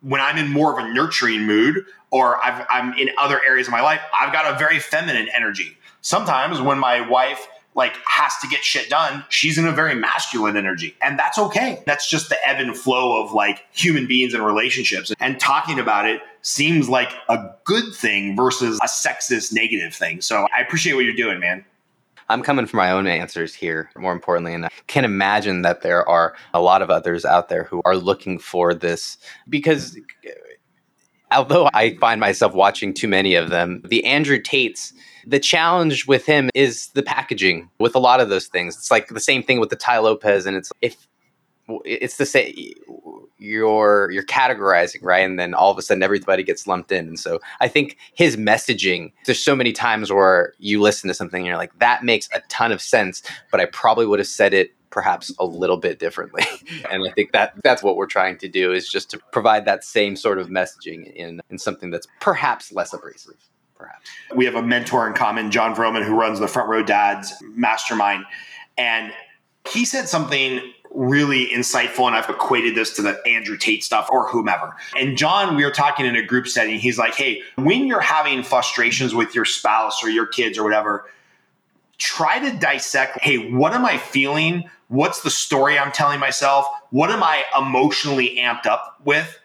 when 0.00 0.20
I'm 0.20 0.38
in 0.38 0.48
more 0.48 0.78
of 0.78 0.84
a 0.84 0.92
nurturing 0.92 1.44
mood 1.44 1.84
or 2.10 2.42
i 2.42 2.64
am 2.70 2.94
in 2.98 3.10
other 3.18 3.40
areas 3.46 3.66
of 3.66 3.72
my 3.72 3.80
life, 3.80 4.00
I've 4.18 4.32
got 4.32 4.52
a 4.52 4.58
very 4.58 4.78
feminine 4.78 5.28
energy. 5.34 5.76
Sometimes 6.00 6.60
when 6.60 6.78
my 6.78 7.06
wife 7.06 7.46
like 7.74 7.96
has 8.06 8.32
to 8.42 8.48
get 8.48 8.64
shit 8.64 8.90
done, 8.90 9.24
she's 9.28 9.56
in 9.56 9.66
a 9.66 9.72
very 9.72 9.94
masculine 9.94 10.56
energy. 10.56 10.96
And 11.00 11.18
that's 11.18 11.38
okay. 11.38 11.82
That's 11.86 12.10
just 12.10 12.28
the 12.28 12.36
ebb 12.46 12.58
and 12.58 12.76
flow 12.76 13.22
of 13.22 13.32
like 13.32 13.64
human 13.72 14.06
beings 14.06 14.34
and 14.34 14.44
relationships. 14.44 15.12
And 15.20 15.38
talking 15.38 15.78
about 15.78 16.04
it 16.04 16.20
seems 16.42 16.88
like 16.88 17.10
a 17.28 17.50
good 17.64 17.94
thing 17.94 18.36
versus 18.36 18.78
a 18.82 18.88
sexist 18.88 19.52
negative 19.52 19.94
thing. 19.94 20.20
So 20.20 20.48
I 20.56 20.60
appreciate 20.60 20.94
what 20.94 21.04
you're 21.04 21.14
doing, 21.14 21.38
man. 21.38 21.64
I'm 22.30 22.42
coming 22.42 22.66
for 22.66 22.76
my 22.76 22.90
own 22.90 23.06
answers 23.06 23.54
here, 23.54 23.90
more 23.96 24.12
importantly, 24.12 24.52
and 24.52 24.66
I 24.66 24.68
can 24.86 25.04
imagine 25.04 25.62
that 25.62 25.80
there 25.80 26.06
are 26.06 26.34
a 26.52 26.60
lot 26.60 26.82
of 26.82 26.90
others 26.90 27.24
out 27.24 27.48
there 27.48 27.64
who 27.64 27.80
are 27.86 27.96
looking 27.96 28.38
for 28.38 28.74
this 28.74 29.16
because 29.48 29.96
although 31.32 31.68
I 31.74 31.96
find 31.96 32.20
myself 32.20 32.54
watching 32.54 32.94
too 32.94 33.08
many 33.08 33.34
of 33.34 33.50
them, 33.50 33.82
the 33.84 34.04
Andrew 34.04 34.40
Tates, 34.40 34.92
the 35.26 35.38
challenge 35.38 36.06
with 36.06 36.26
him 36.26 36.50
is 36.54 36.88
the 36.88 37.02
packaging 37.02 37.68
with 37.78 37.94
a 37.94 37.98
lot 37.98 38.20
of 38.20 38.28
those 38.28 38.46
things. 38.46 38.76
It's 38.76 38.90
like 38.90 39.08
the 39.08 39.20
same 39.20 39.42
thing 39.42 39.60
with 39.60 39.70
the 39.70 39.76
Tai 39.76 39.98
Lopez, 39.98 40.46
and 40.46 40.56
it's 40.56 40.72
if 40.80 41.06
it's 41.84 42.16
the 42.16 42.26
same 42.26 42.54
you're 43.38 44.10
you're 44.10 44.24
categorizing 44.24 45.02
right 45.02 45.20
and 45.20 45.38
then 45.38 45.54
all 45.54 45.70
of 45.70 45.78
a 45.78 45.82
sudden 45.82 46.02
everybody 46.02 46.42
gets 46.42 46.66
lumped 46.66 46.90
in 46.90 47.06
and 47.06 47.18
so 47.18 47.38
i 47.60 47.68
think 47.68 47.96
his 48.14 48.36
messaging 48.36 49.12
there's 49.26 49.42
so 49.42 49.54
many 49.54 49.72
times 49.72 50.12
where 50.12 50.54
you 50.58 50.80
listen 50.80 51.08
to 51.08 51.14
something 51.14 51.40
and 51.40 51.46
you're 51.46 51.56
like 51.56 51.76
that 51.78 52.02
makes 52.02 52.28
a 52.34 52.40
ton 52.48 52.72
of 52.72 52.80
sense 52.80 53.22
but 53.50 53.60
i 53.60 53.66
probably 53.66 54.06
would 54.06 54.18
have 54.18 54.26
said 54.26 54.52
it 54.52 54.72
perhaps 54.90 55.32
a 55.38 55.44
little 55.44 55.76
bit 55.76 55.98
differently 55.98 56.44
and 56.90 57.06
i 57.08 57.12
think 57.12 57.32
that 57.32 57.52
that's 57.62 57.82
what 57.82 57.96
we're 57.96 58.06
trying 58.06 58.36
to 58.38 58.48
do 58.48 58.72
is 58.72 58.88
just 58.88 59.10
to 59.10 59.18
provide 59.32 59.64
that 59.64 59.84
same 59.84 60.16
sort 60.16 60.38
of 60.38 60.48
messaging 60.48 61.12
in 61.14 61.40
in 61.50 61.58
something 61.58 61.90
that's 61.90 62.06
perhaps 62.20 62.72
less 62.72 62.92
abrasive 62.92 63.36
perhaps 63.74 64.08
we 64.34 64.44
have 64.44 64.54
a 64.54 64.62
mentor 64.62 65.06
in 65.06 65.14
common 65.14 65.50
Jon 65.50 65.74
Vroman 65.74 66.04
who 66.04 66.18
runs 66.18 66.40
the 66.40 66.48
front 66.48 66.68
row 66.68 66.82
dads 66.82 67.32
mastermind 67.42 68.24
and 68.76 69.12
he 69.68 69.84
said 69.84 70.08
something 70.08 70.60
really 70.90 71.48
insightful 71.48 72.06
and 72.06 72.16
I've 72.16 72.28
equated 72.28 72.74
this 72.74 72.94
to 72.96 73.02
the 73.02 73.20
Andrew 73.26 73.56
Tate 73.56 73.84
stuff 73.84 74.08
or 74.10 74.28
whomever. 74.28 74.76
And 74.98 75.16
Jon, 75.16 75.56
we 75.56 75.64
were 75.64 75.70
talking 75.70 76.06
in 76.06 76.16
a 76.16 76.22
group 76.22 76.48
setting. 76.48 76.78
He's 76.78 76.98
like, 76.98 77.14
hey, 77.14 77.42
when 77.56 77.86
you're 77.86 78.00
having 78.00 78.42
frustrations 78.42 79.14
with 79.14 79.34
your 79.34 79.44
spouse 79.44 80.02
or 80.02 80.08
your 80.08 80.26
kids 80.26 80.58
or 80.58 80.64
whatever, 80.64 81.06
try 81.98 82.38
to 82.38 82.56
dissect 82.56 83.20
hey, 83.20 83.50
what 83.50 83.74
am 83.74 83.84
I 83.84 83.98
feeling? 83.98 84.64
What's 84.88 85.22
the 85.22 85.30
story 85.30 85.78
I'm 85.78 85.92
telling 85.92 86.18
myself? 86.18 86.66
What 86.90 87.10
am 87.10 87.22
I 87.22 87.44
emotionally 87.56 88.36
amped 88.38 88.66
up 88.66 89.00
with 89.04 89.38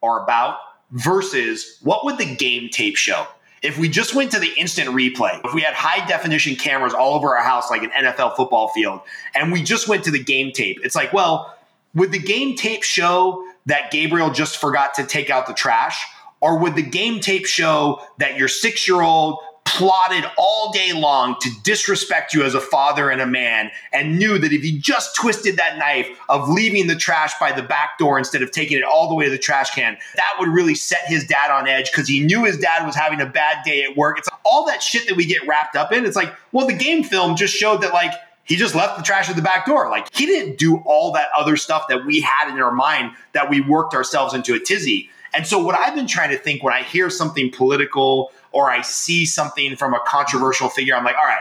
or 0.00 0.22
about? 0.22 0.58
Versus 0.92 1.78
what 1.82 2.04
would 2.04 2.18
the 2.18 2.34
game 2.34 2.68
tape 2.68 2.96
show? 2.96 3.26
If 3.62 3.78
we 3.78 3.88
just 3.88 4.14
went 4.14 4.30
to 4.32 4.38
the 4.38 4.52
instant 4.56 4.88
replay, 4.90 5.40
if 5.44 5.54
we 5.54 5.60
had 5.60 5.74
high 5.74 6.06
definition 6.06 6.56
cameras 6.56 6.94
all 6.94 7.14
over 7.14 7.36
our 7.36 7.42
house 7.42 7.70
like 7.70 7.82
an 7.82 7.90
NFL 7.90 8.36
football 8.36 8.68
field, 8.68 9.00
and 9.34 9.52
we 9.52 9.62
just 9.62 9.86
went 9.86 10.04
to 10.04 10.10
the 10.10 10.22
game 10.22 10.52
tape, 10.52 10.80
it's 10.82 10.96
like, 10.96 11.12
well, 11.12 11.56
would 11.94 12.12
the 12.12 12.18
game 12.18 12.56
tape 12.56 12.82
show 12.82 13.44
that 13.66 13.90
Gabriel 13.90 14.30
just 14.30 14.58
forgot 14.58 14.94
to 14.94 15.04
take 15.04 15.30
out 15.30 15.46
the 15.46 15.54
trash? 15.54 16.02
Or 16.40 16.58
would 16.58 16.74
the 16.74 16.82
game 16.82 17.20
tape 17.20 17.46
show 17.46 18.00
that 18.18 18.36
your 18.36 18.48
six 18.48 18.88
year 18.88 19.02
old 19.02 19.38
plotted 19.64 20.24
all 20.36 20.72
day 20.72 20.92
long 20.92 21.36
to 21.40 21.48
disrespect 21.62 22.34
you 22.34 22.42
as 22.42 22.54
a 22.54 22.60
father 22.60 23.08
and 23.08 23.20
a 23.20 23.26
man 23.26 23.70
and 23.92 24.18
knew 24.18 24.38
that 24.38 24.52
if 24.52 24.62
he 24.62 24.78
just 24.78 25.14
twisted 25.16 25.56
that 25.56 25.78
knife 25.78 26.08
of 26.28 26.48
leaving 26.48 26.86
the 26.86 26.96
trash 26.96 27.32
by 27.40 27.52
the 27.52 27.62
back 27.62 27.96
door 27.98 28.18
instead 28.18 28.42
of 28.42 28.50
taking 28.50 28.76
it 28.76 28.84
all 28.84 29.08
the 29.08 29.14
way 29.14 29.24
to 29.24 29.30
the 29.30 29.38
trash 29.38 29.70
can, 29.70 29.96
that 30.16 30.32
would 30.38 30.48
really 30.48 30.74
set 30.74 31.00
his 31.06 31.24
dad 31.26 31.50
on 31.50 31.66
edge 31.66 31.90
because 31.90 32.08
he 32.08 32.20
knew 32.20 32.44
his 32.44 32.58
dad 32.58 32.84
was 32.84 32.94
having 32.94 33.20
a 33.20 33.26
bad 33.26 33.64
day 33.64 33.82
at 33.82 33.96
work. 33.96 34.18
It's 34.18 34.28
all 34.44 34.66
that 34.66 34.82
shit 34.82 35.06
that 35.08 35.16
we 35.16 35.24
get 35.24 35.46
wrapped 35.46 35.76
up 35.76 35.92
in. 35.92 36.04
It's 36.04 36.16
like, 36.16 36.34
well, 36.52 36.66
the 36.66 36.74
game 36.74 37.02
film 37.02 37.36
just 37.36 37.54
showed 37.54 37.80
that 37.82 37.92
like 37.92 38.12
he 38.44 38.56
just 38.56 38.74
left 38.74 38.96
the 38.96 39.02
trash 39.02 39.30
at 39.30 39.36
the 39.36 39.42
back 39.42 39.64
door. 39.64 39.88
Like 39.88 40.14
he 40.14 40.26
didn't 40.26 40.58
do 40.58 40.78
all 40.84 41.12
that 41.12 41.28
other 41.38 41.56
stuff 41.56 41.84
that 41.88 42.04
we 42.04 42.20
had 42.20 42.50
in 42.50 42.60
our 42.60 42.72
mind 42.72 43.12
that 43.32 43.48
we 43.48 43.60
worked 43.60 43.94
ourselves 43.94 44.34
into 44.34 44.54
a 44.54 44.58
tizzy. 44.58 45.08
And 45.32 45.46
so 45.46 45.62
what 45.62 45.78
I've 45.78 45.94
been 45.94 46.08
trying 46.08 46.30
to 46.30 46.36
think 46.36 46.62
when 46.62 46.74
I 46.74 46.82
hear 46.82 47.08
something 47.08 47.50
political 47.52 48.32
or 48.52 48.70
I 48.70 48.82
see 48.82 49.26
something 49.26 49.76
from 49.76 49.94
a 49.94 50.00
controversial 50.06 50.68
figure, 50.68 50.94
I'm 50.94 51.04
like, 51.04 51.16
all 51.16 51.28
right, 51.28 51.38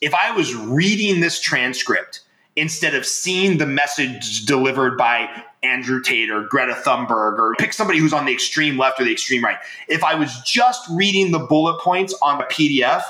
if 0.00 0.14
I 0.14 0.30
was 0.32 0.54
reading 0.54 1.20
this 1.20 1.40
transcript 1.40 2.22
instead 2.56 2.94
of 2.94 3.06
seeing 3.06 3.58
the 3.58 3.66
message 3.66 4.44
delivered 4.44 4.98
by 4.98 5.28
Andrew 5.62 6.00
Tate 6.02 6.30
or 6.30 6.42
Greta 6.42 6.74
Thunberg 6.74 7.38
or 7.38 7.54
pick 7.58 7.72
somebody 7.72 7.98
who's 7.98 8.12
on 8.12 8.26
the 8.26 8.32
extreme 8.32 8.78
left 8.78 9.00
or 9.00 9.04
the 9.04 9.12
extreme 9.12 9.44
right, 9.44 9.58
if 9.88 10.04
I 10.04 10.14
was 10.14 10.40
just 10.44 10.88
reading 10.90 11.30
the 11.30 11.38
bullet 11.38 11.80
points 11.80 12.14
on 12.22 12.40
a 12.40 12.44
PDF, 12.46 13.02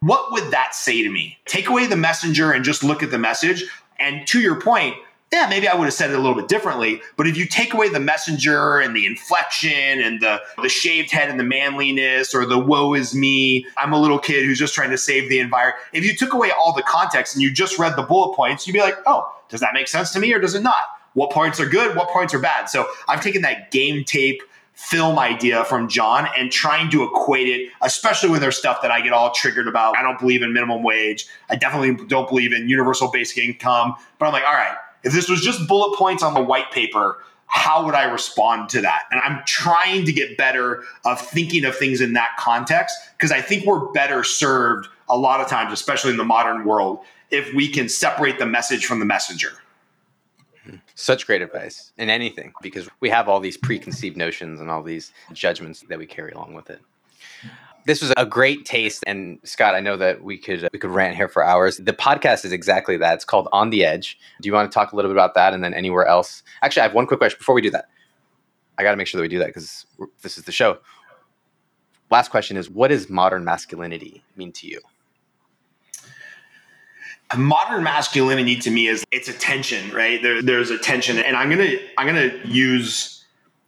what 0.00 0.32
would 0.32 0.50
that 0.50 0.74
say 0.74 1.02
to 1.02 1.10
me? 1.10 1.38
Take 1.46 1.68
away 1.68 1.86
the 1.86 1.96
messenger 1.96 2.52
and 2.52 2.64
just 2.64 2.82
look 2.82 3.02
at 3.02 3.10
the 3.10 3.18
message. 3.18 3.64
And 3.98 4.26
to 4.28 4.40
your 4.40 4.60
point, 4.60 4.96
yeah, 5.32 5.46
maybe 5.48 5.68
I 5.68 5.76
would 5.76 5.84
have 5.84 5.94
said 5.94 6.10
it 6.10 6.14
a 6.14 6.18
little 6.18 6.34
bit 6.34 6.48
differently. 6.48 7.00
But 7.16 7.28
if 7.28 7.36
you 7.36 7.46
take 7.46 7.72
away 7.72 7.88
the 7.88 8.00
messenger 8.00 8.80
and 8.80 8.96
the 8.96 9.06
inflection 9.06 10.00
and 10.00 10.20
the, 10.20 10.40
the 10.60 10.68
shaved 10.68 11.12
head 11.12 11.28
and 11.28 11.38
the 11.38 11.44
manliness 11.44 12.34
or 12.34 12.44
the 12.44 12.58
woe 12.58 12.94
is 12.94 13.14
me, 13.14 13.64
I'm 13.76 13.92
a 13.92 14.00
little 14.00 14.18
kid 14.18 14.44
who's 14.44 14.58
just 14.58 14.74
trying 14.74 14.90
to 14.90 14.98
save 14.98 15.28
the 15.28 15.38
environment. 15.38 15.76
If 15.92 16.04
you 16.04 16.16
took 16.16 16.32
away 16.32 16.50
all 16.50 16.72
the 16.72 16.82
context 16.82 17.36
and 17.36 17.42
you 17.42 17.52
just 17.52 17.78
read 17.78 17.94
the 17.94 18.02
bullet 18.02 18.34
points, 18.34 18.66
you'd 18.66 18.72
be 18.72 18.80
like, 18.80 18.96
oh, 19.06 19.32
does 19.48 19.60
that 19.60 19.72
make 19.72 19.86
sense 19.86 20.10
to 20.12 20.18
me 20.18 20.32
or 20.32 20.40
does 20.40 20.56
it 20.56 20.62
not? 20.62 20.82
What 21.14 21.30
points 21.30 21.60
are 21.60 21.66
good? 21.66 21.96
What 21.96 22.08
points 22.08 22.34
are 22.34 22.40
bad? 22.40 22.68
So 22.68 22.88
I've 23.06 23.22
taken 23.22 23.42
that 23.42 23.70
game 23.70 24.02
tape 24.02 24.42
film 24.74 25.18
idea 25.18 25.64
from 25.64 25.88
Jon 25.88 26.26
and 26.36 26.50
trying 26.50 26.90
to 26.90 27.04
equate 27.04 27.46
it, 27.46 27.70
especially 27.82 28.30
when 28.30 28.40
there's 28.40 28.56
stuff 28.56 28.82
that 28.82 28.90
I 28.90 29.00
get 29.00 29.12
all 29.12 29.30
triggered 29.32 29.68
about. 29.68 29.96
I 29.96 30.02
don't 30.02 30.18
believe 30.18 30.42
in 30.42 30.52
minimum 30.52 30.82
wage. 30.82 31.26
I 31.50 31.56
definitely 31.56 32.06
don't 32.06 32.28
believe 32.28 32.52
in 32.52 32.68
universal 32.68 33.08
basic 33.08 33.38
income. 33.38 33.94
But 34.18 34.26
I'm 34.26 34.32
like, 34.32 34.44
all 34.44 34.54
right, 34.54 34.76
if 35.02 35.12
this 35.12 35.28
was 35.28 35.40
just 35.40 35.66
bullet 35.66 35.96
points 35.96 36.22
on 36.22 36.34
the 36.34 36.42
white 36.42 36.70
paper, 36.70 37.18
how 37.46 37.84
would 37.84 37.94
I 37.94 38.04
respond 38.04 38.68
to 38.70 38.80
that? 38.82 39.04
And 39.10 39.20
I'm 39.20 39.42
trying 39.44 40.04
to 40.06 40.12
get 40.12 40.36
better 40.38 40.84
of 41.04 41.20
thinking 41.20 41.64
of 41.64 41.76
things 41.76 42.00
in 42.00 42.12
that 42.12 42.36
context 42.38 42.96
because 43.16 43.32
I 43.32 43.40
think 43.40 43.66
we're 43.66 43.90
better 43.92 44.22
served 44.22 44.88
a 45.08 45.16
lot 45.18 45.40
of 45.40 45.48
times, 45.48 45.72
especially 45.72 46.12
in 46.12 46.16
the 46.16 46.24
modern 46.24 46.64
world, 46.64 47.00
if 47.30 47.52
we 47.52 47.68
can 47.68 47.88
separate 47.88 48.38
the 48.38 48.46
message 48.46 48.86
from 48.86 49.00
the 49.00 49.04
messenger. 49.04 49.52
Such 50.94 51.26
great 51.26 51.42
advice 51.42 51.92
in 51.96 52.10
anything 52.10 52.52
because 52.62 52.88
we 53.00 53.08
have 53.08 53.28
all 53.28 53.40
these 53.40 53.56
preconceived 53.56 54.16
notions 54.16 54.60
and 54.60 54.70
all 54.70 54.82
these 54.82 55.12
judgments 55.32 55.82
that 55.88 55.98
we 55.98 56.06
carry 56.06 56.30
along 56.32 56.54
with 56.54 56.70
it 56.70 56.80
this 57.86 58.02
was 58.02 58.12
a 58.16 58.26
great 58.26 58.64
taste 58.64 59.02
and 59.06 59.38
scott 59.44 59.74
i 59.74 59.80
know 59.80 59.96
that 59.96 60.22
we 60.22 60.36
could 60.38 60.68
we 60.72 60.78
could 60.78 60.90
rant 60.90 61.16
here 61.16 61.28
for 61.28 61.44
hours. 61.44 61.78
The 61.78 61.92
podcast 61.92 62.44
is 62.44 62.52
exactly 62.52 62.96
that. 62.98 63.14
It's 63.14 63.24
called 63.24 63.48
on 63.52 63.70
the 63.70 63.84
edge. 63.84 64.18
Do 64.40 64.48
you 64.48 64.52
want 64.52 64.70
to 64.70 64.74
talk 64.74 64.92
a 64.92 64.96
little 64.96 65.10
bit 65.10 65.16
about 65.16 65.34
that 65.34 65.52
and 65.52 65.62
then 65.62 65.74
anywhere 65.74 66.06
else? 66.06 66.42
Actually 66.62 66.82
i 66.82 66.84
have 66.84 66.94
one 66.94 67.06
quick 67.06 67.20
question 67.20 67.38
before 67.38 67.54
we 67.54 67.62
do 67.62 67.70
that. 67.70 67.86
I 68.78 68.82
got 68.82 68.92
to 68.92 68.96
make 68.96 69.06
sure 69.06 69.18
that 69.18 69.22
we 69.22 69.28
do 69.28 69.38
that 69.38 69.48
because 69.48 69.86
this 70.22 70.38
is 70.38 70.44
the 70.44 70.52
show. 70.52 70.78
Last 72.10 72.30
question 72.30 72.56
is 72.56 72.70
what 72.70 72.88
does 72.88 73.10
modern 73.10 73.44
masculinity 73.44 74.24
mean 74.36 74.52
to 74.52 74.66
you? 74.66 74.80
Modern 77.36 77.84
masculinity 77.84 78.56
to 78.56 78.70
me 78.70 78.88
is 78.88 79.04
it's 79.12 79.28
a 79.28 79.32
tension 79.32 79.90
right? 79.94 80.20
There, 80.22 80.42
there's 80.42 80.72
tension, 80.80 81.18
and 81.18 81.36
i'm 81.36 81.48
gonna 81.48 81.76
i'm 81.96 82.06
gonna 82.06 82.32
use 82.44 83.19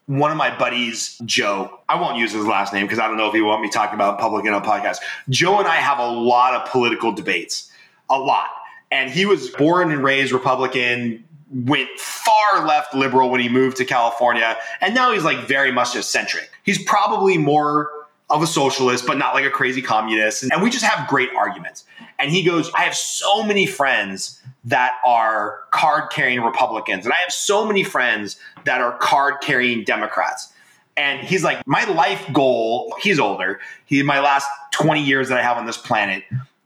one 0.07 0.31
of 0.31 0.37
my 0.37 0.57
buddies, 0.57 1.21
Joe, 1.25 1.81
I 1.89 2.01
won't 2.01 2.17
use 2.17 2.33
his 2.33 2.45
last 2.45 2.73
name 2.73 2.87
because 2.87 2.99
I 2.99 3.07
don't 3.07 3.17
know 3.17 3.29
if 3.29 3.35
he 3.35 3.41
want 3.41 3.63
me 3.63 3.71
talking 3.71 3.95
about 3.95 4.19
public 4.19 4.45
in 4.45 4.53
a 4.53 4.61
podcast. 4.61 4.99
Joe 5.29 5.59
and 5.59 5.69
I 5.69 5.77
have 5.77 5.99
a 5.99 6.09
lot 6.09 6.55
of 6.55 6.71
political 6.71 7.13
debates, 7.13 7.71
a 8.11 8.19
lot. 8.19 8.49
And 8.91 9.11
he 9.11 9.27
was 9.27 9.49
born 9.51 9.91
and 9.93 10.03
raised 10.03 10.33
Republican, 10.33 11.25
went 11.51 11.89
far 11.99 12.67
left 12.67 12.95
liberal 12.95 13.31
when 13.31 13.41
he 13.41 13.49
moved 13.49 13.77
to 13.79 13.85
California, 13.85 14.57
and 14.81 14.95
now 14.95 15.13
he's 15.13 15.25
like 15.25 15.47
very 15.47 15.73
much 15.73 15.97
eccentric. 15.97 16.51
He's 16.63 16.83
probably 16.83 17.39
more 17.39 17.91
of 18.29 18.43
a 18.43 18.47
socialist, 18.47 19.07
but 19.07 19.19
not 19.19 19.35
like 19.35 19.45
a 19.45 19.51
crazy 19.51 19.83
communist. 19.83 20.43
And 20.51 20.63
we 20.63 20.71
just 20.71 20.85
have 20.85 21.09
great 21.09 21.29
arguments. 21.37 21.85
And 22.19 22.31
he 22.31 22.43
goes, 22.43 22.71
I 22.75 22.83
have 22.83 22.95
so 22.95 23.43
many 23.43 23.67
friends 23.67 24.41
that 24.65 24.93
are 25.05 25.61
card 25.71 26.11
carrying 26.11 26.41
Republicans, 26.43 27.05
and 27.05 27.13
I 27.13 27.17
have 27.17 27.33
so 27.33 27.67
many 27.67 27.83
friends 27.83 28.37
that 28.65 28.81
are 28.81 28.97
card 28.99 29.37
carrying 29.43 29.85
Democrats. 29.85 30.53
And 30.97 31.21
he's 31.27 31.43
like, 31.43 31.67
my 31.67 31.85
life 31.85 32.25
goal, 32.33 32.95
he's 33.01 33.19
older. 33.19 33.61
He 33.87 34.03
my 34.03 34.21
last 34.21 34.47
20 34.73 35.03
years 35.03 35.29
that 35.31 35.39
I 35.39 35.43
have 35.43 35.57
on 35.57 35.67
this 35.67 35.79
planet 35.79 36.23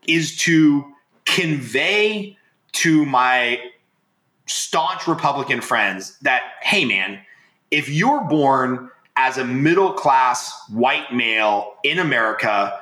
is 0.06 0.36
to 0.38 0.84
convey 1.24 2.36
to 2.72 3.06
my 3.06 3.60
staunch 4.46 5.06
Republican 5.06 5.60
friends 5.60 6.18
that, 6.20 6.42
hey 6.62 6.84
man, 6.84 7.20
if 7.70 7.88
you're 7.88 8.22
born 8.22 8.90
as 9.16 9.38
a 9.38 9.44
middle 9.44 9.92
class 9.92 10.52
white 10.68 11.12
male 11.12 11.74
in 11.82 11.98
America 11.98 12.80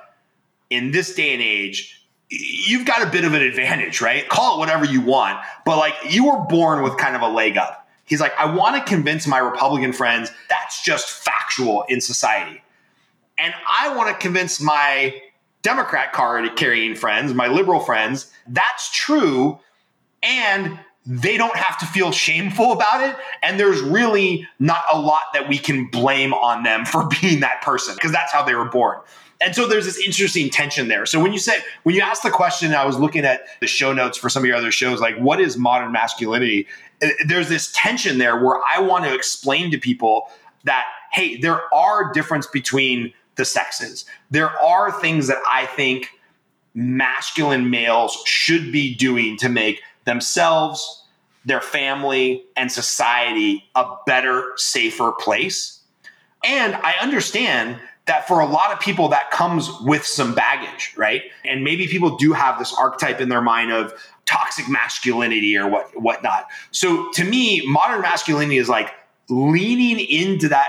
in 0.70 0.90
this 0.90 1.14
day 1.14 1.32
and 1.32 1.42
age, 1.42 2.03
you've 2.30 2.86
got 2.86 3.06
a 3.06 3.10
bit 3.10 3.24
of 3.24 3.34
an 3.34 3.42
advantage, 3.42 4.00
right? 4.00 4.28
Call 4.28 4.56
it 4.56 4.58
whatever 4.58 4.84
you 4.84 5.00
want, 5.00 5.38
but 5.64 5.76
like 5.76 5.94
you 6.08 6.26
were 6.26 6.40
born 6.46 6.82
with 6.82 6.96
kind 6.96 7.16
of 7.16 7.22
a 7.22 7.28
leg 7.28 7.56
up. 7.56 7.88
He's 8.06 8.20
like, 8.20 8.34
I 8.38 8.54
want 8.54 8.76
to 8.76 8.82
convince 8.88 9.26
my 9.26 9.38
Republican 9.38 9.92
friends 9.92 10.30
that's 10.48 10.82
just 10.84 11.08
factual 11.08 11.84
in 11.88 12.00
society. 12.00 12.62
And 13.38 13.54
I 13.66 13.94
want 13.96 14.10
to 14.10 14.14
convince 14.14 14.60
my 14.60 15.20
Democrat 15.62 16.12
card 16.12 16.54
carrying 16.56 16.94
friends, 16.94 17.32
my 17.32 17.48
liberal 17.48 17.80
friends, 17.80 18.30
that's 18.46 18.92
true. 18.92 19.58
And 20.22 20.78
they 21.06 21.36
don't 21.36 21.56
have 21.56 21.78
to 21.78 21.86
feel 21.86 22.12
shameful 22.12 22.72
about 22.72 23.02
it. 23.02 23.16
And 23.42 23.58
there's 23.58 23.80
really 23.80 24.46
not 24.58 24.84
a 24.92 24.98
lot 24.98 25.22
that 25.32 25.48
we 25.48 25.58
can 25.58 25.86
blame 25.86 26.32
on 26.32 26.62
them 26.62 26.84
for 26.86 27.08
being 27.20 27.40
that 27.40 27.62
person 27.62 27.94
because 27.94 28.12
that's 28.12 28.32
how 28.32 28.42
they 28.44 28.54
were 28.54 28.68
born. 28.68 28.98
And 29.44 29.54
so 29.54 29.66
there's 29.66 29.84
this 29.84 29.98
interesting 29.98 30.48
tension 30.48 30.88
there. 30.88 31.04
So 31.04 31.20
when 31.20 31.32
you 31.34 31.38
said, 31.38 31.62
when 31.82 31.94
you 31.94 32.00
asked 32.00 32.22
the 32.22 32.30
question, 32.30 32.72
I 32.72 32.86
was 32.86 32.98
looking 32.98 33.26
at 33.26 33.42
the 33.60 33.66
show 33.66 33.92
notes 33.92 34.16
for 34.16 34.30
some 34.30 34.42
of 34.42 34.46
your 34.46 34.56
other 34.56 34.72
shows, 34.72 35.00
like 35.00 35.16
what 35.18 35.38
is 35.38 35.58
modern 35.58 35.92
masculinity? 35.92 36.66
Uh, 37.02 37.08
there's 37.26 37.50
this 37.50 37.70
tension 37.72 38.16
there 38.16 38.42
where 38.42 38.58
I 38.66 38.80
want 38.80 39.04
to 39.04 39.14
explain 39.14 39.70
to 39.70 39.78
people 39.78 40.30
that, 40.64 40.86
hey, 41.12 41.36
there 41.36 41.60
are 41.74 42.10
difference 42.12 42.46
between 42.46 43.12
the 43.36 43.44
sexes. 43.44 44.06
There 44.30 44.50
are 44.50 44.90
things 44.90 45.26
that 45.26 45.42
I 45.46 45.66
think 45.66 46.08
masculine 46.72 47.68
males 47.68 48.22
should 48.24 48.72
be 48.72 48.94
doing 48.94 49.36
to 49.38 49.50
make 49.50 49.82
themselves, 50.06 51.04
their 51.44 51.60
family, 51.60 52.44
and 52.56 52.72
society 52.72 53.68
a 53.74 53.84
better, 54.06 54.52
safer 54.56 55.12
place. 55.12 55.80
And 56.42 56.74
I 56.74 56.94
understand 57.00 57.78
that 58.06 58.28
for 58.28 58.40
a 58.40 58.46
lot 58.46 58.72
of 58.72 58.80
people 58.80 59.08
that 59.08 59.30
comes 59.30 59.70
with 59.80 60.04
some 60.04 60.34
baggage, 60.34 60.92
right? 60.96 61.22
And 61.44 61.64
maybe 61.64 61.86
people 61.86 62.16
do 62.16 62.32
have 62.32 62.58
this 62.58 62.74
archetype 62.74 63.20
in 63.20 63.28
their 63.28 63.40
mind 63.40 63.72
of 63.72 63.94
toxic 64.26 64.68
masculinity 64.68 65.56
or 65.56 65.68
what 65.68 66.00
whatnot. 66.00 66.46
So 66.70 67.10
to 67.12 67.24
me, 67.24 67.62
modern 67.66 68.02
masculinity 68.02 68.58
is 68.58 68.68
like 68.68 68.92
leaning 69.28 69.98
into 70.00 70.48
that 70.48 70.68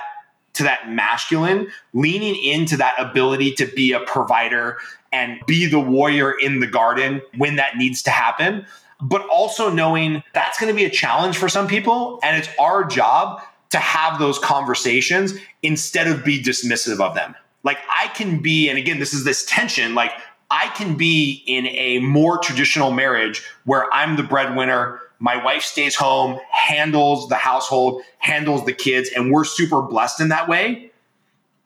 to 0.54 0.64
that 0.64 0.90
masculine, 0.90 1.68
leaning 1.94 2.42
into 2.42 2.78
that 2.78 2.96
ability 2.98 3.52
to 3.56 3.66
be 3.66 3.92
a 3.92 4.00
provider 4.00 4.78
and 5.12 5.42
be 5.46 5.66
the 5.66 5.80
warrior 5.80 6.32
in 6.32 6.62
the 6.62 6.68
garden 6.68 7.22
when 7.36 7.58
that 7.58 7.76
needs 7.76 8.02
to 8.04 8.12
happen 8.12 8.66
but 9.02 9.28
also 9.28 9.70
knowing 9.70 10.24
that's 10.34 10.60
going 10.60 10.72
to 10.72 10.76
be 10.76 10.86
a 10.86 10.90
challenge 10.90 11.38
for 11.38 11.50
some 11.50 11.68
people. 11.68 12.20
And 12.24 12.38
it's 12.38 12.50
our 12.60 12.84
job 12.86 13.42
to 13.76 13.82
have 13.82 14.20
those 14.20 14.40
conversations 14.40 15.34
instead 15.62 16.08
of 16.08 16.24
be 16.24 16.42
dismissive 16.42 17.02
of 17.02 17.14
them. 17.14 17.36
Like 17.64 17.78
I 17.92 18.08
can 18.08 18.42
be, 18.42 18.70
and 18.70 18.78
again, 18.78 19.00
this 19.00 19.14
is 19.14 19.26
this 19.26 19.46
tension, 19.46 19.96
like 19.96 20.14
I 20.50 20.68
can 20.68 20.96
be 20.96 21.44
in 21.46 21.68
a 21.68 22.00
more 22.00 22.38
traditional 22.38 22.92
marriage 22.92 23.44
where 23.66 23.94
I'm 23.94 24.16
the 24.16 24.24
breadwinner, 24.24 25.02
my 25.20 25.44
wife 25.44 25.64
stays 25.64 25.94
home, 25.94 26.40
handles 26.52 27.28
the 27.28 27.36
household, 27.36 28.02
handles 28.20 28.66
the 28.66 28.72
kids, 28.72 29.10
and 29.14 29.30
we're 29.30 29.44
super 29.44 29.82
blessed 29.82 30.22
in 30.22 30.30
that 30.30 30.48
way. 30.48 30.90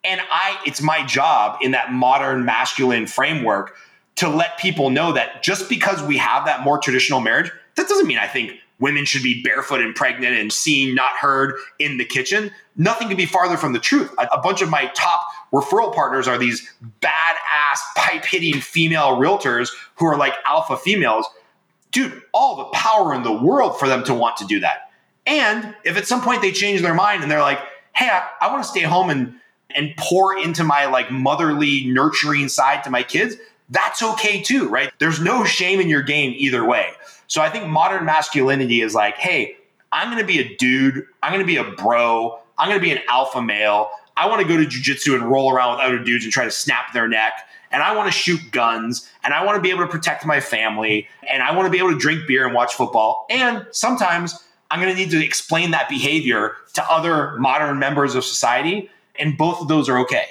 And 0.04 0.20
I, 0.32 0.60
it's 0.66 0.82
my 0.82 1.06
job 1.06 1.60
in 1.62 1.72
that 1.72 1.92
modern 1.92 2.44
masculine 2.44 3.06
framework 3.06 3.76
to 4.16 4.30
let 4.30 4.58
people 4.58 4.90
know 4.90 5.14
that 5.14 5.44
just 5.44 5.70
because 5.70 6.02
we 6.02 6.18
have 6.18 6.46
that 6.46 6.64
more 6.64 6.80
traditional 6.80 7.20
marriage, 7.20 7.52
that 7.76 7.88
doesn't 7.88 8.08
mean 8.08 8.18
I 8.18 8.28
think 8.28 8.54
women 8.80 9.06
should 9.06 9.24
be 9.24 9.42
barefoot 9.44 9.82
and 9.82 9.94
pregnant 9.96 10.36
and 10.36 10.52
seen, 10.52 10.96
not 10.96 11.12
heard 11.20 11.56
in 11.80 11.98
the 11.98 12.06
kitchen. 12.06 12.52
Nothing 12.78 13.08
could 13.08 13.18
be 13.18 13.26
farther 13.26 13.58
from 13.58 13.74
the 13.74 13.80
truth. 13.80 14.14
A, 14.18 14.40
bunch 14.40 14.62
of 14.62 14.70
my 14.70 14.92
top 14.96 15.22
referral 15.54 15.94
partners 15.94 16.28
are 16.28 16.38
these 16.38 16.68
badass, 17.02 17.80
pipe 17.96 18.26
hitting 18.26 18.62
female 18.62 19.18
realtors 19.18 19.70
who 19.96 20.06
are 20.06 20.18
like 20.18 20.34
alpha 20.46 20.78
females. 20.78 21.26
Dude, 21.92 22.22
all 22.34 22.56
the 22.56 22.66
power 22.66 23.14
in 23.14 23.24
the 23.24 23.34
world 23.34 23.78
for 23.78 23.88
them 23.88 24.04
to 24.06 24.14
want 24.14 24.38
to 24.38 24.46
do 24.46 24.60
that. 24.62 24.92
And 25.26 25.76
if 25.84 25.98
at 25.98 26.08
some 26.08 26.22
point 26.22 26.42
they 26.42 26.52
change 26.52 26.82
their 26.82 26.94
mind 26.94 27.22
and 27.22 27.32
they're 27.32 27.42
like, 27.42 27.60
hey, 27.94 28.10
I, 28.10 28.28
I 28.42 28.52
want 28.52 28.64
to 28.64 28.70
stay 28.70 28.82
home 28.82 29.10
and 29.10 29.36
and 29.76 29.94
pour 29.98 30.36
into 30.36 30.64
my 30.64 30.88
like 30.88 31.12
motherly 31.12 31.86
nurturing 31.86 32.48
side 32.48 32.84
to 32.84 32.90
my 32.90 33.04
kids 33.04 33.36
that's 33.70 34.02
okay 34.02 34.42
too, 34.42 34.68
right? 34.68 34.92
There's 35.00 35.20
no 35.20 35.44
shame 35.44 35.80
in 35.80 35.90
your 35.90 36.02
game 36.02 36.34
either 36.38 36.66
way. 36.66 36.92
So 37.28 37.42
I 37.42 37.50
think 37.50 37.68
modern 37.68 38.06
masculinity 38.06 38.82
is 38.82 38.96
like, 38.96 39.16
hey, 39.18 39.56
I'm 39.92 40.08
going 40.10 40.20
to 40.20 40.26
be 40.26 40.40
a 40.40 40.56
dude. 40.58 41.06
I'm 41.22 41.32
going 41.32 41.46
to 41.46 41.48
be 41.48 41.58
a 41.58 41.64
bro. 41.64 42.40
I'm 42.58 42.68
going 42.68 42.80
to 42.80 42.84
be 42.84 42.92
an 42.92 43.00
alpha 43.08 43.42
male. 43.42 43.90
I 44.18 44.28
want 44.28 44.42
to 44.42 44.48
go 44.48 44.58
to 44.58 44.66
jujitsu 44.66 45.16
and 45.16 45.24
roll 45.24 45.52
around 45.52 45.78
with 45.78 45.86
other 45.86 46.00
dudes 46.00 46.26
and 46.26 46.34
try 46.34 46.44
to 46.44 46.52
snap 46.52 46.94
their 46.94 47.08
neck. 47.08 47.34
And 47.72 47.84
I 47.84 47.96
want 47.96 48.12
to 48.12 48.12
shoot 48.12 48.40
guns 48.52 49.10
and 49.24 49.34
I 49.34 49.46
want 49.46 49.56
to 49.58 49.62
be 49.62 49.70
able 49.70 49.82
to 49.82 49.88
protect 49.88 50.26
my 50.26 50.40
family 50.40 51.08
and 51.30 51.44
I 51.44 51.56
want 51.56 51.68
to 51.68 51.72
be 51.72 51.78
able 51.78 51.92
to 51.92 52.00
drink 52.00 52.28
beer 52.28 52.46
and 52.46 52.54
watch 52.54 52.74
football. 52.74 53.28
And 53.30 53.66
sometimes 53.72 54.44
I'm 54.72 54.82
going 54.82 54.94
to 54.94 55.00
need 55.00 55.12
to 55.12 55.24
explain 55.24 55.72
that 55.72 55.88
behavior 55.88 56.56
to 56.74 56.92
other 56.92 57.38
modern 57.38 57.80
members 57.80 58.16
of 58.16 58.24
society. 58.24 58.90
And 59.20 59.38
both 59.38 59.62
of 59.62 59.68
those 59.68 59.88
are 59.88 60.00
okay. 60.00 60.26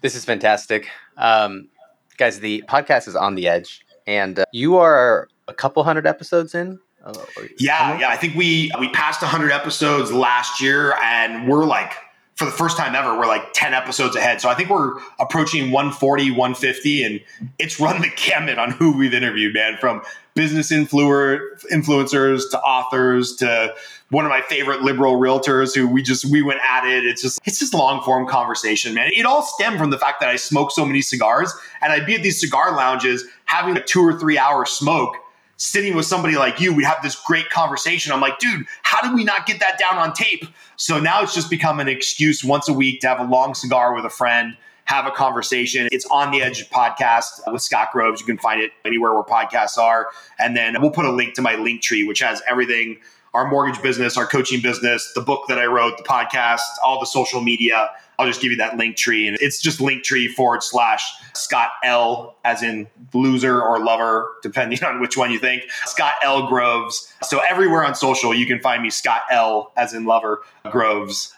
This 0.00 0.14
is 0.14 0.24
fantastic. 0.24 0.88
Um, 1.16 1.68
guys, 2.16 2.40
the 2.40 2.64
podcast 2.68 3.06
is 3.08 3.16
on 3.16 3.34
the 3.34 3.48
edge, 3.48 3.84
and 4.06 4.38
uh, 4.38 4.44
you 4.52 4.76
are 4.76 5.28
a 5.48 5.54
couple 5.54 5.82
hundred 5.84 6.06
episodes 6.06 6.54
in. 6.54 6.78
Uh, 7.04 7.12
yeah, 7.58 7.98
yeah. 7.98 8.08
I 8.08 8.16
think 8.16 8.34
we 8.34 8.70
we 8.78 8.88
passed 8.90 9.22
100 9.22 9.52
episodes 9.52 10.12
last 10.12 10.60
year, 10.60 10.94
and 11.02 11.48
we're 11.48 11.64
like 11.64 11.92
for 12.40 12.46
the 12.46 12.50
first 12.50 12.78
time 12.78 12.94
ever, 12.94 13.18
we're 13.18 13.26
like 13.26 13.52
10 13.52 13.74
episodes 13.74 14.16
ahead. 14.16 14.40
So 14.40 14.48
I 14.48 14.54
think 14.54 14.70
we're 14.70 14.98
approaching 15.18 15.72
140, 15.72 16.30
150, 16.30 17.02
and 17.04 17.20
it's 17.58 17.78
run 17.78 18.00
the 18.00 18.10
gamut 18.16 18.58
on 18.58 18.70
who 18.70 18.96
we've 18.96 19.12
interviewed, 19.12 19.52
man, 19.52 19.76
from 19.78 20.00
business 20.32 20.72
influer, 20.72 21.38
influencers 21.70 22.50
to 22.52 22.58
authors 22.60 23.36
to 23.36 23.74
one 24.10 24.24
of 24.24 24.30
my 24.30 24.42
favorite 24.42 24.82
liberal 24.82 25.14
realtors 25.14 25.74
who 25.74 25.88
we 25.88 26.02
just 26.02 26.24
we 26.26 26.42
went 26.42 26.60
at 26.68 26.84
it. 26.86 27.04
It's 27.04 27.22
just 27.22 27.40
it's 27.44 27.58
just 27.58 27.72
long 27.72 28.02
form 28.02 28.26
conversation, 28.26 28.94
man. 28.94 29.10
It 29.14 29.24
all 29.24 29.42
stemmed 29.42 29.78
from 29.78 29.90
the 29.90 29.98
fact 29.98 30.20
that 30.20 30.28
I 30.28 30.36
smoke 30.36 30.70
so 30.72 30.84
many 30.84 31.00
cigars 31.00 31.52
and 31.80 31.92
I'd 31.92 32.06
be 32.06 32.14
at 32.14 32.22
these 32.22 32.40
cigar 32.40 32.76
lounges 32.76 33.24
having 33.44 33.76
a 33.76 33.82
two 33.82 34.00
or 34.00 34.18
three 34.18 34.36
hour 34.36 34.66
smoke 34.66 35.16
sitting 35.60 35.94
with 35.94 36.06
somebody 36.06 36.36
like 36.36 36.58
you, 36.58 36.72
we 36.72 36.82
have 36.82 36.96
this 37.02 37.14
great 37.14 37.50
conversation. 37.50 38.12
I'm 38.12 38.20
like, 38.20 38.38
dude, 38.38 38.64
how 38.82 39.02
did 39.02 39.14
we 39.14 39.24
not 39.24 39.44
get 39.44 39.60
that 39.60 39.78
down 39.78 39.98
on 39.98 40.14
tape? 40.14 40.46
So 40.76 40.98
now 40.98 41.22
it's 41.22 41.34
just 41.34 41.50
become 41.50 41.80
an 41.80 41.88
excuse 41.88 42.42
once 42.42 42.66
a 42.66 42.72
week 42.72 43.02
to 43.02 43.08
have 43.08 43.20
a 43.20 43.24
long 43.24 43.54
cigar 43.54 43.94
with 43.94 44.06
a 44.06 44.10
friend, 44.10 44.56
have 44.84 45.04
a 45.04 45.10
conversation. 45.10 45.86
It's 45.92 46.06
on 46.06 46.30
the 46.30 46.40
edge 46.40 46.70
podcast 46.70 47.42
with 47.52 47.60
Scott 47.60 47.90
Groves. 47.92 48.20
You 48.20 48.26
can 48.26 48.38
find 48.38 48.62
it 48.62 48.72
anywhere 48.86 49.12
where 49.12 49.22
podcasts 49.22 49.76
are. 49.76 50.08
And 50.38 50.56
then 50.56 50.80
we'll 50.80 50.92
put 50.92 51.04
a 51.04 51.12
link 51.12 51.34
to 51.34 51.42
my 51.42 51.56
link 51.56 51.82
tree, 51.82 52.04
which 52.04 52.20
has 52.20 52.40
everything 52.48 52.96
our 53.34 53.48
mortgage 53.48 53.80
business, 53.82 54.16
our 54.16 54.26
coaching 54.26 54.60
business, 54.60 55.12
the 55.14 55.20
book 55.20 55.44
that 55.48 55.58
I 55.58 55.66
wrote, 55.66 55.96
the 55.96 56.02
podcast, 56.02 56.60
all 56.84 56.98
the 56.98 57.06
social 57.06 57.40
media. 57.40 57.90
I'll 58.18 58.26
just 58.26 58.42
give 58.42 58.50
you 58.50 58.58
that 58.58 58.76
link 58.76 58.96
tree. 58.96 59.26
And 59.26 59.38
it's 59.40 59.62
just 59.62 59.80
link 59.80 60.02
tree 60.02 60.28
forward 60.28 60.62
slash 60.62 61.10
Scott 61.34 61.70
L, 61.84 62.36
as 62.44 62.62
in 62.62 62.86
loser 63.14 63.62
or 63.62 63.82
lover, 63.82 64.30
depending 64.42 64.82
on 64.84 65.00
which 65.00 65.16
one 65.16 65.30
you 65.30 65.38
think. 65.38 65.62
Scott 65.86 66.14
L 66.22 66.46
Groves. 66.48 67.12
So 67.22 67.40
everywhere 67.40 67.84
on 67.84 67.94
social, 67.94 68.34
you 68.34 68.46
can 68.46 68.60
find 68.60 68.82
me 68.82 68.90
Scott 68.90 69.22
L, 69.30 69.72
as 69.76 69.94
in 69.94 70.04
lover, 70.04 70.42
Groves. 70.70 71.32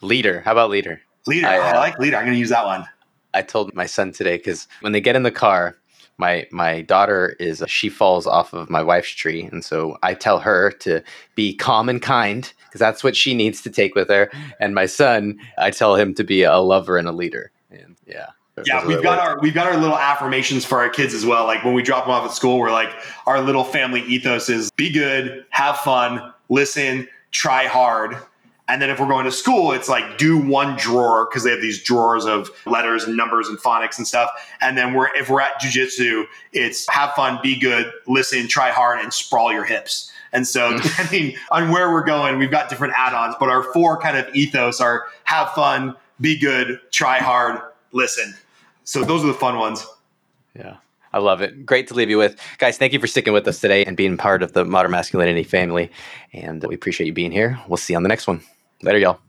Leader. 0.00 0.42
How 0.44 0.52
about 0.52 0.70
leader? 0.70 1.00
Leader. 1.26 1.46
I, 1.46 1.58
uh, 1.58 1.72
I 1.74 1.78
like 1.78 1.98
leader. 1.98 2.16
I'm 2.16 2.24
going 2.24 2.34
to 2.34 2.38
use 2.38 2.50
that 2.50 2.64
one. 2.64 2.86
I 3.34 3.42
told 3.42 3.74
my 3.74 3.86
son 3.86 4.12
today 4.12 4.36
because 4.36 4.66
when 4.80 4.92
they 4.92 5.00
get 5.00 5.16
in 5.16 5.22
the 5.22 5.30
car, 5.30 5.76
my 6.18 6.46
my 6.50 6.82
daughter 6.82 7.36
is 7.38 7.62
she 7.66 7.88
falls 7.88 8.26
off 8.26 8.52
of 8.52 8.68
my 8.68 8.82
wife's 8.82 9.10
tree. 9.10 9.44
And 9.44 9.64
so 9.64 9.98
i 10.02 10.14
tell 10.14 10.38
her 10.40 10.72
to 10.80 11.02
be 11.34 11.54
calm 11.54 11.88
and 11.88 12.02
kind 12.02 12.52
because 12.66 12.80
that's 12.80 13.02
what 13.02 13.16
she 13.16 13.34
needs 13.34 13.62
to 13.62 13.70
take 13.70 13.94
with 13.94 14.08
her. 14.08 14.30
And 14.60 14.74
my 14.74 14.86
son 14.86 15.38
i 15.56 15.70
tell 15.70 15.96
him 15.96 16.14
to 16.14 16.24
be 16.24 16.42
a 16.42 16.58
lover 16.58 16.96
and 16.96 17.08
a 17.08 17.12
leader. 17.12 17.50
And 17.70 17.96
yeah 18.06 18.26
yeah 18.66 18.84
we've 18.86 19.02
got 19.02 19.20
our 19.20 19.38
we've 19.40 19.54
got 19.54 19.68
our 19.68 19.76
little 19.76 19.98
affirmations 19.98 20.64
for 20.64 20.78
our 20.78 20.90
kids 20.90 21.14
as 21.14 21.24
well. 21.24 21.46
Like 21.46 21.64
when 21.64 21.74
we 21.74 21.82
drop 21.82 22.04
them 22.04 22.12
off 22.12 22.24
at 22.24 22.32
school 22.34 22.58
we're 22.58 22.72
like 22.72 22.90
our 23.26 23.40
little 23.40 23.64
family 23.64 24.02
ethos 24.02 24.48
is 24.48 24.70
be 24.72 24.90
good 24.90 25.44
have 25.50 25.78
fun 25.78 26.32
listen 26.48 27.08
try 27.30 27.66
hard 27.66 28.16
and 28.68 28.82
then 28.82 28.90
if 28.90 29.00
we're 29.00 29.08
going 29.08 29.24
to 29.24 29.32
school, 29.32 29.72
it's 29.72 29.88
like 29.88 30.18
do 30.18 30.36
one 30.36 30.76
drawer 30.76 31.26
because 31.26 31.42
they 31.42 31.50
have 31.50 31.62
these 31.62 31.82
drawers 31.82 32.26
of 32.26 32.50
letters 32.66 33.04
and 33.04 33.16
numbers 33.16 33.48
and 33.48 33.58
phonics 33.58 33.96
and 33.96 34.06
stuff. 34.06 34.30
And 34.60 34.76
then 34.76 34.92
we're 34.92 35.08
if 35.16 35.30
we're 35.30 35.40
at 35.40 35.60
jujitsu, 35.60 36.26
it's 36.52 36.88
have 36.90 37.12
fun, 37.14 37.40
be 37.42 37.58
good, 37.58 37.90
listen, 38.06 38.46
try 38.46 38.70
hard, 38.70 39.00
and 39.00 39.12
sprawl 39.12 39.52
your 39.52 39.64
hips. 39.64 40.12
And 40.32 40.46
so, 40.46 40.78
depending 40.82 41.36
on 41.50 41.70
where 41.70 41.90
we're 41.90 42.04
going, 42.04 42.38
we've 42.38 42.50
got 42.50 42.68
different 42.68 42.92
add 42.96 43.14
ons, 43.14 43.34
but 43.40 43.48
our 43.48 43.62
four 43.72 43.98
kind 43.98 44.18
of 44.18 44.34
ethos 44.34 44.80
are 44.80 45.06
have 45.24 45.50
fun, 45.52 45.96
be 46.20 46.38
good, 46.38 46.80
try 46.90 47.18
hard, 47.18 47.60
listen. 47.92 48.34
So, 48.84 49.02
those 49.02 49.24
are 49.24 49.28
the 49.28 49.34
fun 49.34 49.58
ones. 49.58 49.86
Yeah. 50.54 50.76
I 51.10 51.20
love 51.20 51.40
it. 51.40 51.64
Great 51.64 51.88
to 51.88 51.94
leave 51.94 52.10
you 52.10 52.18
with. 52.18 52.38
Guys, 52.58 52.76
thank 52.76 52.92
you 52.92 53.00
for 53.00 53.06
sticking 53.06 53.32
with 53.32 53.48
us 53.48 53.60
today 53.60 53.82
and 53.86 53.96
being 53.96 54.18
part 54.18 54.42
of 54.42 54.52
the 54.52 54.66
Modern 54.66 54.90
Masculinity 54.90 55.42
family. 55.42 55.90
And 56.34 56.62
we 56.62 56.74
appreciate 56.74 57.06
you 57.06 57.14
being 57.14 57.32
here. 57.32 57.58
We'll 57.66 57.78
see 57.78 57.94
you 57.94 57.96
on 57.96 58.02
the 58.02 58.10
next 58.10 58.26
one. 58.26 58.42
Later, 58.82 58.98
y'all. 58.98 59.27